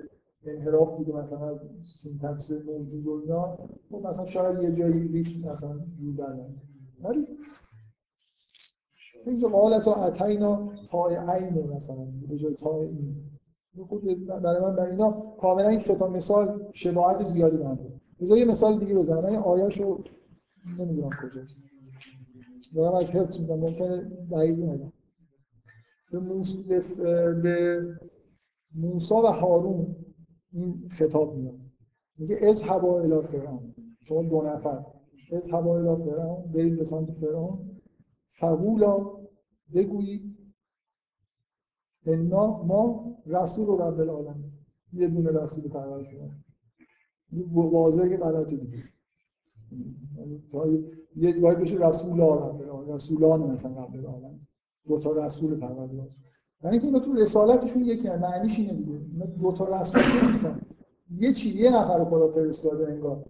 [0.46, 1.64] انحراف بوده مثلا از
[1.98, 3.58] سینتکس موجود و اینا
[3.92, 6.36] خب مثلا شاید یه جایی ریتم مثلا جور در.
[7.04, 7.28] ولی
[9.26, 13.16] اینجا قالت و اتینا تای عین مثلا به جای تای این.
[13.88, 18.40] خود برای من برای اینا کاملا این سه تا مثال شباهت زیادی به هم داره
[18.40, 19.20] یه مثال دیگه بزنم.
[19.20, 20.04] من آیه‌شو
[20.80, 21.60] نمی‌دونم کجاست.
[22.76, 23.60] دارم از حفظ می‌کنم.
[23.60, 24.92] ممکنه دقیق نگم.
[26.12, 26.56] به, موس...
[27.44, 27.82] به...
[28.76, 29.96] موسی و هارون
[30.54, 31.56] این خطاب میاد.
[32.18, 33.76] میگه از هوا الی فرعون.
[34.02, 34.86] شما دو نفر.
[35.34, 36.52] از هوا الی فرعون.
[36.52, 37.79] برید به سمت فرعون.
[38.30, 39.06] فقولا
[39.74, 40.38] بگویید
[42.06, 44.52] انا ما رسول رب العالمین
[44.94, 46.46] یه دونه رسول پرورش هست
[47.54, 48.84] واضحه که غلطه دیگه
[51.16, 54.48] یه باید بشه رسول العالمین رسولان مثلا رب العالمین
[54.88, 56.08] دو تا رسول پروردگار
[56.64, 59.00] یعنی اینکه اینا تو رسالتشون یکی هم معنیش اینه دیگه.
[59.40, 60.62] دو تا رسول نیستن.
[61.18, 63.26] یه چی یه نفر خدا فرستاده انگار.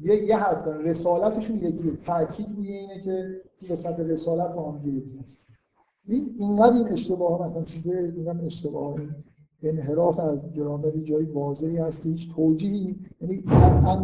[0.00, 4.88] یه یه حرف دارن رسالتشون یکیه تاکید روی اینه که این قسمت رسالت با هم
[4.88, 5.18] یکی
[6.06, 8.94] این اینقدر این اشتباه ها مثلا چیز اینم اشتباه.
[9.62, 13.44] انحراف از گرامری جایی واضحی هست که هیچ توجیهی یعنی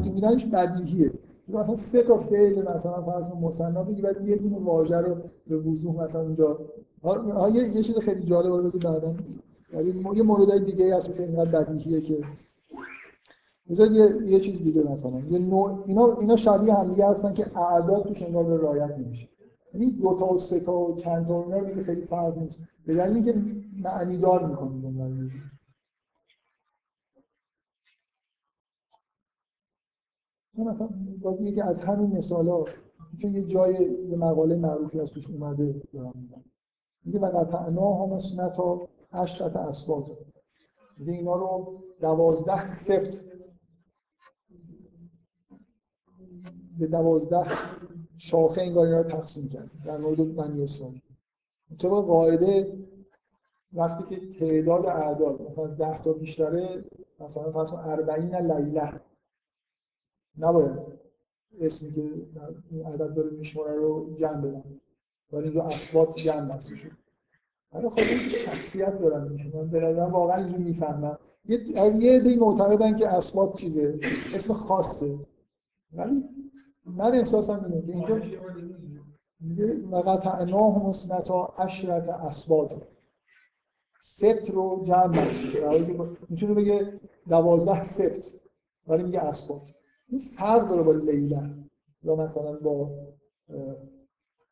[0.05, 1.13] انجامش بدیهیه.
[1.49, 5.17] مثلا سه تا فعل مثلا فرض کن مثنا بگی بعد یه دونه واژه رو
[5.47, 6.59] به وضوح مثلا اونجا
[7.53, 9.15] یه, چیز خیلی جالب رو بعدا.
[9.73, 12.19] یعنی یه موردای دیگه هست که اینقدر بدیهیه که
[13.69, 17.59] بذار یه یه چیز دیگه مثلا یه نوع اینا اینا شبیه هم دیگه هستن که
[17.59, 19.29] اعداد توش انگار به رعایت نمیشه.
[19.75, 22.61] یعنی دو تا و سه تا و چند تا اینا دیگه خیلی فرق نیست.
[22.87, 23.35] به دلیل اینکه
[23.83, 25.31] معنی دار می‌کنه جمله
[30.59, 30.89] مثلا
[31.23, 32.65] باز یکی از همین مثالا
[33.23, 33.75] چون یه جای
[34.09, 36.45] یه مقاله معروفی از توش اومده دارم میگم.
[37.05, 40.19] میگه و قطعنا هم سنتا عشرت اسباد
[40.99, 43.21] میگه اینا رو دوازده سبت
[46.79, 47.47] به دوازده
[48.19, 51.01] شاخه انگار اینا رو تقسیم کرد در مورد بنی اسرائیل.
[51.79, 52.79] طبق قاعده
[53.73, 56.85] وقتی که تعداد اعداد مثلا از ده تا بیشتره
[57.21, 59.01] مثلا فرض کن 40 لیله.
[60.39, 60.73] نباید
[61.61, 62.01] اسمی که
[62.71, 64.81] این عدد داره میشماره رو جمع بدن.
[65.33, 66.75] ولی اینجا اثبات جمع بسته
[67.73, 72.97] برای خود این شخصیت دارن میشونن به نظرم واقعا اینجور می‌فهمن یه یه عده معتقدن
[72.97, 74.01] که اثبات چیزه.
[74.35, 75.19] اسم خاصه.
[75.93, 76.25] ولی
[76.97, 78.21] من احساسم اینه که اینجا
[79.41, 82.83] میگه و قطعناهم اثنتا عشرت اسبات
[84.01, 85.87] سبت رو جمع که
[86.29, 88.35] می‌تونه بگه دوازده سبت
[88.87, 89.75] ولی میگه اسبات
[90.09, 91.51] این فرق داره با لیلا
[92.03, 92.91] یا مثلا با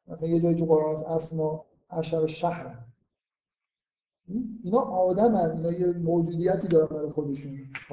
[0.09, 2.86] مثلا یه جایی تو قرآن هست اسنا اشر شهرن.
[4.63, 7.53] اینا آدمن اینا یه موجودیتی دارن برای خودشون.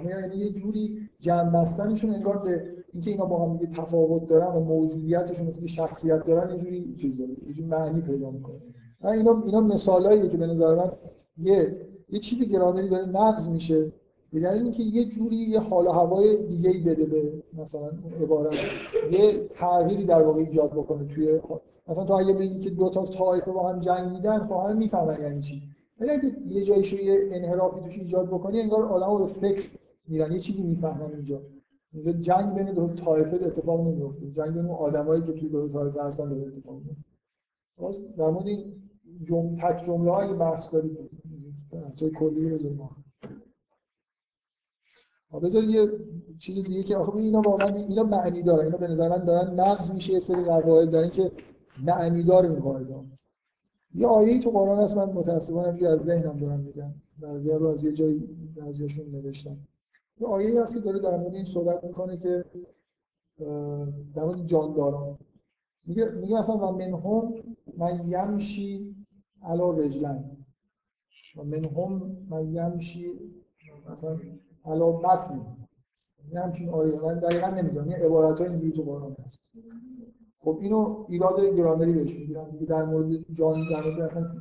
[0.09, 4.59] یعنی یه جوری جمع بستنشون انگار به اینکه اینا با هم دیگه تفاوت دارن و
[4.59, 8.55] موجودیتشون مثل شخصیت دارن یه جوری چیز داره یه جوری معنی پیدا می‌کنه.
[9.03, 10.91] اینا اینا مثالاییه که به نظر من
[11.37, 11.77] یه
[12.09, 13.91] یه چیزی گرامری داره نقض میشه.
[14.33, 18.53] دلیل اینکه یه جوری یه حال و هوای دیگه ای بده به مثلا اون عبارت.
[19.11, 21.39] یه تغییری در واقع ایجاد بکنه توی
[21.87, 25.41] مثلا تو اگه بگی که دو تا طایفه با هم جنگیدن خب همه می‌فهمن یعنی
[25.41, 25.61] چی.
[25.99, 29.69] ولی اگه یه جایشو یه انحرافی توش ایجاد بکنی انگار آدمو به فکر
[30.07, 31.41] میرن یه چیزی می‌فهمن اینجا.
[31.93, 36.29] اینجا جنگ بین دو طایفه اتفاق نمیفته جنگ بین آدمایی که توی دو طایفه هستن
[36.29, 37.03] داره اتفاق میفته
[37.77, 38.83] باز در مورد این
[39.23, 40.97] جمله تک جمله های بحث دارید
[41.71, 43.01] بحثای کلی بذاریم آخر.
[45.29, 45.87] آه، بذار یه
[46.39, 48.65] چیز دیگه که آخه اینا واقعا اینا معنی دارن.
[48.65, 51.31] اینا به نظر من دارن نقض میشه یه سری قواعد دارن که
[51.85, 52.95] معنی داره این قاعده
[53.95, 56.93] یه آیه‌ای تو قرآن هست من متأسفانه همینجوری از ذهنم دارم میگم.
[57.19, 58.19] بعضی‌ها رو از یه جایی
[58.55, 59.57] بعضیاشون نوشتم.
[60.19, 62.45] یه آیه‌ای هست که داره در مورد این صحبت می‌کنه که
[64.15, 65.17] در مورد جانداران.
[65.85, 67.33] میگه میگه مثلا و منهم
[67.77, 68.95] من یمشی
[69.43, 70.23] علا رجلن
[71.37, 73.11] و منهم من یمشی
[73.91, 74.19] مثلا
[74.65, 75.41] علا بطنی
[76.31, 77.01] یه همچین آیه.
[77.01, 77.91] من دقیقا نمی‌دونم.
[77.91, 79.39] یه عبارت های اینجوری تو قرآن هست.
[80.43, 84.31] خب اینو ایراد گرامری بهش می‌گیرن میگه در مورد جان در مورد مثلا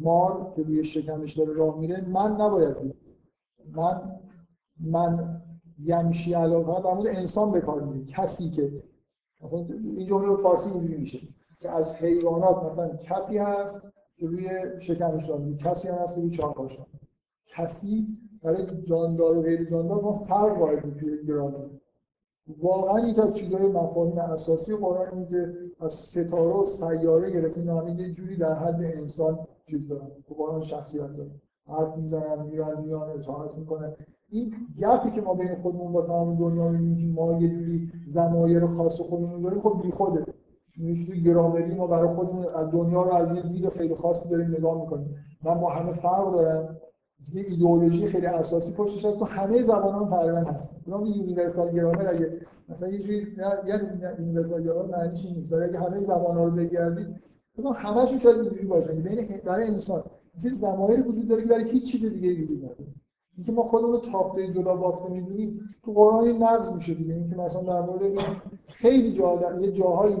[0.00, 2.94] مار که روی شکمش داره راه میره من نباید بیام.
[3.72, 4.20] من
[4.80, 5.42] من
[5.78, 8.82] یمشی علاقه در مورد انسان به کار میره کسی که
[9.44, 11.18] مثلا این جمله رو فارسی اینجوری میشه
[11.60, 13.80] که از حیوانات مثلا کسی هست
[14.16, 14.48] که روی
[14.80, 16.86] شکمش راه میره کسی هم هست که روی میره.
[17.46, 18.06] کسی
[18.42, 21.66] برای جاندار و غیر جاندار ما فرق وارد توی گرامر
[22.62, 28.00] واقعا یکی از چیزهای مفاهیم اساسی قرآن اینه از ستاره و سیاره گرفتیم اینا همه
[28.00, 30.08] یه جوری در حد انسان چیز دارن
[30.38, 31.30] قرآن شخصیت دارن.
[31.66, 33.92] حرف می‌زنن میرن میان اطاعت می‌کنن.
[34.30, 39.00] این گپی که ما بین خودمون با تمام دنیا می‌بینیم ما یه جوری ضمایر خاص
[39.00, 40.24] خودمون داریم خب بیخوده.
[40.76, 44.50] میشه توی گرامری ما برای خودمون از دنیا رو از یه دید خیلی خاصی داریم
[44.50, 45.14] نگاه می‌کنیم.
[45.44, 46.76] من با همه فرق دارم.
[47.34, 50.70] یه ایدئولوژی خیلی اساسی پشتش هست تو همه زبان هم تقریبا هست.
[50.86, 53.36] اونم یونیورسال گرامر اگه مثلا یه جوری
[53.66, 53.80] یه
[54.18, 57.06] یونیورسال گرامر معنیش این نیست؟ اگه همه زبان ها رو بگردید
[57.58, 58.92] بگم همشون شاید اینجوری باشه.
[58.92, 60.02] بین برای انسان
[60.44, 62.86] یه ضمایر وجود داره که برای هیچ چیز دیگه وجود نداره.
[63.36, 67.14] اینکه ما خودمون رو تافته جدا بافته می‌دونیم تو قرآن نقض میشه دیگه.
[67.14, 68.02] اینکه مثلا در مورد
[68.66, 70.16] خیلی جا یه جاهایی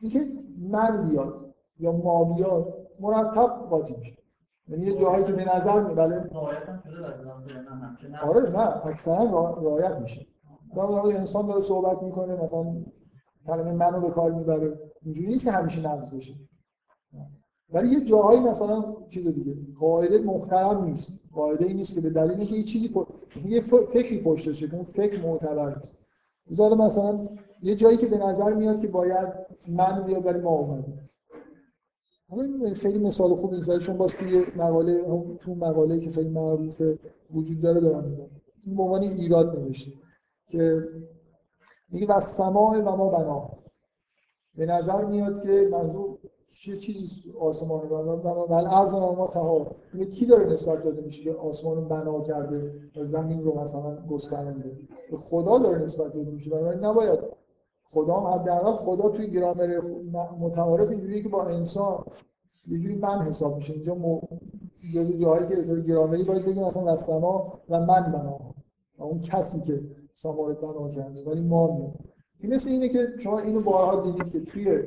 [0.00, 4.15] اینکه من بیاد یا ما بیاد مرتب قاطی میشه.
[4.68, 6.30] یعنی یه جاهایی که به نظر می بله؟
[8.22, 10.26] آره نه اکثرا را- رعایت میشه.
[10.76, 12.64] در مورد انسان داره صحبت می‌کنه مثلا
[13.46, 14.78] کلمه منو به کار می‌بره.
[15.02, 16.34] اینجوری نیست که همیشه نقض بشه.
[17.70, 21.20] ولی یه جاهایی مثلا چیز دیگه قاعده محترم نیست.
[21.32, 22.94] قاعده ای نیست که به دلیل اینکه یه چیزی
[23.36, 25.98] مثلا یه فکری پشتشه که اون فکر معتبر نیست.
[26.50, 27.18] مثلا مثلا
[27.62, 29.28] یه جایی که به نظر میاد که باید
[29.68, 31.10] من بیاد ولی ما اومدیم.
[32.74, 36.98] خیلی مثال خوب ولی چون باز توی مقاله هم تو مقاله که خیلی معروفه
[37.34, 38.30] وجود داره دارم میگم.
[38.66, 39.92] این به عنوان ایراد نوشته
[40.46, 40.88] که
[41.88, 43.50] میگه و سماع و ما بنا
[44.56, 48.16] به نظر میاد که منظور چه چیزی آسمان بنا؟
[48.46, 52.72] و الارض و ما تها میگه کی داره نسبت داده میشه که آسمان بنا کرده
[52.96, 54.78] و زمین رو مثلا گسترانده
[55.10, 57.18] به خدا داره نسبت داده میشه بنابراین نباید
[57.90, 59.80] خدا هم حداقل خدا توی گرامر
[60.38, 62.04] متعارف اینجوریه که با انسان
[62.66, 63.72] یه جوری من حساب میشه.
[63.72, 64.20] اینجا مو...
[64.94, 68.54] جزو جاهایی که به طور گرامری باید بگیم مثلا و و من بنا.
[68.98, 69.82] و اون کسی که
[70.14, 71.94] سما بنا کرده ولی ما میاد
[72.40, 74.82] این مثل اینه که شما اینو بارها دیدید که توی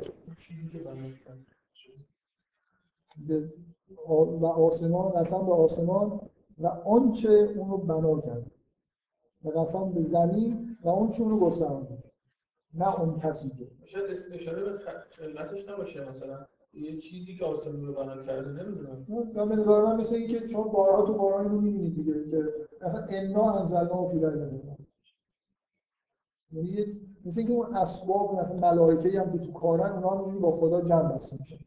[4.41, 6.19] و آسمان قسم به آسمان
[6.57, 8.51] و آنچه اون رو بنا کرد.
[9.43, 12.08] و قسم به زمین و آنچه اون گسترانده
[12.73, 13.67] نه اون کسی که.
[13.85, 14.79] شاید اسم اشاره به
[15.09, 19.05] خلقتش نباشه مثلا یه چیزی که آسمون رو بنا کرده نمی‌دونم.
[19.35, 23.05] من به نظر من مثل اینکه شما بارها تو قرآن رو می‌بینید دیگه که مثلا
[23.09, 24.51] انا انزلنا فی لیلة
[26.51, 30.81] یعنی مثل اینکه اون اسباب مثلا ملائکه هم که تو کارن اونا هم با خدا
[30.81, 31.57] جمع بسته میشن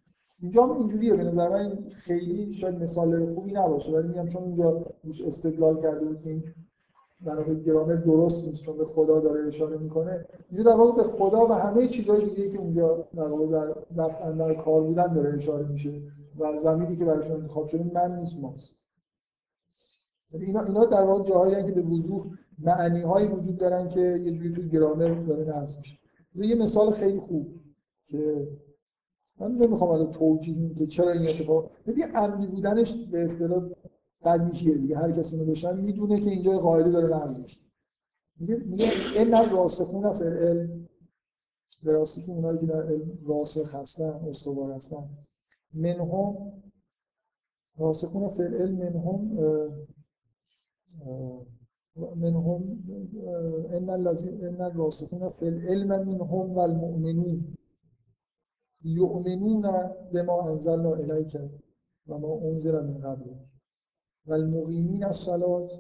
[0.43, 1.15] اینجا هم اینجوریه.
[1.15, 6.05] به نظر من خیلی شاید مثال خوبی نباشه ولی میگم چون اینجا روش استدلال کرده
[6.05, 6.55] بود که این
[7.25, 10.27] واقع گرامر درست نیست چون به خدا داره اشاره می‌کنه.
[10.51, 13.75] اینجا در واقع به خدا و همه چیزهای دیگه که اونجا در واقع در
[14.05, 16.03] دست اندر کار بودن داره اشاره میشه
[16.39, 18.71] و زمینی که برایشون انتخاب شده من نیست ماست.
[20.33, 22.27] یعنی اینا اینا در واقع جاهایی که به وضوح
[22.59, 25.99] معنی هایی وجود دارن که یه جوری تو گرامر داره نقض میشه.
[26.35, 27.49] یه مثال خیلی خوب
[28.07, 28.49] که
[29.41, 33.65] من نمی‌خوام الان توجیه که چرا این اتفاق دیگه عمدی بودنش به اصطلاح
[34.25, 34.97] بدیهیه دیگه.
[34.99, 37.61] هر کسی اینو بشن می‌دونه که اینجا قاعده داره نقض میشه.
[38.41, 40.89] میگه میگه ان راسخون فی العلم
[41.83, 45.09] به راستی که اونایی که در علم راسخ هستن استوار هستن.
[45.75, 46.53] منهم
[47.79, 49.39] راسخون فی العلم منهم
[52.17, 52.85] منهم
[53.71, 57.55] ان الذين الراسخون فی العلم منهم والمؤمنون
[58.85, 59.63] یؤمنون
[60.13, 61.39] بما انزلنا الیک
[62.07, 63.52] و ما انزل من قبلک.
[64.27, 65.71] والمقیمین الصلاة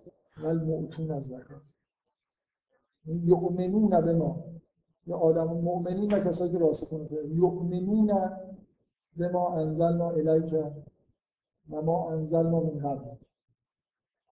[0.42, 1.74] والمؤتون الزکات
[3.06, 4.44] یؤمنون بما
[5.06, 8.12] یا آدم مؤمنین و کسایی که راسخون یؤمنون
[9.16, 10.54] بما انزلنا الیک
[11.70, 13.18] و ما انزلنا من قبلک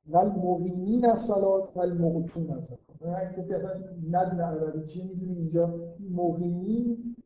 [0.09, 3.73] والمقیمین الصلاة والمؤتون الزکات هر کسی اصلا
[4.11, 5.95] ندونه عربی چی می‌دونی اینجا.
[6.11, 7.17] مقیمین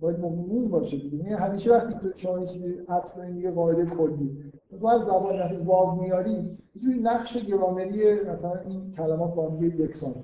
[0.00, 1.16] باید مقیمین باشه دیگه.
[1.16, 6.58] یعنی همیشه وقتی شما چیزی عطف دیگه قاعده کلی تو از زبان وقتی واو میاری
[6.74, 10.14] یه جوری نقش گرامری مثلا این کلمات با هم یکسان.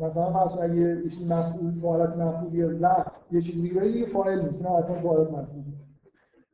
[0.00, 4.62] مثلا فرض اگه یه مفعول با حالت مفعولی لا یه چیزی دیگه یه فاعل نیست
[4.62, 5.74] نه حتما با حالت مفعولی.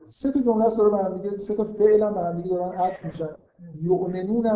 [0.09, 2.79] سه تا جمله است داره به دیگه سه تا فعل هم به هم دیگه دارن
[2.79, 3.29] عطف میشن.
[3.83, 4.51] یؤمنون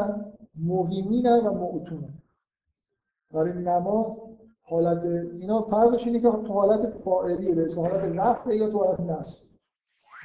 [0.56, 2.08] مقیمین و معتون
[3.32, 4.06] برای نماز
[4.62, 5.04] حالت
[5.40, 9.51] اینا فرقش اینه که تو حالت فاعلیه به حالت رفع یا تو حالت نصب.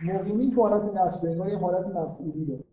[0.05, 2.63] مقیمین تو حالت نصب انگار یه حالت مفعولی داره.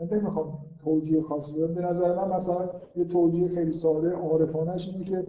[0.00, 1.74] من نمی‌خوام توجیه خاصی بدم.
[1.74, 5.26] به نظر من مثلا یه توجیه خیلی ساده عارفانش اینه که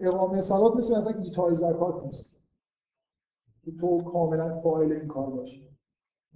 [0.00, 2.24] اقامه صلات مثل مثلا ایتای زکات نیست.
[3.64, 5.68] که تو کاملا فاعل این کار باشی.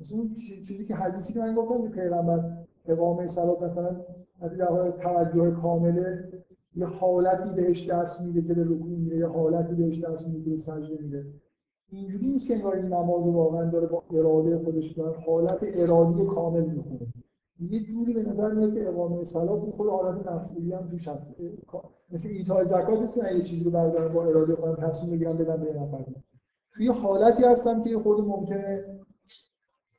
[0.01, 0.19] مثلا
[0.66, 4.05] چیزی که حدیثی که من گفتم که پیغمبر اقامه صلات مثلا
[4.40, 6.32] از در توجه کامله
[6.77, 10.51] یه حالتی بهش دست میده که به رکوع میره یه حالتی بهش دست میده که
[10.51, 11.27] به سجده میره.
[11.93, 16.64] اینجوری نیست که انگار این نماز واقعا داره با اراده خودش داره حالت ارادی کامل
[16.64, 17.06] می‌خونه.
[17.70, 21.35] یه جوری به نظر میاد که اقامه صلات خود حالت مفعولی هم توش هست.
[22.12, 25.56] مثل ایتای زکات نیست که یه چیزی رو بردارم با اراده خودم تصمیم بگیرم بدم
[25.56, 26.05] به نفر.
[26.74, 28.85] توی حالتی هستم که خود ممکنه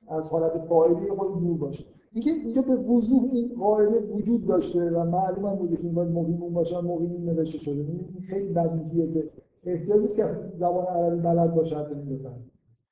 [0.07, 1.86] از حالت فاعلی خود دور باشه.
[2.14, 6.11] اینکه اینجا به وضوح این قاعده وجود داشته و معلوم هم بوده که این باید
[6.11, 7.86] مقیمون باشه مقیمون نوشته شده.
[8.14, 9.30] این خیلی بدیهیه که
[9.65, 11.95] احتیاج نیست که زبان عربی بلد باشه حتی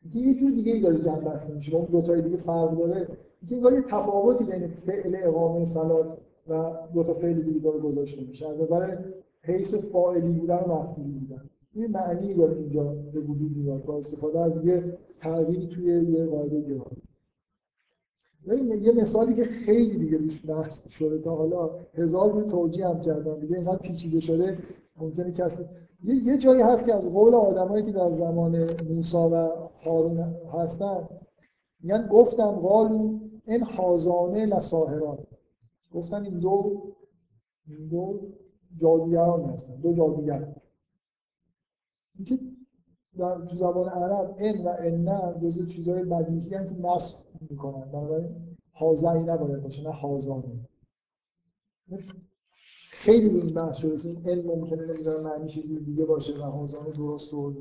[0.04, 3.08] اینکه یه جور دیگه ای داره جمع بسته میشه اون دو تای دیگه فرق داره.
[3.42, 6.18] اینکه انگار یه تفاوتی بین فعل اقامه صلات
[6.48, 8.48] و دو تا فعل دیگه داره گذاشته میشه.
[8.48, 8.98] از نظر
[9.42, 11.50] حیث فاعلی بودن و مفعولی بودن.
[11.74, 16.62] این معنی داره اینجا به وجود میاد با استفاده از یه تغییری توی یه قاعده
[16.62, 17.02] گرامری
[18.82, 23.40] یه مثالی که خیلی دیگه روش بحث شده تا حالا هزار رو توجیه هم کردن
[23.40, 24.58] دیگه اینقدر پیچیده شده
[24.98, 25.64] ممکنه کسی
[26.04, 29.50] یه, یه جایی هست که از قول آدمایی که در زمان موسی و
[29.84, 30.20] هارون
[30.54, 31.10] هستن
[31.80, 35.18] میگن گفتن قالو این حازانه لساهران
[35.94, 36.82] گفتن این دو
[37.68, 38.20] این دو
[38.78, 40.56] جادوگران هستن دو جادوگر.
[42.16, 42.40] اینکه
[43.18, 47.18] در تو زبان عرب ان و ان جزء چیزهای بدیهی که نصب
[47.50, 50.44] می‌کنن بنابراین حاضری نباید باشه نه حاضانه
[53.02, 57.34] خیلی این بحث شده که علم ممکنه نمی‌دونه معنیش یه دیگه باشه و حاضانه درست
[57.34, 57.54] و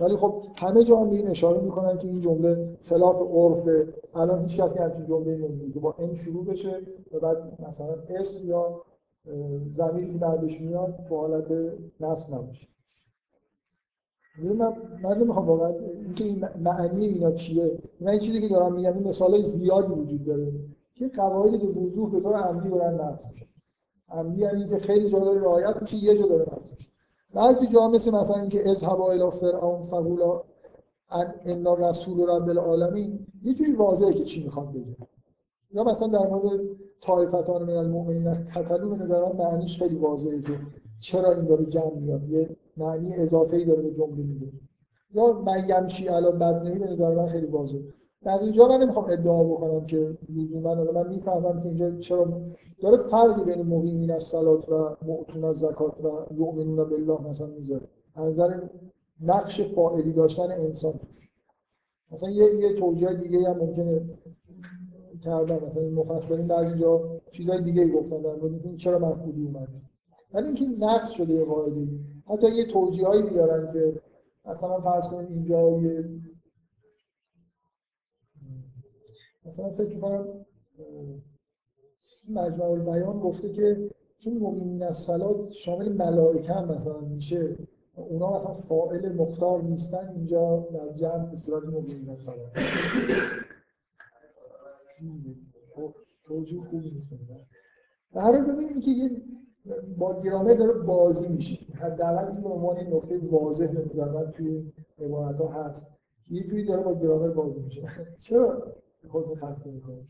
[0.00, 4.56] ولی خب همه جا هم این اشاره می‌کنن که این جمله خلاف عرف الان هیچ
[4.56, 6.80] کسی همچین جمله نمیگه که با این شروع بشه
[7.12, 8.82] و بعد مثلا اسم یا
[9.70, 11.46] زمینی که بعدش میاد با حالت
[12.00, 12.68] نصب نباشه.
[14.42, 15.74] من من نمی‌خوام واقعا
[16.04, 17.78] اینکه این معنی اینا چیه.
[18.00, 20.52] من این چیزی که دارم میگم این مثالای زیادی وجود داره.
[20.94, 23.46] که قواعدی به وضوح به طور عمدی دارن نقض میشه.
[24.08, 26.90] عمدی یعنی که خیلی جا داره رعایت میشه یه جا داره نقض میشه.
[27.34, 30.40] بعضی جا مثل مثلا اینکه اذهب الى فرعون فقولا
[31.44, 34.96] ان رسول رب العالمین یه جوری واضحه که چی می‌خواد بگه
[35.72, 36.60] یا مثلا در مورد
[37.00, 40.58] طایفتان من المؤمنین از تتلو به نظر معنیش خیلی واضحه که
[41.00, 42.28] چرا این داره جمع میاد.
[42.28, 44.46] یه معنی اضافه ای داره به جمله میده
[45.14, 47.80] یا من یمشی علی بدنهی به نظر خیلی واضحه.
[48.24, 52.26] در اینجا من نمی‌خوام ادعا بکنم که لزوما من می‌فهمم که اینجا چرا
[52.82, 57.88] داره فرقی بین مقیمین از صلات و معتون از زکات و یؤمنون بالله مثلا می‌ذاره.
[58.14, 58.60] از نظر
[59.20, 60.94] نقش فاعلی داشتن انسان
[62.12, 64.00] مثلا یه یه توجیه دیگه هم ممکنه
[65.24, 69.68] کردن مثلا مفسرین بعضی جا چیزای دیگه گفتن در مورد این چرا مفعولی اومده.
[70.34, 71.88] ولی اینکه نقص شده یه قاعده.
[72.26, 74.00] حتی یه توجیهایی بیارن که
[74.46, 76.04] مثلا فرض کنید اینجا یه
[79.46, 80.26] مثلا فکر کنم
[82.28, 87.56] مجمع البیان گفته که چون مؤمنین از صلات شامل ملائکه هم مثلا میشه
[87.96, 92.52] اونا مثلا فاعل مختار نیستن اینجا در جمع به صورت مؤمنین از صلات.
[96.26, 97.08] توجیه خوبی نیست
[98.14, 99.22] هر ببینید که یه
[99.98, 101.58] با گرامر داره بازی میشه.
[101.74, 105.98] حداقل این عنوان نکته واضح به توی عبارت ها هست.
[106.30, 107.88] یه جوری داره با گرامر بازی میشه.
[108.26, 108.74] چرا؟
[109.08, 110.02] خود خسته می‌کنه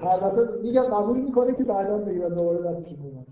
[0.00, 3.24] هر دفعه میگم قبول می‌کنه که بعدا بگیره دوباره دستش رو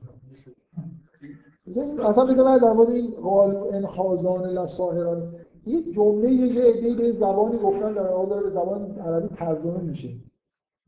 [2.06, 5.34] اصلا بذار در مورد این قالو انحازان لساهران
[5.66, 10.08] یه جمله یه عده به زبانی گفتن در حال به زبان عربی ترجمه میشه.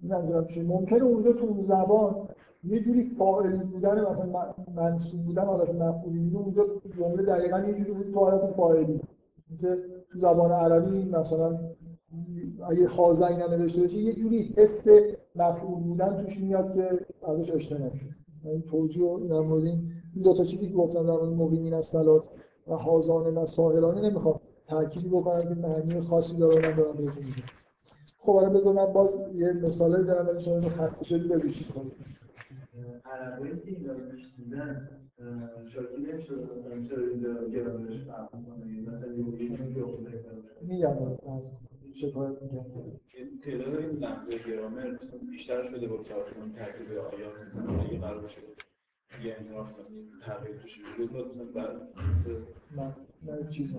[0.03, 0.63] نمی‌دونم چی.
[0.63, 2.29] ممکنه اونجا تو اون زبان
[2.65, 6.67] یه جوری فاعل بودن مثلا منصوب بودن حالت مفعولی میده اونجا
[6.99, 9.01] جمله دقیقا یه جوری بود تو حالت فاعلی.
[9.61, 9.79] که
[10.13, 11.59] تو زبان عربی مثلا
[12.69, 14.87] اگه خازنگ ننوشته بشه یه جوری حس
[15.37, 18.07] مفعول بودن توش میاد که ازش اجتناب شد
[18.45, 19.93] این توجیه در مورد این
[20.25, 22.31] دو تا چیزی که گفتم در مورد مقیمین از صلات
[22.67, 27.43] و حاضان و ساهرانه نمی‌خوام تأکیدی بکنم که معنی خاصی داره من دارم بهتون میگم.
[28.19, 31.93] خب حالا بذار من باز یه مثالی دارم ولی شما اینو خسته شدی بگوشید کنید
[33.05, 34.89] عربایی که این داره میشنیدن
[35.75, 36.35] شاکی نمیشه
[36.89, 39.85] چرا اینجا گرامرش فرق می‌کنه؟ مثلا یه چیزی که
[40.63, 40.97] میگم
[42.01, 42.65] شکایت میگم
[43.43, 48.41] تعداد این لحظه گرامر مثلا بیشتر شده با کارشون ترتیب آیات مثلا اگه قرار باشه
[49.25, 49.97] یه انحراف مثلا
[50.27, 51.77] تغییر توش وجود داد مثلا بعد
[52.77, 53.79] من من چیز و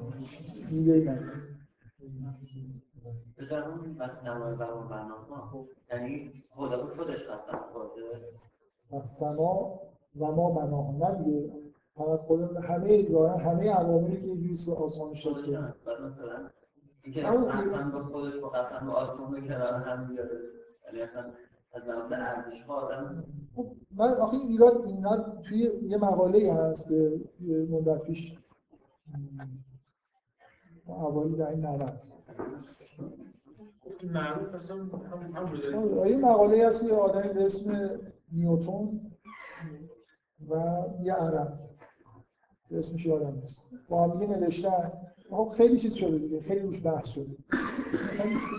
[4.64, 8.02] اون بناها یعنی خدا به خودش قسم خورده.
[8.92, 9.80] از سما
[10.20, 11.52] و ما بناها نه دیگه.
[11.96, 16.50] فقط خود همه ظاهرا همه عواملی که یه جوری آسمان شد که بعد مثلا
[17.04, 20.40] اینکه قسم به خودش با قسم به آسمان رو کنار هم بیاره.
[20.86, 21.32] یعنی اصلا
[21.74, 23.24] از لحاظ ارزش ها آدم
[23.56, 28.38] خب من آخه این ایراد اینا توی یه مقاله هست که یه مدت پیش
[30.86, 31.66] اوایل در این
[34.04, 36.08] معروف اصلا هم.
[36.08, 38.00] یه مقاله هست یه آدمی به اسم
[38.32, 39.12] نیوتون
[40.50, 41.60] و یه عرب.
[42.72, 43.72] اسمش یادم نیست.
[43.90, 44.90] با هم دیگه نوشتن.
[45.32, 47.26] خب خیلی چیز شده دیگه خیلی روش بحث شده.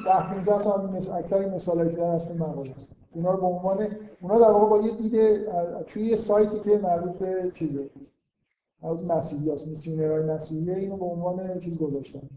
[0.06, 2.92] ده 15 تا مثل اکثر مثالایی که از توی مقاله هست.
[3.14, 3.88] اینا رو به عنوان
[4.20, 7.90] اونا در واقع با یه دیده از- توی یه سایتی که مربوط به چیزه
[8.82, 12.28] مربوط مسیحی هست میسیونرهای مسیحیه اینو به عنوان چیز گذاشتن.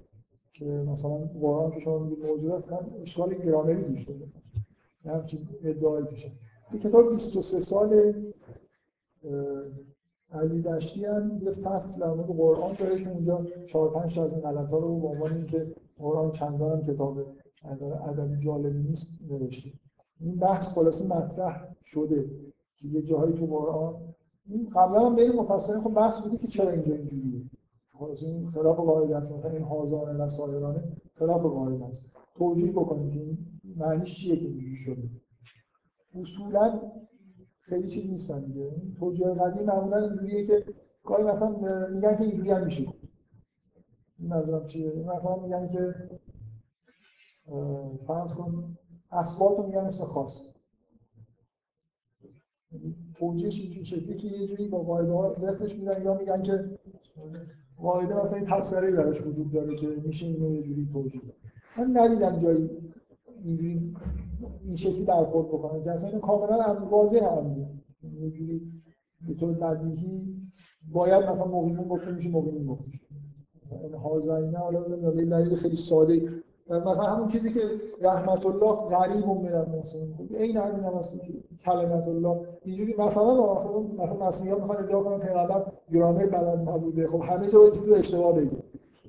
[0.54, 4.20] که مثلا قرآن که شما میگید موجود است اشکال گرامری توش داره
[5.06, 6.32] همچین ادعایی توشه
[6.74, 8.14] یه کتاب 23 سال
[10.34, 14.34] علی دشتی هم یه فصل در مورد قرآن داره که اونجا چهار پنج تا از
[14.34, 17.18] این غلطا رو به عنوان اینکه قرآن چندان هم کتاب
[17.64, 19.70] از ادبی جالبی نیست نوشته.
[20.20, 22.30] این بحث خلاصه مطرح شده
[22.78, 23.96] که یه جاهایی تو قرآن
[24.46, 27.42] این قبلا هم بین مفسرین خب بحث بوده که چرا اینجا اینجوریه.
[28.00, 29.32] خلاص این خلاف قاعده است.
[29.32, 30.84] مثلا این حاضرانه و سایرانه
[31.14, 32.06] خلاف قاعده است.
[32.36, 33.38] توجیه بکنید این
[33.78, 35.10] معنیش چیه که اینجوری شده.
[36.22, 36.80] اصولا
[37.64, 38.72] خیلی چیز نیستن دیگه.
[39.00, 40.66] توجیه قدیم معمولا اینجوریه که
[41.04, 41.50] گاهی مثلا
[41.88, 42.94] میگن که اینجوری هم میشه.
[44.20, 45.96] نمی‌دونم چیه؟ مثلا میگن که
[48.08, 48.78] فرض کن
[49.12, 50.54] اثبات رو میگن اسم خاص.
[53.16, 56.80] توجیهش این شکلی که یه جوری با قاعده ها رفعش میدن یا میگن که
[57.78, 61.22] قاعده مثلا این تبصره درش وجود داره که میشه اینو یه جوری توجیه.
[61.78, 62.93] من ندیدم جایی
[63.44, 63.96] اینجوری
[64.66, 65.84] این شکلی برخورد بکنه.
[65.84, 67.56] که اصلا اینو کاملا هم واضح هم
[68.20, 68.62] یه جوری
[69.28, 70.36] به طور بدیهی
[70.92, 73.06] باید مثلا مقیمون گفته میشه مقیمون گفته میشه.
[73.84, 74.80] این حاضرینه حالا
[75.16, 77.60] یه دلیل خیلی ساده مثلا همون چیزی که
[78.02, 81.34] رحمت الله غریب و من المحسنین خب این همین هم که
[81.66, 87.08] کلمت الله اینجوری مثلا مثلا مثلا مسیحیان می‌خوان ادعا کنن پیغمبر گرامر بلد نبوده.
[87.08, 88.63] خب همه جا چیزی رو اشتباه بگه.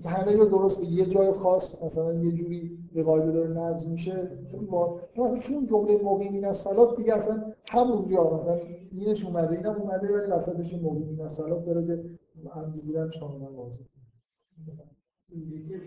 [0.08, 4.30] همه جا درسته یه جای خاص مثلا یه جوری به قاعده داره نقض میشه
[4.70, 8.58] با مثلا تو اون جمله مقیمین از صلات دیگه اصلا همونجا مثلا
[8.92, 12.04] اینش اومده اینم اومده ولی وسطش مقیمین از صلات داره که
[12.54, 13.86] هم دیدنش کاملا واضحه
[15.34, 15.78] یکی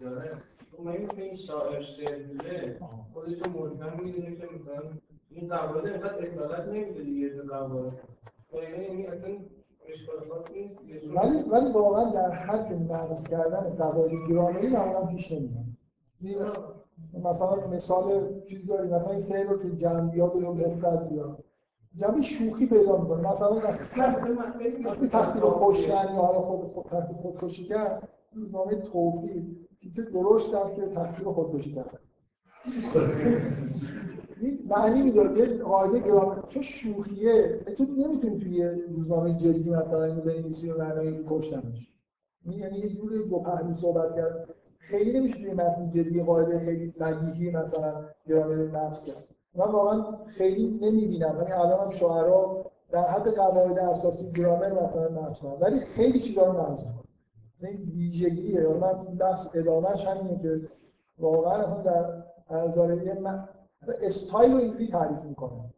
[0.00, 0.40] داره
[0.72, 1.36] مثلا این این که این
[3.40, 4.82] رو ملزم که مثلا
[5.30, 5.52] این
[6.22, 7.28] اصالت نمیده دیگه
[8.52, 9.30] یعنی یعنی اصلا
[11.16, 15.64] ولی ولی واقعا در حد نقض کردن قواعد گرامری معمولا پیش نمیاد.
[16.20, 16.38] این
[17.24, 21.44] مثلا مثال چیز داریم مثلا این فعل رو که جمع بیاد و یا مفرد بیاد
[21.96, 23.30] جمع شوخی پیدا می‌کنه.
[23.30, 23.56] مثلا
[24.84, 29.44] وقتی تختی رو کشتن یا حالا خود خود تختی خودکشی کرد روزنامه توفیق.
[29.80, 32.00] تیتر درشت است که تصویر خودکشی کرد
[34.68, 40.70] معنی می‌داد یه قاعده گرامر چون شوخیه تو نمی‌تونی توی روزنامه جدی مثلا اینو بنویسی
[40.70, 41.92] و معنای کشتنش
[42.46, 44.54] یعنی یه جوری دو پهلو صحبت کرد.
[44.78, 49.28] خیلی نمیشه توی متن جدی قاعده خیلی بدیهی مثلا گرامر نفس کرد.
[49.54, 51.36] من واقعا خیلی نمی‌بینم.
[51.38, 56.60] یعنی الان هم شعرا در حد قواعد اساسی گرامر مثلا نقش ولی خیلی چیزا رو
[56.60, 56.84] نقض
[57.62, 58.68] این ویژگیه.
[58.68, 60.60] من بحث ادامهش همینه که
[61.18, 62.22] واقعا هم در
[63.20, 63.48] من
[63.88, 65.70] استایل رو اینجوری تعریف می‌کنم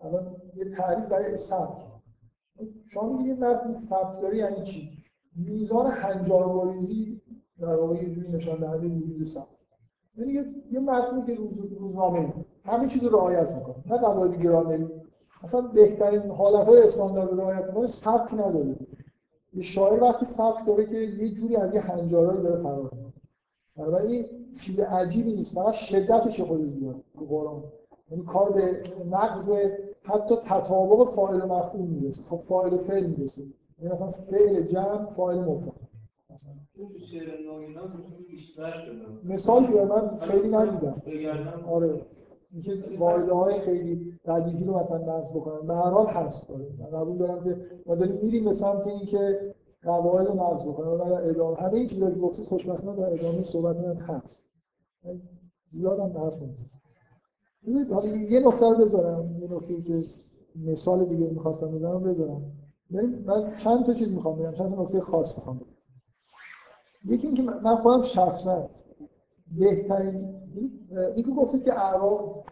[0.00, 1.76] الان یه تعریف برای سبک.
[2.86, 4.90] شما میگید متن سبک داری یعنی چی؟
[5.36, 7.20] میزان هنجارگریزی
[7.60, 9.48] در واقع یه جوری نشان دهنده وجود سبک.
[10.16, 10.32] یعنی
[10.72, 12.34] یه, متنی که روز روزنامه
[12.64, 13.76] همه چیز رو رعایت می‌کنه.
[13.86, 14.88] نه قواعد گرامری
[15.42, 18.76] اصلا بهترین حالت های استاندارد رو رعایت می‌کنه سبک نداره.
[19.54, 23.11] یه شاعر وقتی سبک داره که یه جوری از یه هنجارهایی داره فرار می‌کنه.
[23.76, 24.24] بنابراین
[24.60, 25.54] چیز عجیبی نیست.
[25.54, 27.62] فقط شدتش خود زیاد تو قرآن.
[28.10, 29.50] یعنی کار به نقض
[30.02, 32.22] حتی تطابق فاعل و مفعول می‌رسه.
[32.22, 33.42] خب فاعل و فعل می‌رسه.
[33.78, 35.72] یعنی مثلا فعل جمع فاعل شده.
[39.24, 41.02] مثال بیار من خیلی ندیدم.
[41.68, 42.00] آره.
[42.52, 46.48] اینکه واحده های خیلی ردیفی رو مثلا نصب بکنن به هر حال هست.
[46.48, 51.14] داره من قبول دارم که ما داریم میریم به سمت اینکه قواعد نقض بکنن و
[51.14, 54.42] ادامه همه این چیزایی که گفتید خوشبختانه در ادامه صحبت من هست.
[55.70, 59.38] زیاد هم بحث بذارید حالا یه نکته رو بذارم.
[59.40, 60.04] یه نکته که
[60.56, 62.52] مثال دیگه می‌خواستم بذارم
[62.92, 64.52] ببین من چند تا چیز می‌خوام بگم.
[64.52, 65.66] چند تا نکته خاص می‌خوام بگم.
[67.14, 68.70] یکی اینکه من خودم شخصا
[69.58, 70.34] بهترین
[71.14, 72.44] این که گفتید که اعراب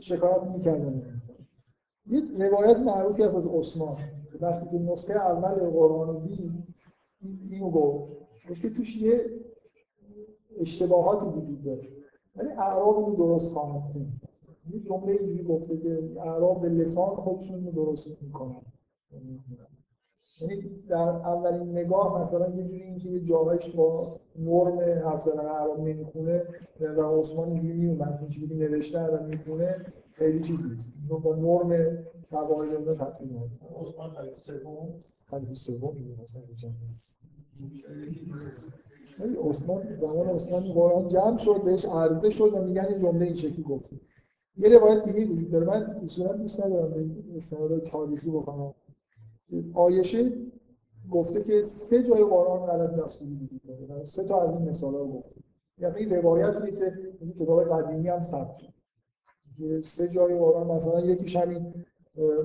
[0.00, 1.20] شکایت می‌کردن.
[2.06, 3.96] یه روایت معروفی هست از عثمان.
[4.40, 6.52] وقتی که نسخه اول قرآن رو دید
[7.50, 8.12] اینو گفت
[8.50, 9.30] گفت که توش یه
[10.60, 11.88] اشتباهاتی وجود داره.
[12.36, 14.20] ولی اعراب رو درست خواهند خوند.
[14.70, 18.62] یه جمله اینجوری گفته که اعراب به لسان خودشون رو درست می‌کنن.
[20.40, 25.80] یعنی در اولین نگاه مثلا یه جوری اینکه یه جاهایش با نرم حرف زدن عرب
[25.80, 26.44] نمی‌خونه
[26.80, 30.92] و عثمان اینجوری میومد این چیزی که نوشته و می‌خونه خیلی چیز نیست.
[31.02, 31.98] اینو با نرم
[32.32, 33.30] قواعد اینا تطبیق
[33.80, 34.96] عثمان خلیفه سوم.
[35.30, 36.42] خلیفه سوم میگه مثلا
[39.20, 43.34] ولی عثمان زمان عثمان قرآن جمع شد بهش عرضه شد و میگن این جمله این
[43.34, 43.96] شکلی گفته.
[44.56, 45.66] یه روایت دیگه وجود داره.
[45.66, 48.74] من اصولا دوست ندارم به استناد تاریخی بکنم.
[49.74, 50.32] آیشه
[51.10, 54.04] گفته که سه جای قرآن غلط دستوری وجود داره.
[54.04, 55.40] سه تا از این مثالا رو گفته.
[55.78, 58.72] یعنی این روایتیه که این کتاب قدیمی هم ثبت شد.
[59.82, 61.74] سه جای قرآن مثلا یکیش همین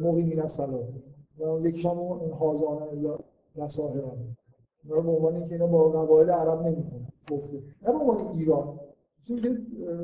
[0.01, 0.93] مقیمین از صلات
[1.39, 3.19] و یکیش هم اون حاضانه یا
[3.55, 4.37] نصاهرانه
[4.83, 7.57] اینا به عنوان اینکه اینا با قواعد عرب نمی‌خونه گفته.
[7.57, 8.79] نه به عنوان ایران.
[9.27, 9.57] چون که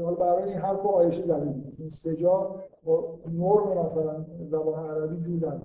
[0.03, 5.61] حالا برای این حرف آیشه زده این سه جا با نرم مثلا زبان عربی جور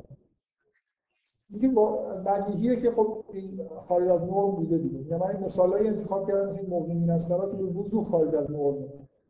[1.50, 1.78] اینکه
[2.26, 4.98] بدیهیه که خب این خارج از نرم بوده دیگه.
[4.98, 8.76] یعنی من این مثالایی انتخاب کردم مثل موقعین از که به وضوح خارج از نرم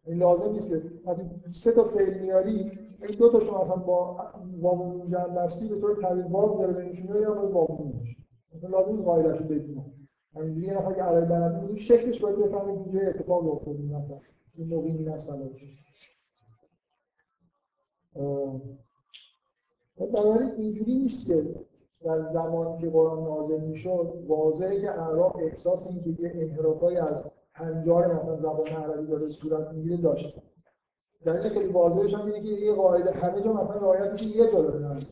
[0.06, 2.70] این لازم نیست که وقتی سه تا فعل میاری این
[3.06, 4.16] دو تاشون مثلا با
[4.60, 5.02] واو
[5.36, 8.16] بستی به طور طبیعی واو داره بنشونه یا باید واو میشه؟
[8.54, 9.84] مثلا لازم نیست قاعده‌شو بدونم.
[10.34, 14.18] همینجوری یه نفر که عربی بلد نیست شکلش باید بفهمه اینجا اتفاق افتاده مثلا
[14.54, 15.30] این موقعین از
[20.12, 21.54] بنابراین اینجوری نیست که
[22.04, 27.24] در زمانی که قرآن نازل می‌شد واضحه که اعراب احساس این که یه انحرافایی از
[27.52, 30.42] هنجار مثلا زبان عربی داره صورت می‌گیره داشت
[31.24, 35.06] دلیل خیلی واضحش هم اینه که یه قاعده همه جا مثلا رعایت یه جا داره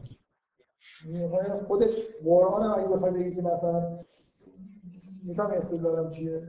[1.09, 1.85] یعنی خود
[2.25, 3.99] قرآن هم اگه بخوای بگی که مثلا
[5.25, 6.43] میفهم استدلالم چیه؟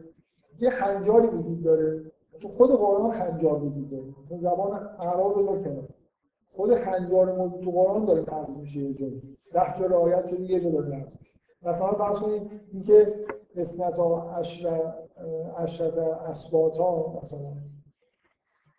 [0.59, 2.11] یه هنجاری وجود داره.
[2.41, 4.13] تو خود قرآن هنجار وجود داره.
[4.21, 5.87] مثلا زبان اعراب بذار کنار.
[6.47, 10.59] خود هنجار موجود تو قرآن داره نقض میشه یه جایی ده جا رعایت شده یه
[10.59, 11.33] جا داره نقض میشه.
[11.61, 13.25] مثلا فرض کنید اینکه
[13.55, 14.93] اسنتا اشر
[15.57, 17.53] اشرت اسباتا مثلا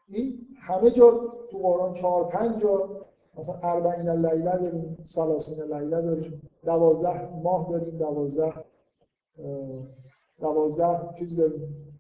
[0.08, 3.06] این همه جا تو قرآن چهار پنج جا
[3.38, 8.64] مثلا اربعین لیله داریم سلاسین لیله داریم دوازده ماه داریم دوازده
[10.40, 11.94] دوازده چیز داریم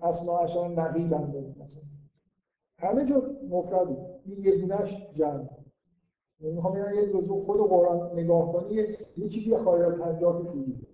[0.00, 1.82] اسما اشرا نقیب هم داریم مثلا.
[2.78, 5.48] همه جا مفرده این یه دونش جمع.
[6.40, 8.74] یعنی می‌خوام یه جزء خود قرآن نگاه کنی
[9.16, 10.86] یه چیزی خارج از پنجاهش وجود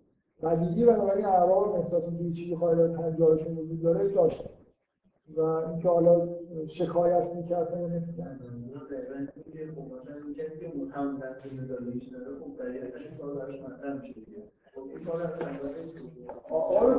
[0.42, 4.48] بدیهی بنابراین اعراب احساس یه چیزی خارج از پنجاهشون وجود داره داشت.
[5.36, 6.28] و اینکه حالا
[6.68, 8.40] شکایت می‌کرد یا نمی‌کرد.
[9.74, 12.46] خب کسی که هم دست مدالیش داره خب
[14.02, 14.16] میشه
[14.94, 15.32] اصالت
[16.50, 16.94] آره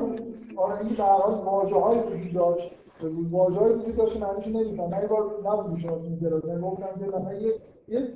[0.56, 2.72] آره این به حال واژه‌های وجود داشت.
[3.32, 6.62] واژه‌های وجود داشت که معنیش نمی‌فهم من یه بار نبودی شما تو این کلاس من
[6.62, 7.54] گفتم که مثلا یه
[7.88, 8.08] یه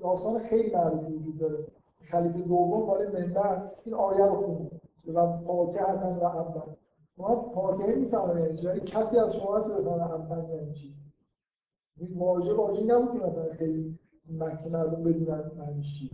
[0.00, 1.66] داستان خیلی معروفی وجود داره.
[2.02, 4.80] خلیفه دوم بالای منبر این آیه رو خوند
[5.14, 6.74] و فاکه هستن و اول
[7.20, 10.94] ما فاکهه می‌فهمه یعنی یعنی کسی از شما هست بفهمه اول یعنی چی؟
[11.96, 13.98] این واژه واژه نبود که مثلا خیلی
[14.30, 16.10] مکه مردم بدونن معنیش چی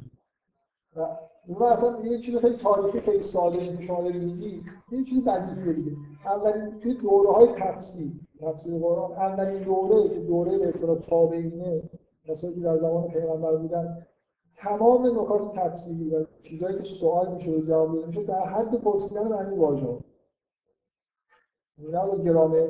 [0.96, 1.06] و
[1.46, 4.62] اون اصلا یه چیز خیلی تاریخی خیلی ساده که شما دارید میگی
[4.92, 5.96] یه چیز بدیهیه دیگه.
[6.24, 11.82] اولین توی دوره های تفسیر تفسیر قرآن اولین دوره که دوره به اصطلاح تابعینه
[12.24, 14.06] کسایی که در زمان پیغمبر بودن
[14.56, 19.28] تمام نکات تفسیری و چیزهایی که سوال میشه و جواب داده میشه در حد پرسیدن
[19.28, 19.98] معنی واژه.
[21.78, 22.68] نه گرامه.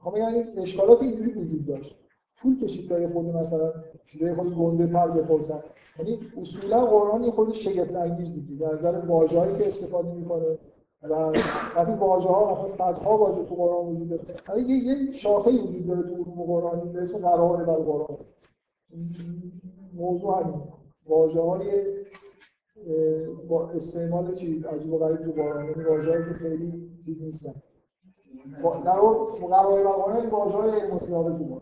[0.00, 1.96] خب یعنی اشکالات اینجوری وجود داشت.
[2.42, 3.72] طول کشید تا خود مثلا
[4.06, 5.60] چیزای خود گنده تر بپرسن.
[5.98, 8.58] یعنی اصولا قرآن یه خود شگفت انگیز بود.
[8.58, 10.58] در نظر واژه‌ای که استفاده می‌کنه
[11.02, 11.32] و
[11.76, 14.62] وقتی واژه ها مثلا صدها واژه تو قرآن وجود داره.
[14.62, 16.92] یه یه شاخه وجود داره تو علوم قرآنی.
[16.92, 18.18] به اسم قرائن بر قرآن.
[19.94, 20.62] موضوع همین.
[21.06, 21.84] واژه های
[23.48, 25.64] با استعمال چیز عجیب و غریب تو قرآن.
[25.64, 27.54] یعنی واژه‌ای که خیلی چیز نیستن.
[28.84, 31.60] در اون بر قرآن واژه های متناوب تو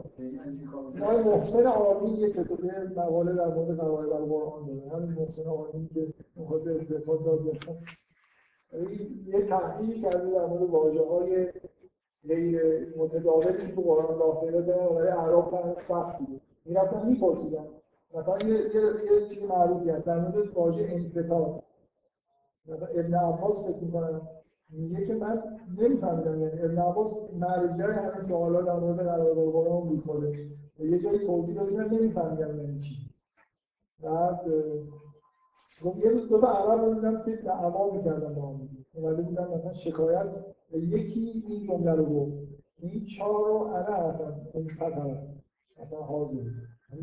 [1.04, 4.90] آقای محسن آرمی یه کتابه مقاله در مورد قواعد القرآن داره.
[4.90, 7.40] همین محسن آرمی که مخواست استفاده داد
[9.26, 11.46] یه تحقیق کرده در مورد واژه های
[12.28, 16.40] غیر متداولی تو قرآن راه پیدا کردن برای اعراب سخت بوده.
[16.64, 17.66] می‌رفتن میپرسیدن.
[18.14, 18.54] مثلا یه
[19.12, 20.06] یه چیز معروفی هست.
[20.06, 21.62] در مورد واژه انفطار
[22.66, 24.28] مثلا ابن عباس فکر می‌کنم
[24.74, 25.42] میگه که من
[25.78, 30.32] نمیفهمیدم یعنی ابن عباس مرجع همین سوالا در مورد قرار قرآن بود خوده
[30.80, 32.94] و یه جایی توضیح داد من نمیفهمیدم یعنی چی.
[34.02, 34.40] بعد
[35.82, 38.68] خب یه روز دو تا عرب رو دیدم که دعوا می‌کردن با هم.
[38.94, 40.26] اومده بودن مثلا شکایت
[40.72, 42.32] و یکی این جمله رو گفت.
[42.78, 45.18] این چهار رو انا اصلا این فتر
[45.82, 46.40] مثلا حاضر.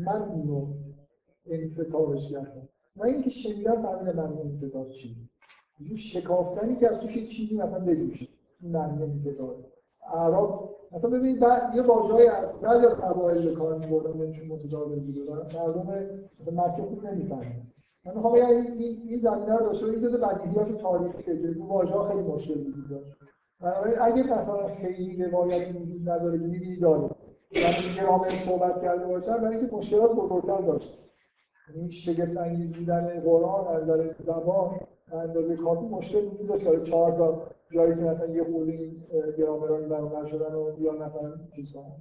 [0.00, 0.66] من اینو
[1.46, 2.68] انفتارش کردم.
[2.96, 5.16] من اینکه شنیدم فهمیدم من انفتار چی
[5.90, 8.28] یه شکافتنی که از توش چیزی مثلا بجوشه
[8.60, 9.56] این معنی انفتار
[10.14, 11.42] اعراب مثلا ببینید
[11.74, 16.08] یه واژه‌ای هست بعضی از قبایل به کار می‌بردن بینشون متداول بوده مردم
[16.40, 17.62] مثلا مکه خوب نمی‌فهمن.
[18.04, 22.20] من می‌خوام بگم این این زمینه رو داشته باشید بدیهیات تاریخی که تو واژه‌ها خیلی
[22.22, 24.02] مشکل وجود داره.
[24.02, 27.10] اگه مثلا خیلی روایتی وجود نداره می‌بینید داره.
[27.50, 30.98] یعنی گرامر صحبت کرده باشن برای اینکه مشکلات بزرگتر داشت
[31.74, 34.80] یعنی شگفت انگیز بودن قرآن از نظر زبان
[35.18, 36.64] اندازه کافی مشکل وجود داشت.
[36.64, 39.04] که چهار تا جایی که مثلا یه خورده این
[39.38, 41.92] گرامرها این برابر شدن و یا مثلا چیز کنن.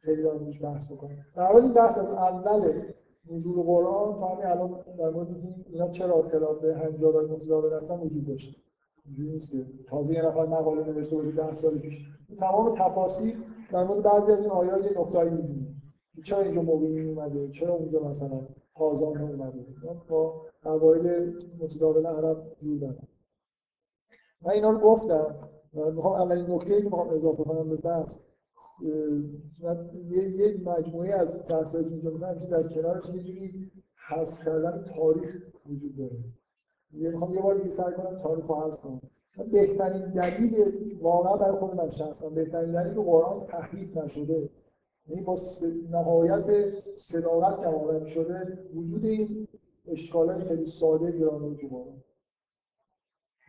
[0.00, 2.82] خیلی دارم روش بحث بکنم در حال این بحث از اول
[3.30, 5.28] نزول قرآن تا همین الان در مورد
[5.66, 8.64] اینا چرا خلاف هنجارهای متداول هستن وجود داشت؟
[9.06, 9.66] اینجوری نیست که.
[9.86, 12.08] تازه یه نفر مقاله نوشته بود ده سال پیش.
[12.40, 13.36] تمام تفاصیل
[13.72, 15.82] در مورد بعضی از این آیات یه نکته‌ای می‌بینیم.
[16.24, 18.40] چرا اینجا موقعی اومده چرا اونجا مثلا
[18.76, 19.66] تازان اومده
[20.08, 21.06] با قواعد
[21.60, 23.08] متداول عرب جور دارم
[24.42, 28.18] من اینا رو گفتم می‌خوام اولین نکته که می‌خوام اضافه کنم به بحث
[30.10, 33.70] یه, یه مجموعه از بحثایی که اینجا بودن در کنارش یه جوری
[34.08, 36.18] حذف کردن تاریخ وجود داره.
[36.92, 39.00] یه می‌خوام یه بار دیگه سعی کنم تاریخ رو حذف کنم.
[39.52, 40.64] بهترین دلیل
[41.00, 44.50] واقعا برای خود من شخصا بهترین دلیل که قرآن تحریف نشده.
[45.08, 45.36] یعنی با
[45.90, 48.58] نهایت صداقت جواب شده.
[48.74, 49.48] وجود این
[49.90, 51.30] اشکالات خیلی ساده تو
[51.68, 52.02] قرآن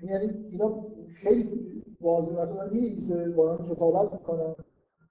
[0.01, 1.43] یعنی اینا خیلی
[2.01, 4.55] واضح نکنن می‌نویسه قرآن کتابت می‌کنن.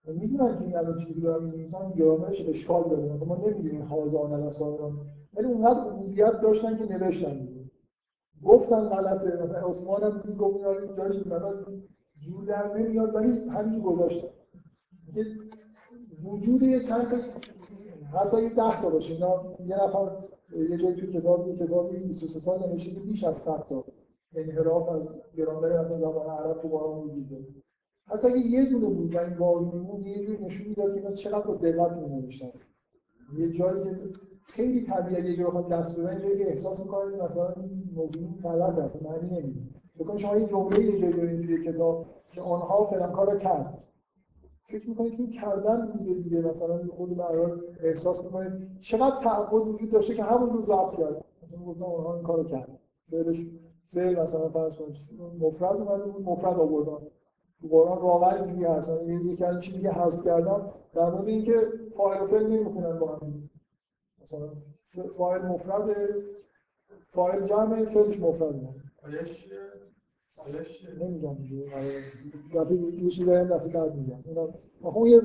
[0.06, 3.02] می‌دونن که این الان چیزی دارن می‌نویسن گرامرش اشکال داره.
[3.02, 7.70] مثلا ما نمی‌دونیم حاضر الاسان ولی اونقدر عبودیت داشتن که نوشتن دیگه.
[8.44, 9.44] گفتن غلطه.
[9.44, 11.64] مثلا عثمان هم می‌گفت داریم مثلا
[12.18, 14.28] جور در نمیاد ولی همینجور گذاشتن.
[16.24, 17.06] وجود یه چند
[18.14, 19.14] حتی یه ده تا باشه.
[19.14, 20.10] اینا یه نفر
[20.56, 23.84] یه جایی توی کتاب یه کتابی 23 سال نوشته بیش از 100 تا
[24.34, 27.44] انحراف از گرامر از زبان عرب تو قرآن وجود داره.
[28.06, 31.12] حتی اگه یه دونه بود و این واقعی میمون یه جوری نشون می‌داد که اینا
[31.12, 32.50] چقدر با دقت می‌نوشتن
[33.38, 33.98] یه جایی که
[34.42, 37.54] خیلی طبیعیه یه جایی بخواد دست بدن جایی که احساس می‌کنید مثلا
[37.94, 39.60] موضوع غلط است معنی نمیده.
[39.98, 43.84] بکنید شما یه جمله یه جایی دارید توی کتاب که آنها فلان کارو کرد
[44.68, 49.90] فکر می‌کنید که این کردن بوده دیگه؟ مثلا خود برای احساس می‌کنید چقدر تعهد وجود
[49.90, 52.78] داشته که همون رو ضبط کرد؟ مثلا گفتم اونها این کارو کرد.
[53.04, 53.46] فعلش
[53.84, 54.96] فعل مثلا فرض کنید
[55.40, 57.06] مفرد اومده بود مفرد آوردن.
[57.60, 58.88] تو قرآن واقعا اینجوری هست.
[58.88, 63.16] یعنی یکی از چیزی که حذف کردم در مورد اینکه فاعل و فعل نمی‌خونن با
[63.16, 63.50] هم.
[64.22, 64.48] مثلا
[65.16, 65.96] فاعل مفرد
[67.08, 68.54] فاعل جمع فعلش مفرد
[69.04, 69.48] آیش
[71.00, 71.64] نمیگم دیگه.
[72.54, 74.48] دفعه چیزایی هم دفعه بعد میگم.
[74.82, 75.20] آخه اون یه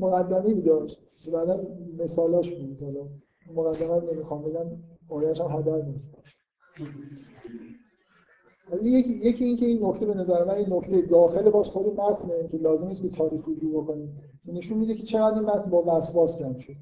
[0.00, 1.00] مقدمه ای داشت.
[1.24, 1.64] که بعدا
[1.98, 2.82] مثالاش بود.
[2.82, 3.08] حالا
[3.54, 4.66] مقدمه رو نمی‌خوام بگم.
[5.08, 6.04] آیش هم هدر نیست
[8.82, 12.48] یکی یکی این که این نکته به نظر من این نکته داخل باز خود متنه
[12.48, 16.38] که لازم نیست به تاریخ رجوع بکنیم نشون میده که چقدر این متن با وسواس
[16.38, 16.72] جمع شد.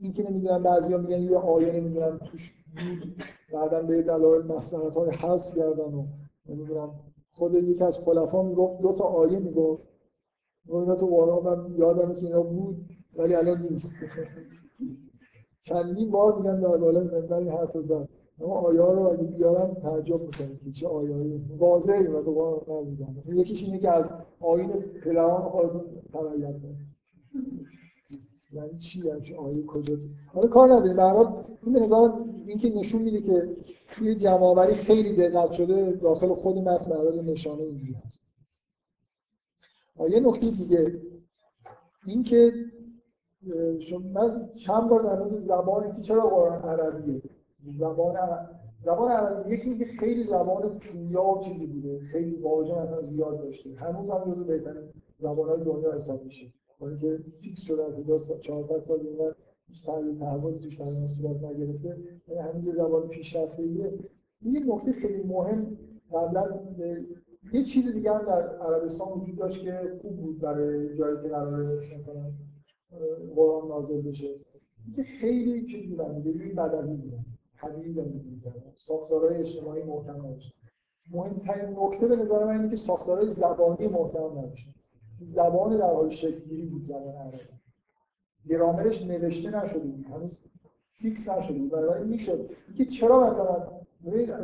[0.00, 3.22] این که نمی‌دونم بعضیا میگن یه آیه نمی‌دونم توش بود.
[3.52, 6.06] بعدا به دلایل مصلحت های حذف کردن و
[6.48, 6.90] نمی‌دونم
[7.38, 9.82] خود یکی از خلفا می‌گفت دو تا آیه می‌گفت.
[10.68, 12.86] اینا تو قرآن من یادمه که اینا بود
[13.16, 13.94] ولی الان نیست.
[15.66, 18.08] چندین بار میگن در بالای منبر این حرف زد.
[18.40, 23.14] اما آیه رو اگه بیارم تعجب می‌کنید که چه آیه واضحی و تو قرآن نمیگن
[23.18, 24.08] مثلا یکیش اینه که از
[24.40, 24.68] آیین
[25.04, 26.88] پدران خودتون تبعیت کنید.
[28.58, 29.96] یعنی چی؟ همچین آیه کجا؟
[30.34, 30.96] حالا کار نداریم.
[30.96, 31.16] به هر
[31.62, 32.10] این به نظر
[32.46, 33.56] این که نشون میده که
[34.02, 38.20] یه جمعآوری خیلی دقت شده داخل خود متن برای نشانه اینجوری هست.
[40.10, 41.00] یه نکته دیگه.
[42.06, 42.52] این که
[43.54, 47.22] اه، شما من چند بار در مورد زبان که چرا قرآن عربیه؟
[47.78, 48.16] زبان
[48.84, 51.98] زبان عربی یکی اینکه خیلی زبان پویا چیزی بوده.
[51.98, 53.70] خیلی واژه مثلا زیاد داشته.
[53.76, 54.88] هنوز هم جزو بهترین
[55.20, 56.46] زبان‌های دنیا حساب میشه.
[56.78, 59.34] با اینکه فیکس شده از 1400 سال این ور
[59.68, 61.98] هیچ تغییر تحولی توش در صورت نگرفته.
[62.28, 63.98] یعنی هنوز زبان پیشرفته‌ایه.
[64.42, 65.78] این یه نکته خیلی مهم
[66.12, 66.60] قبلا
[67.52, 71.84] یه چیز دیگه هم در عربستان وجود داشت که خوب بود برای جایی که قرار
[71.96, 72.32] مثلا
[73.36, 74.34] قرآن نازل بشه.
[74.96, 77.24] که خیلی چیز بودن دیگه بدوی بودن
[77.60, 80.58] طبیعی زندگی می‌کردن ساختارهای اجتماعی محکم نداشتن
[81.10, 84.77] مهمترین نکته به نظر من اینه که ساختارهای زبانی محکم نداشتن
[85.20, 87.38] زبان در حال شکلگیری بود زبان عربی.
[88.48, 90.06] گرامرش نوشته نشده بود.
[90.06, 90.38] هنوز
[90.90, 91.70] فیکس نشده بود.
[91.70, 92.50] بنابراین می‌شد.
[92.66, 93.66] اینکه چرا مثلا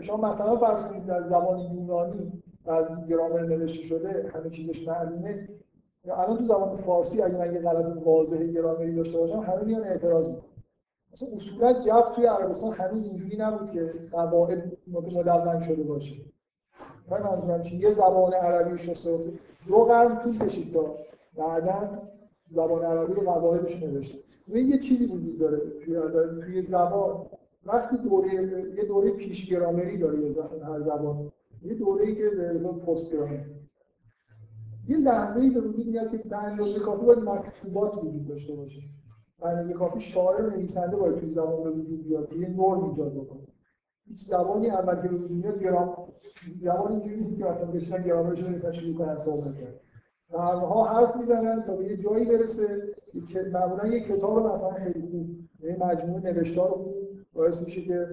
[0.01, 2.33] شما مثلا فرض کنید در زبان یونانی
[2.67, 5.49] از گرامر نوشته شده همه چیزش معلومه.
[6.05, 10.29] الان تو زبان فارسی اگه من یه غلط واضح گرامری داشته باشم همه میان اعتراض
[10.29, 10.45] می‌کنن.
[11.13, 16.15] مثلا اصولا جف توی عربستان هنوز اینجوری نبود که قواعد مدون شده باشه.
[17.11, 19.19] منظورم چیه یه زبان عربی شسته
[19.69, 20.95] دو قرن طول کشید تا
[21.37, 22.03] بعدا
[22.51, 24.19] زبان عربی رو قواعدش نوشته.
[24.49, 25.61] ببین یه چیزی وجود داره.
[26.45, 27.27] توی زبان.
[27.67, 28.35] وقتی دوره
[28.77, 31.33] یه دوره پیش گرامری داره یه هر زبان.
[31.63, 33.45] یه دوره‌ای که به اصطلاح پست گرامری.
[34.89, 38.81] یه لحظه‌ای به وجود میاد که به اندازه کافی باید مکتوبات وجود داشته باشه.
[39.41, 42.33] به اندازه کافی شاعر نویسنده باید توی زبان به وجود بیاد.
[42.33, 43.44] یه نرم ایجاد بکنه.
[44.07, 46.09] هیچ زبانی اول که به میاد گرام
[46.63, 49.79] زبان اینجوری نیست که مثلا بشنن گرامرش رو مثلا شروع کنن صحبت کردن
[50.39, 52.95] ها حرف می‌زنن تا به یه جایی برسه
[53.29, 55.29] که معمولا یه کتاب مثلا خیلی خوب
[55.61, 56.95] یه مجموعه نوشتار خوب
[57.33, 58.09] باعث میشه که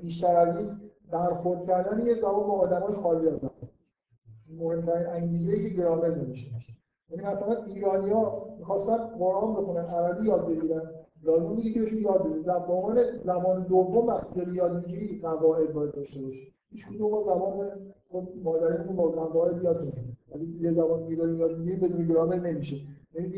[0.00, 0.80] بیشتر از این
[1.10, 3.38] برخورد کردن یه زبان با آدمای خالی از
[4.58, 6.72] مهمترین انگیزه که گرامر نوشته میشه.
[7.10, 10.90] یعنی مثلا ایرانیا می‌خواستن قرآن بخونن عربی یاد بگیرن.
[11.22, 15.92] لازم بودی که بهشون یاد بدی زبان زبان دوم وقتی داری یاد می‌گیری قواعد باید
[15.92, 16.52] داشته باشی.
[16.70, 17.70] هیچ کدوم زبان
[18.08, 22.36] خود مادریمون با قواعد یاد نمی‌گیریم ولی یه زبان دیگه داریم یاد می‌گیریم بدون گرامر
[22.36, 22.76] نمیشه.
[23.14, 23.32] یعنی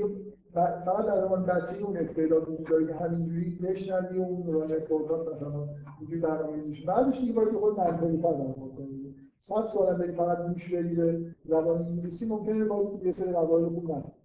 [0.54, 5.32] فقط در زمان بچگی اون استعداد وجود داره که همینجوری بشنوی و اون نوران نتورکات
[5.32, 10.46] مثلا اینجوری برنامه‌ریزی بعدش دیگه باید خود منطقی تر برخورد کنی صد سال هم فقط
[10.46, 14.19] گوش بدی به زبان انگلیسی ممکنه با یه سری قواعد خوب نفهمی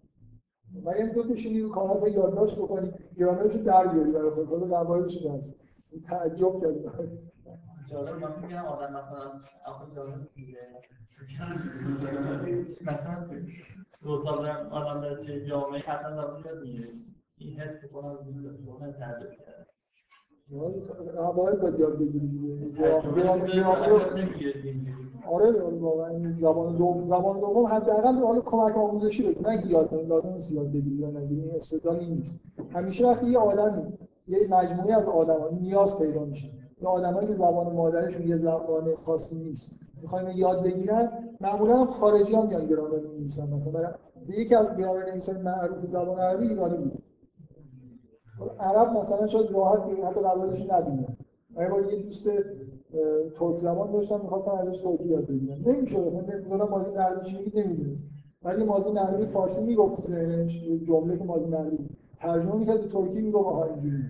[0.84, 5.18] مگه اینکه بشینی رو کاغذ یادداشت بکنی گرامرش رو در بیاری برای خودت خود قواعدش
[5.18, 5.44] رو در
[6.08, 6.80] تعجب کردی
[7.90, 9.32] جالب من میگم آدم مثلا
[9.96, 10.58] جالب میگه.
[12.82, 13.28] مثلا
[14.04, 15.84] دو سال آدم در جامعه
[16.46, 16.88] یاد می‌گیره
[17.38, 18.18] این حس که کنم
[18.66, 19.66] اون تعجب کرده
[21.16, 24.00] قواعد باید یاد بگیری دیگه گرامر گرامر رو
[25.32, 30.34] آره واقعا این زبان دوم زبان دوم حداقل حالا کمک آموزشی بده نه یاد لازم
[30.34, 32.40] نیست یاد بگیری یا نگیری این استدلال نیست.
[32.70, 33.94] همیشه وقتی یه آدمی
[34.28, 36.50] یه مجموعه از آدما نیاز پیدا میشه.
[36.82, 39.72] یا آدمایی که زبان مادرشون یه زبان خاصی نیست.
[40.02, 41.12] می‌خواین یاد بگیرن
[41.42, 43.94] معمولا هم خارجی هم میان گرامر می‌نویسن مثلا
[44.30, 47.04] یکی از گرامر نویسان معروف زبان عربی ایرانی بود.
[48.60, 51.08] عرب مثلا شاید راحت حتی قواعدش نبینه.
[51.56, 52.30] من با یه دوست
[53.40, 55.58] ترک زبان داشتم می‌خواستم ازش ترکی یاد بگیرم.
[55.66, 58.06] نمیشه مثلا نمی‌دونم ماضی نقلی چی میگه نمی‌دونست
[58.44, 61.78] ولی ماضی نقلی فارسی می‌گفت تو یه جمله که ماضی نقلی
[62.20, 64.04] ترجمه می‌کرد به ترکی می‌گفت آها اینجوری.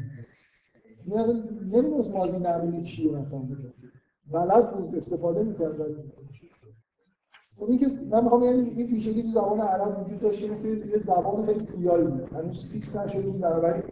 [1.72, 3.42] نمی‌دونست ماضی نقلی چیه مثلا.
[4.32, 5.76] بلد بود استفاده می‌کرد
[7.58, 10.98] خب این که من می‌خوام یعنی این ویژگی تو زبان عرب وجود داشته مثل یه
[10.98, 12.34] زبان خیلی پویایی بود.
[12.34, 13.84] هنوز fix نشده بود بنابراین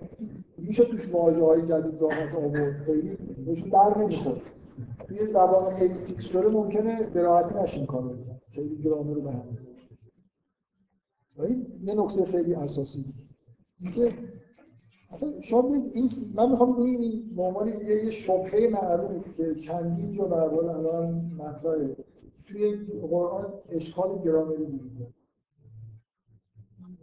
[0.68, 4.41] میشه توش واژه های جدید راحت آورد خیلی بهشون بر نمی‌خورد.
[5.07, 8.41] توی زبان خیلی fix شده ممکنه به راحتی نشین کار بکنه.
[8.49, 9.57] خیلی گرامر رو به هم
[11.40, 13.06] این یه نکته خیلی اساسی.
[13.80, 14.10] اینکه
[15.11, 20.35] اصلا شما این من می‌خوام روی این عنوان یه شبهه معروف که چندین جا به
[20.35, 21.95] الان مطرحه.
[22.45, 22.76] توی
[23.11, 25.14] قرآن اشکال گرامری وجود داره.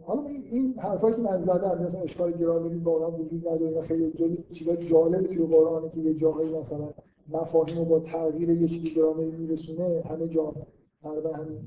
[0.05, 4.77] حالا این حرفایی که من زدم مثلا اشکال گرامری واقعا وجود نداره خیلی جزء چیزای
[4.77, 6.89] جالب توی قرآنه که یه جاهایی مثلا
[7.29, 10.55] مفاهیم رو با تغییر یه چیزی گرامری میرسونه همه جا
[11.01, 11.59] تقریبا همین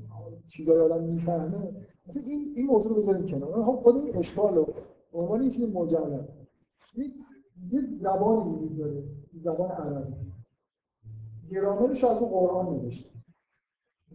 [0.47, 1.73] چیزای آدم می‌فهمه.
[2.07, 3.61] مثلا این این موضوع رو بذاریم کنار.
[3.61, 4.65] هم خود این اشکال رو
[5.11, 6.29] به عنوان یه چیز مجرد
[7.71, 9.03] یه زبانی وجود داره
[9.43, 10.13] زبان عربی.
[11.51, 13.14] گرامرش از قرآن نوشته.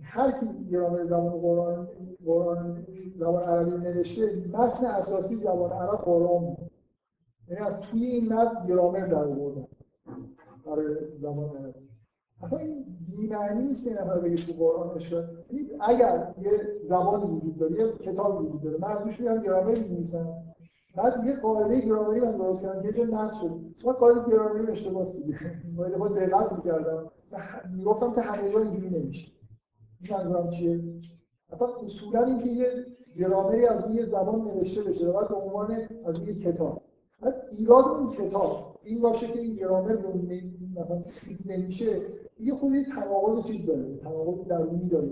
[0.02, 1.89] هر کی گرامر زبان قرآن
[2.27, 2.86] قرآن
[3.18, 6.44] زبان عربی نوشته متن اساسی زبان عرب قرآن.
[6.44, 6.70] بود
[7.48, 9.66] یعنی از توی این متن گرامر در آوردن
[10.66, 11.89] برای زبان عربی.
[12.43, 12.85] اصلا این
[13.16, 15.01] بی‌معنی نیست که نفر بگه تو قرآن
[15.51, 16.51] یعنی اگر یه
[16.89, 20.27] زبانی وجود داره یه کتاب وجود داره من توش میرم گرامر می‌نویسم.
[20.97, 23.60] بعد یه قاعده گرامری من درست کردم یه جا نقص شد.
[23.86, 25.36] من قاعده گرامری اشتباه دیگه
[25.77, 27.10] باید خود دقت می‌کردم.
[27.77, 29.32] می‌گفتم که همه جا اینجوری نمیشه.
[30.10, 30.81] منظورم چیه.
[31.52, 32.86] اصلا اصولا اینکه یه
[33.16, 36.82] گرامری از روی زبان نوشته بشه و به عنوان از روی کتاب.
[37.51, 39.98] ایراد اون کتاب این باشه که این گرامر
[40.77, 42.01] مثلا فیکس نمیشه
[42.40, 45.09] یه خود یه تناقض چیز داره تناقض درونی داره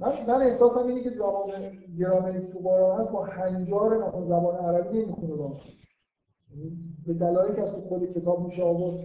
[0.00, 5.02] من من احساسم اینه که زبان گرامری تو قرآن هست با هنجار مثلا زبان عربی
[5.02, 5.60] نمی‌خونه با
[7.06, 8.98] به دلایلی که از تو خود کتاب میشه آورد.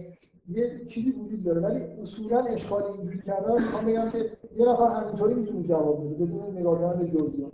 [0.48, 4.18] یه چیزی وجود داره ولی اصولا اشکال اینجوری کردن می‌خوام بگم که
[4.56, 7.52] یه نفر همینطوری می‌تونه جواب بده بدون نگاه کردن جزئیات.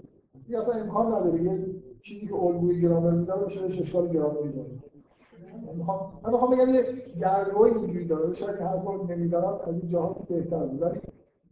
[0.48, 1.66] این اصلا امکان نداره یه
[2.02, 4.70] چیزی که الگوی گرامر میده باشه بهش اشکال گرامری داره.
[5.76, 6.82] می‌خوام من می‌خوام بگم یه
[7.20, 10.82] گردوی اینجوری داره شاید این حرفا نمیدارم از این جهات بهتر بود.
[10.82, 11.00] ولی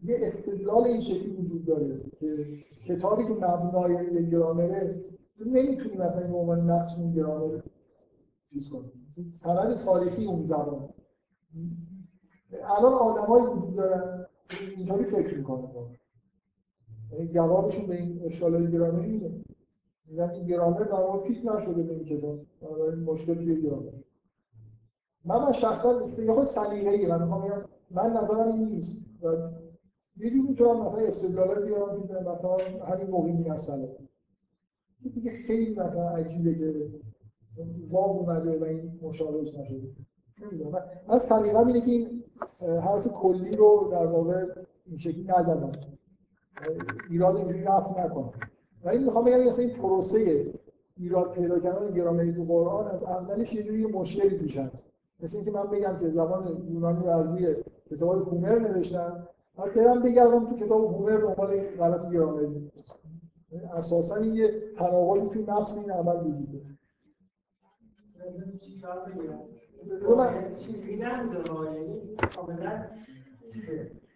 [0.05, 2.47] یه استدلال این شکلی وجود داره که
[2.87, 5.01] کتابی که مبنای گرامره
[5.47, 7.61] نمی‌تونی مثلا به عنوان نقص اون گرامر
[8.53, 8.91] چیز کنی.
[9.33, 10.89] سند تاریخی اون زبان
[12.63, 14.27] الان آدمایی وجود دارن
[14.77, 15.97] اینطوری فکر می‌کنن.
[17.13, 19.45] یعنی جوابشون به این اشکالات گرامری میده
[20.07, 23.91] میگن این گرامر در فیت نشده به این کتاب بنابراین مشکل توی گرامر.
[25.25, 28.97] من من شخصا استدلال سلیقه‌ای من می‌خوام بگم من نظرم این نیست.
[29.23, 29.27] و
[30.17, 32.57] یه جوری می‌تونم مثلا استدلالات بیارم که مثلا
[32.87, 33.89] همین موقعی می‌رسن
[35.15, 36.91] دیگه خیلی مثلا عجیبه که
[37.91, 39.89] واو اومده و این مشابهش نشده.
[41.09, 42.25] من سلیقه‌م اینه که این
[42.61, 44.47] حرف کلی رو در واقع
[44.87, 45.73] این شکلی نزدم
[47.11, 48.33] ایراد اینجوری رفت نکنم.
[48.85, 50.53] ولی می‌خوام بگم مثلا این پروسه
[50.97, 54.93] ایراد پیدا کردن گرامری تو قرآن از اولش یه جوری مشکلی توش هست.
[55.21, 57.57] مثل اینکه من بگم که زبان یونانی رو از روی
[57.91, 62.71] کتاب هومر نوشتم بعد برم بگردم تو کتاب هومر دنبال غلط گرامری
[63.73, 66.65] اساسا این یه تناقضی توی نفس این عمل وجود داره.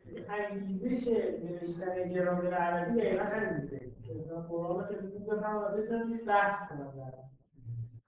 [0.07, 1.09] یعنی انگیزش
[1.45, 4.15] نوشتن گرامر عربی دقیقا همین بوده که
[4.49, 7.12] قرآن خیلی خوب بفهم و بتونم بحث کنم.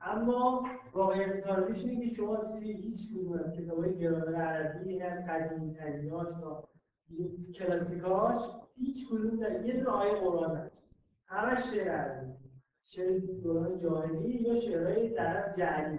[0.00, 5.24] اما واقعیت کاریش اینه که شما توی هیچ کدوم از کتابای گرامر عربی این از
[5.28, 6.68] قدیمی تریناش تا
[7.54, 8.40] کلاسیکاش
[8.76, 10.72] هیچ کدوم در یه دونه آیه قرآن هست.
[11.26, 12.32] همش شعر عربی.
[12.84, 15.98] شعر دوران جاهلی یا شعرهای در جعلی.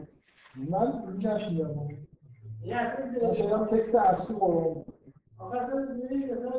[0.70, 0.94] من
[1.24, 1.88] نشیدم
[2.64, 4.86] یه اصلا تکست اصلی قرآن
[5.40, 6.52] آخه اصلا می‌بینید مثلا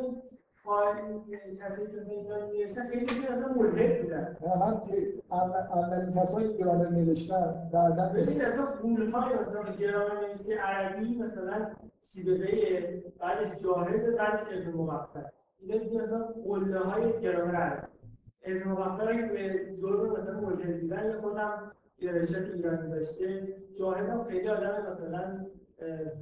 [0.63, 4.81] فایل کسی که اینا می‌نویسن خیلی اصلا ملحد بودن من
[5.73, 11.67] اولین کسایی گرامر نوشتن بعدا ببین اصلا قول‌های مثلا گرامر نویسی عربی مثلا
[12.01, 15.25] سیبقه بعدش جاهز بعدش ابن موفق
[15.59, 17.87] اینا دیگه مثلا قله‌های گرامر عربی.
[18.43, 23.47] ابن موفق به جرم مثلا ملحد بودن یا خودم گرایشات ایرانی داشته.
[23.79, 25.45] جاهز هم خیلی آدم مثلا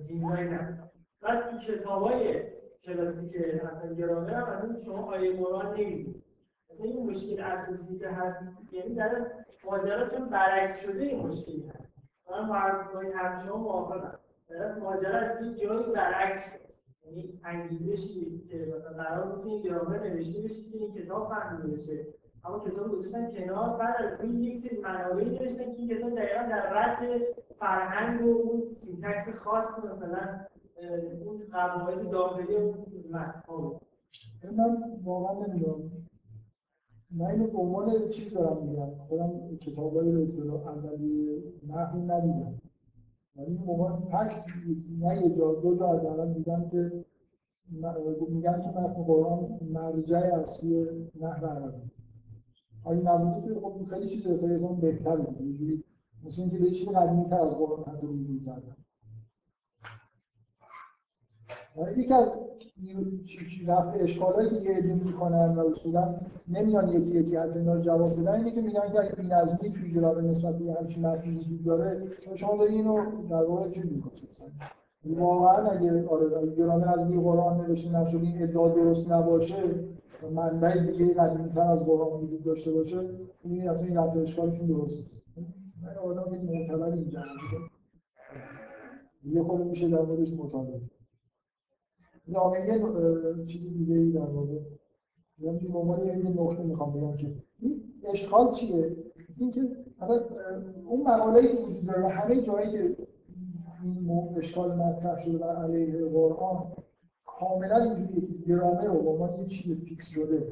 [0.08, 0.92] دینایی نبود
[1.22, 2.44] بعد تو کتابای
[2.84, 3.36] کلاسیک
[3.72, 6.24] اصلا گرامر هم مثلا شما آیه قرآن نمی‌دید
[6.72, 9.28] مثلا این مشکل اساسی که هست یعنی در از
[9.66, 11.94] ماجرا چون برعکس شده این مشکلی هست.
[12.32, 12.54] من با
[13.16, 14.20] حرف شما موافقم.
[14.50, 16.64] در از ماجرا از این جایی برعکس شده.
[17.06, 22.08] یعنی انگیزشی که مثلا قرار بود این گرامر نوشته بشه که این کتاب فهمیده بشه.
[22.46, 26.42] اما کتاب گذاشتن کنار بعد از این یک سری منابعی نوشتن که این کتاب دقیقا
[26.50, 27.22] در رد
[27.60, 30.40] فرهنگ و اون syntax خاص مثلا
[31.26, 32.58] اون قواعد داخلی
[33.12, 33.82] متن‌ها بود
[34.58, 35.92] من واقعا نمی‌دونم.
[37.12, 38.96] من اینو به عنوان چیز دارم میگم.
[39.08, 42.62] خودم کتابای به اصطلاح اولیه نحو ندیدم.
[43.36, 44.46] یعنی این عنوان fact
[45.00, 47.06] نه یه جا دو جا حداقل دیدم که
[48.30, 50.88] میگن که متن قرآن مرجع اصلی
[51.22, 51.93] نحو عربی.
[52.84, 55.84] آیا نبوده که خب خیلی چیز خیلی بهتر بود یه جوری
[56.26, 58.76] مثل اینکه به چیز قدیمی تر از قرآن حتی وجود کردن
[61.98, 62.32] یکی از
[63.68, 66.16] رفع اشکالاتی که یه عده می‌کنن و اصولا
[66.48, 69.92] نمیان یکی یکی حتی اینا رو جواب بدن اینه که میگن که اگه بی‌نظمی توی
[69.92, 74.24] جرابه نسبت به همچین متنی وجود داره شما داری اینو در واقع چی می‌کنید
[75.06, 79.56] واقعا اگه آره گرامر از قرآن نوشته نشده این ادعا درست نباشه
[80.30, 83.10] منبع دیگه قدیمی‌تر از قرآن وجود داشته باشه
[83.44, 85.24] این اصلا این رفع اشکالشون درست نیست.
[85.84, 87.24] من آدم یک معتبر اینجا
[89.24, 90.82] یه خود میشه در موردش مطالعه
[92.28, 94.60] نامه یه چیز دیگه ای در واقع
[95.40, 98.96] یعنی به عنوان یه نکته می‌خوام بگم که این اشکال چیه؟
[99.40, 99.62] اینکه
[100.86, 102.98] اون مقاله‌ای که وجود داره همه جایی که
[103.84, 106.72] این اشکال مطرح شده بر علیه قرآن
[107.40, 110.52] کاملا اینجوریه که گرامر رو به عنوان یه چیز فیکس شده.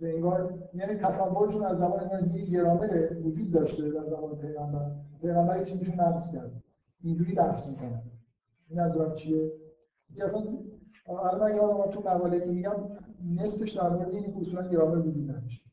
[0.00, 4.90] انگار یعنی تصورشون از زمان انگار یه گرامر وجود داشته در زمان پیغمبر.
[5.20, 6.62] پیغمبر چیزشون نقص کرد.
[7.02, 8.02] اینجوری بحث می‌کنن
[8.68, 9.52] این از چیه؟
[10.20, 10.42] اصلا
[11.08, 12.76] الان یادم تو مقاله که میگم
[13.36, 15.70] نصفش در مورد اینه که اصولا گرامر وجود نداشته.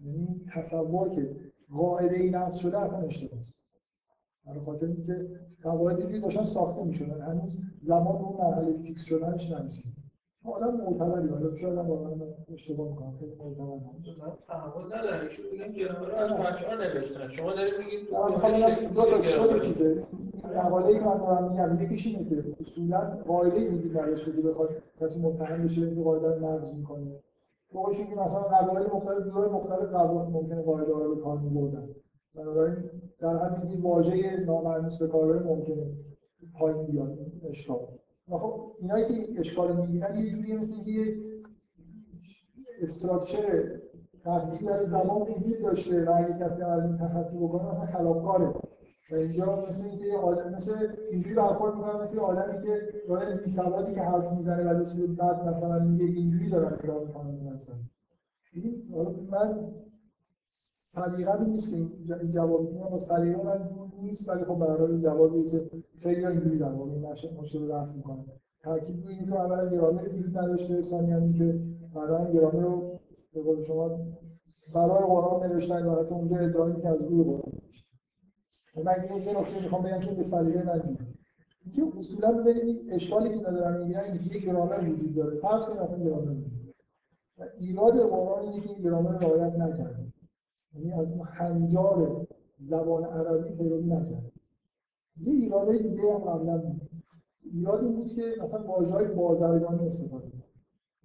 [0.00, 1.36] یعنی تصور که
[1.70, 3.40] قاعده ای نقض شده اصلا اشتباه
[4.48, 5.26] برای خاطر اینکه
[5.62, 7.20] قواعد جوری داشتن ساخته می‌شدن.
[7.20, 9.98] هنوز زمان اون مرحله فیکس شدنش نرسید
[10.44, 12.12] آدم معتبری حالا شاید هم واقعا
[12.54, 15.20] اشتباه می‌کنم خیلی معتبر تحول ندارن.
[15.20, 17.28] ایشون میگن گرامر از اشعار نوشتن.
[17.28, 20.04] شما دارید میگید دو تا چیزه.
[20.56, 24.68] مقاله که من دارم میگم یکیش اینه که اصولا قاعده وجود نداشته که بخواد
[25.00, 27.06] کسی متهم بشه که قاعده رو نقض می‌کنه.
[27.72, 31.88] فوقش که مثلا قواعد مختلف جلوی مختلف قواعد ممکنه قاعده رو به کار میبردن.
[32.34, 32.76] بنابراین
[33.18, 35.86] در همین این واژه نامرموز به کار ممکنه
[36.58, 37.18] پایین بیاد.
[37.50, 37.86] اشکال.
[38.30, 41.16] خب اینایی که اشکال می‌گیرن یه جوری مثل یه
[42.82, 43.78] استراکچر
[44.24, 48.54] تحدیثی در زمان وجود داشته و اگه کسی از این تخطی بکنه مثلا خلافکاره.
[49.10, 50.72] و اینجا مثل اینکه آدم مثل
[51.10, 55.48] اینجوری برخورد می‌کنن مثل آدمی که داره بی سوادی که حرف می‌زنه و چیز بعد
[55.48, 57.52] مثلا میگه اینجوری دارن نگاه می‌کنن.
[57.54, 57.76] مثلا.
[59.30, 59.70] من
[60.90, 61.86] سلیقه نیست که
[62.34, 63.68] جواب میدم با سلیقه من
[64.02, 66.90] نیست ولی خب برای این جوابی که خیلی اینجوری در واقع
[67.40, 68.24] مشکل رفت می‌کنه
[68.60, 71.60] تاکید روی اینکه اولا گرامر وجود نداشته ثانیا که
[71.94, 72.98] بعدا گرامر رو
[73.34, 73.98] به قول شما
[74.74, 77.52] برای قرآن نوشتن و حتی اونجا ادعایی که از روی قرآن
[78.84, 78.94] من
[79.24, 81.18] یه نکته می‌خوام بگم که به سلیقه نگیرید
[81.64, 85.38] اینکه اصولا ببینید اشکالی که ندارم می‌گیرن یک گرامر وجود داره.
[85.38, 86.74] فرض کنید اصلا گرامر وجود
[87.38, 90.17] و ایراد قرآن اینه که این گرامر رعایت نکرده.
[90.74, 92.26] یعنی از اون هنجار
[92.60, 94.32] زبان عربی پیروی نکرده
[95.20, 96.80] یه ایراده دیگه هم قبلا بود.
[97.52, 100.26] ایراد این بود که مثلا واژه‌های بازرگانی استفاده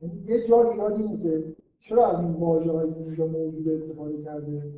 [0.02, 4.74] یعنی یه جا ایراد اینه که چرا از این واژه‌هایی که اینجا موجود استفاده کرده؟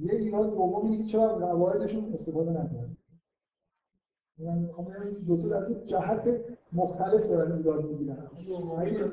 [0.00, 2.97] یه ایراد دوم اینه که چرا از قواعدشون استفاده نکرده؟
[5.26, 6.40] دو تا در جهت
[6.72, 8.30] مختلف دارن ایراد می‌گیرن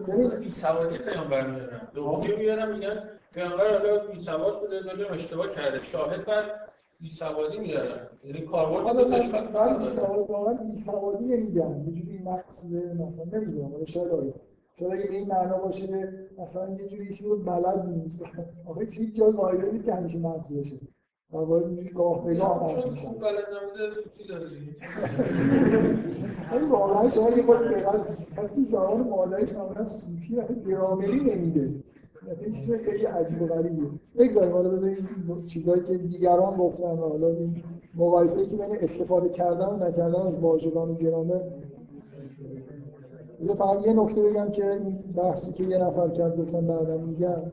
[0.08, 3.04] یعنی بی سوادی پیامبر میارن دومی میارن میگن
[3.34, 6.46] پیامبر حالا بی سواد بوده دو اشتباه کرده شاهد بعد
[7.00, 11.94] بی سوادی میارن یعنی کاربرد دو تاش فرق بی سواد واقعا بی سوادی نمیگن یه
[11.94, 14.34] جوری مقصد مثلا نمی‌دونم ولی شاید آره
[14.80, 18.24] شاید اگه به این معنا باشه مثلا یه جوری چیزی رو بلد نیست
[18.66, 20.80] آخه هیچ جای قاعده نیست که همیشه نقص بشه
[21.38, 24.24] اینجوری گاه به گاه نقص میشن چون بلد نبوده سوتی
[26.52, 31.74] ولی واقعا شما یه خود دقت کسی زبان مادریش معمولا سوتی و گرامری نمیده.
[32.42, 35.08] این چیز خیلی عجیب و غریبیه بگذاریم حالا بذاریم
[35.48, 37.64] چیزایی که دیگران گفتن حالا این
[37.96, 41.42] مقایسه که بین استفاده کردن و نکردن از واژگان و گرامر
[43.58, 47.52] فقط یه نکته بگم که این بحثی که یه نفر کرد گفتم بعدا میگم.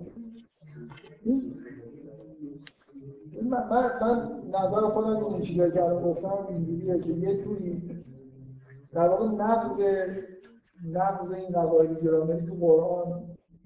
[3.42, 8.04] من, من نظر خودم این چیزایی که الان گفتم اینجوریه که یه جوری
[8.92, 9.80] در واقع نقض
[10.92, 13.22] نقض این قواعد گرامری تو قرآن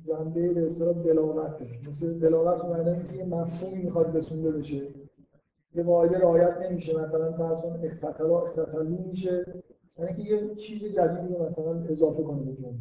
[0.07, 4.83] جنبه به اصطلاح بلاغت داره مثل بلاغت معنی اینه که یه مفهومی می‌خواد رسونده بشه.
[5.75, 9.63] یه قاعده رعایت نمیشه مثلا فرض کن اختتلا اختتلو میشه.
[9.99, 12.75] یعنی که یه چیز جدیدی رو مثلا اضافه کنه به جمله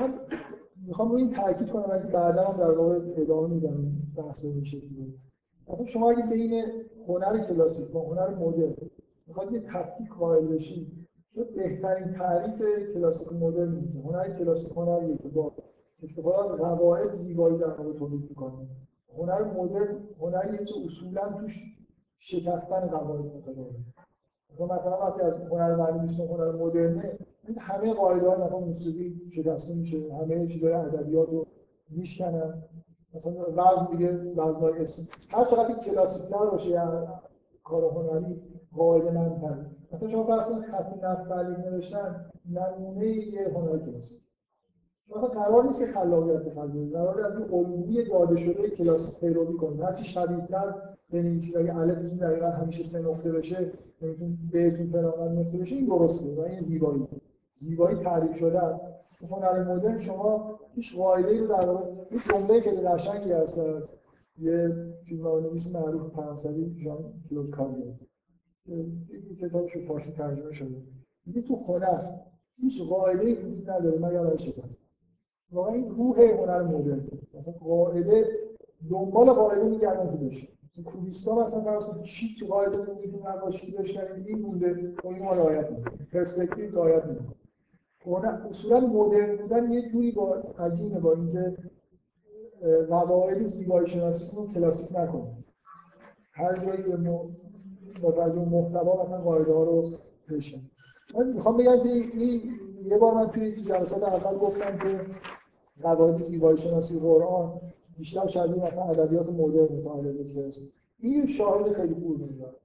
[0.00, 0.14] من
[0.86, 5.14] می‌خوام روی این تاکید کنم ولی بعدا هم در واقع ادامه میدم بحث رو شکلی
[5.68, 6.64] اصلا شما اگه بین
[7.08, 8.74] هنر کلاسیک و هنر مدرن
[9.26, 11.06] می‌خواد یه تفکیک قائل بشی
[11.56, 12.62] بهترین تعریف
[12.94, 15.52] کلاسیک مدرن هنر کلاسیک هنریه که با
[16.02, 18.66] استفاده از قواعد زیبایی در واقع تولید می‌کنه.
[19.18, 21.62] هنر مدرن هنریه که اصولا توش
[22.18, 23.78] شکستن قواعد متداوله
[24.54, 27.18] مثلا مثلا وقتی از هنر معنی هنر مدرنه
[27.48, 31.46] این همه قاعده مثلا موسیقی شکسته میشه همه چیزای ادبیات رو
[31.90, 32.62] میشکنن.
[33.14, 37.20] مثلا وزن دیگه وزنای اسم هر چقدر کلاسیک تر باشه یا
[37.64, 38.42] کار هنری
[38.76, 44.24] قاعده من مثلا شما فرض خط نستعلیق نوشتن نمونه یه هنر کلاسیک
[45.08, 46.92] مثلا قرار نیست که خلاقیت بخرید.
[46.92, 49.80] قرار از این علومی داده شده کلاسیک پیروی کنید.
[49.80, 50.74] هر چی شدیدتر
[51.10, 53.72] بنویسید اگه الفتون دقیقا همیشه سه نقطه بشه
[54.02, 57.08] نمیتون بهتون فلان نقطه بشه این درسته و این زیبایی.
[57.56, 59.03] زیبایی تعریف شده است.
[59.22, 63.92] هنر مدرن شما هیچ قاعده رو در واقع این جمله خیلی قشنگی هست از
[64.38, 64.72] یه
[65.02, 67.94] فیلمنامه‌نویس معروف فرانسوی ژان کلود کاریه.
[69.40, 70.82] کتابش فارسی ترجمه شده.
[71.26, 72.10] میگه تو هنر
[72.54, 74.80] هیچ قاعده وجود نداره مگر برای شکست.
[75.52, 77.08] واقعا این روح هنر مدرن.
[77.34, 78.26] مثلا قاعده
[78.90, 80.48] دنبال قاعده میگردن که بشه.
[80.84, 85.32] کوبیستا مثلا فرض کنید چی تو قاعده میگید نقاشی بشکنید این مونده و این ما
[85.32, 86.06] رعایت می‌کنه.
[86.12, 87.34] پرسپکتیو رعایت می‌کنه.
[88.50, 91.56] اصولا مدرن بودن یه جوری با عجینه با اینکه
[92.88, 95.44] قواعد زیبایی شناسی رو کلاسیک نکنید
[96.32, 96.96] هر جایی به
[98.02, 99.90] با توجه محتوا مثلا قاعده ها رو
[100.28, 100.54] پیش
[101.14, 102.42] من می‌خوام بگم که این
[102.84, 105.00] یه بار من توی جلسات اول گفتم که
[105.82, 107.60] قواعد زیبایی شناسی قرآن
[107.98, 110.62] بیشتر شبیه مثلا ادبیات مدرن مطالعه میشه
[110.98, 112.60] این شاهد خیلی خوب میاد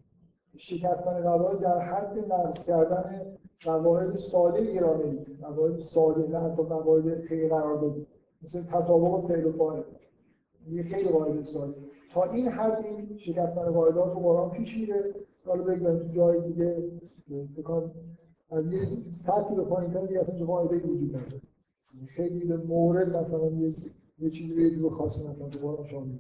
[0.59, 7.49] شکستن قواعد در حد نقض کردن قواعد ساده گرامری قواعد ساده نه حتی قواعد خیلی
[7.49, 8.05] قرار دادی
[8.43, 9.83] مثل تطابق فعل و فاعل.
[10.69, 11.73] یه خیلی قاعده ساده
[12.13, 15.13] تا این حد این شکستن قاعدات تو قرآن پیش میره.
[15.45, 16.91] حالا بگذاریم تو جای دیگه.
[17.55, 17.83] فکر
[18.51, 21.41] از یه سطحی به پایین تر دیگه اصلا قاعده وجود نداره.
[22.07, 23.51] خیلی به مورد مثلا
[24.19, 26.15] یه چیزی به یه جور خاصی مثلا تو قرآن شامل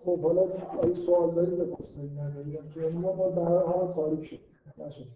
[0.00, 0.42] خب حالا
[0.82, 2.18] اگه سوال دارید بپرسید.
[2.20, 4.40] ندارید که اون باز به هر حال تاریک شد.
[4.78, 5.06] نشد.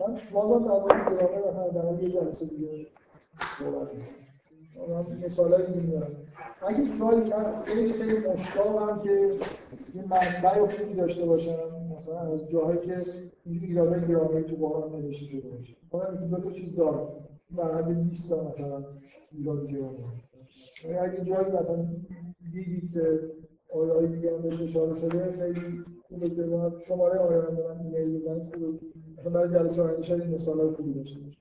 [0.00, 2.86] من بازم در مورد گرامر مثلا در یه جلسه دیگه
[3.58, 3.88] صحبت
[4.88, 6.16] من مثال هایی میارم
[6.66, 9.32] اگه جایی من خیلی خیلی مشتاقم که
[9.94, 11.56] این منبع خوبی داشته باشم.
[11.98, 13.04] مثلا از جاهایی که
[13.44, 15.76] اینجوری ایراده گرامری تو قرآن نوشته شده باشه.
[15.92, 17.08] من دو تا چیز دارم.
[17.56, 18.84] در حد 20 تا مثلا
[19.32, 20.35] ایراد گرامری یعنی
[20.84, 21.86] اگه جایی مثلا
[22.52, 23.20] دیدید که
[23.74, 26.44] آیه های دیگه هم بهش اشاره شده خیلی خوبه که
[26.88, 28.78] شماره آیه رو من ایمیل بزنید خوبه.
[29.18, 31.38] مثلا برای جلسه آینده شاید این مثال های خوبی داشته باشه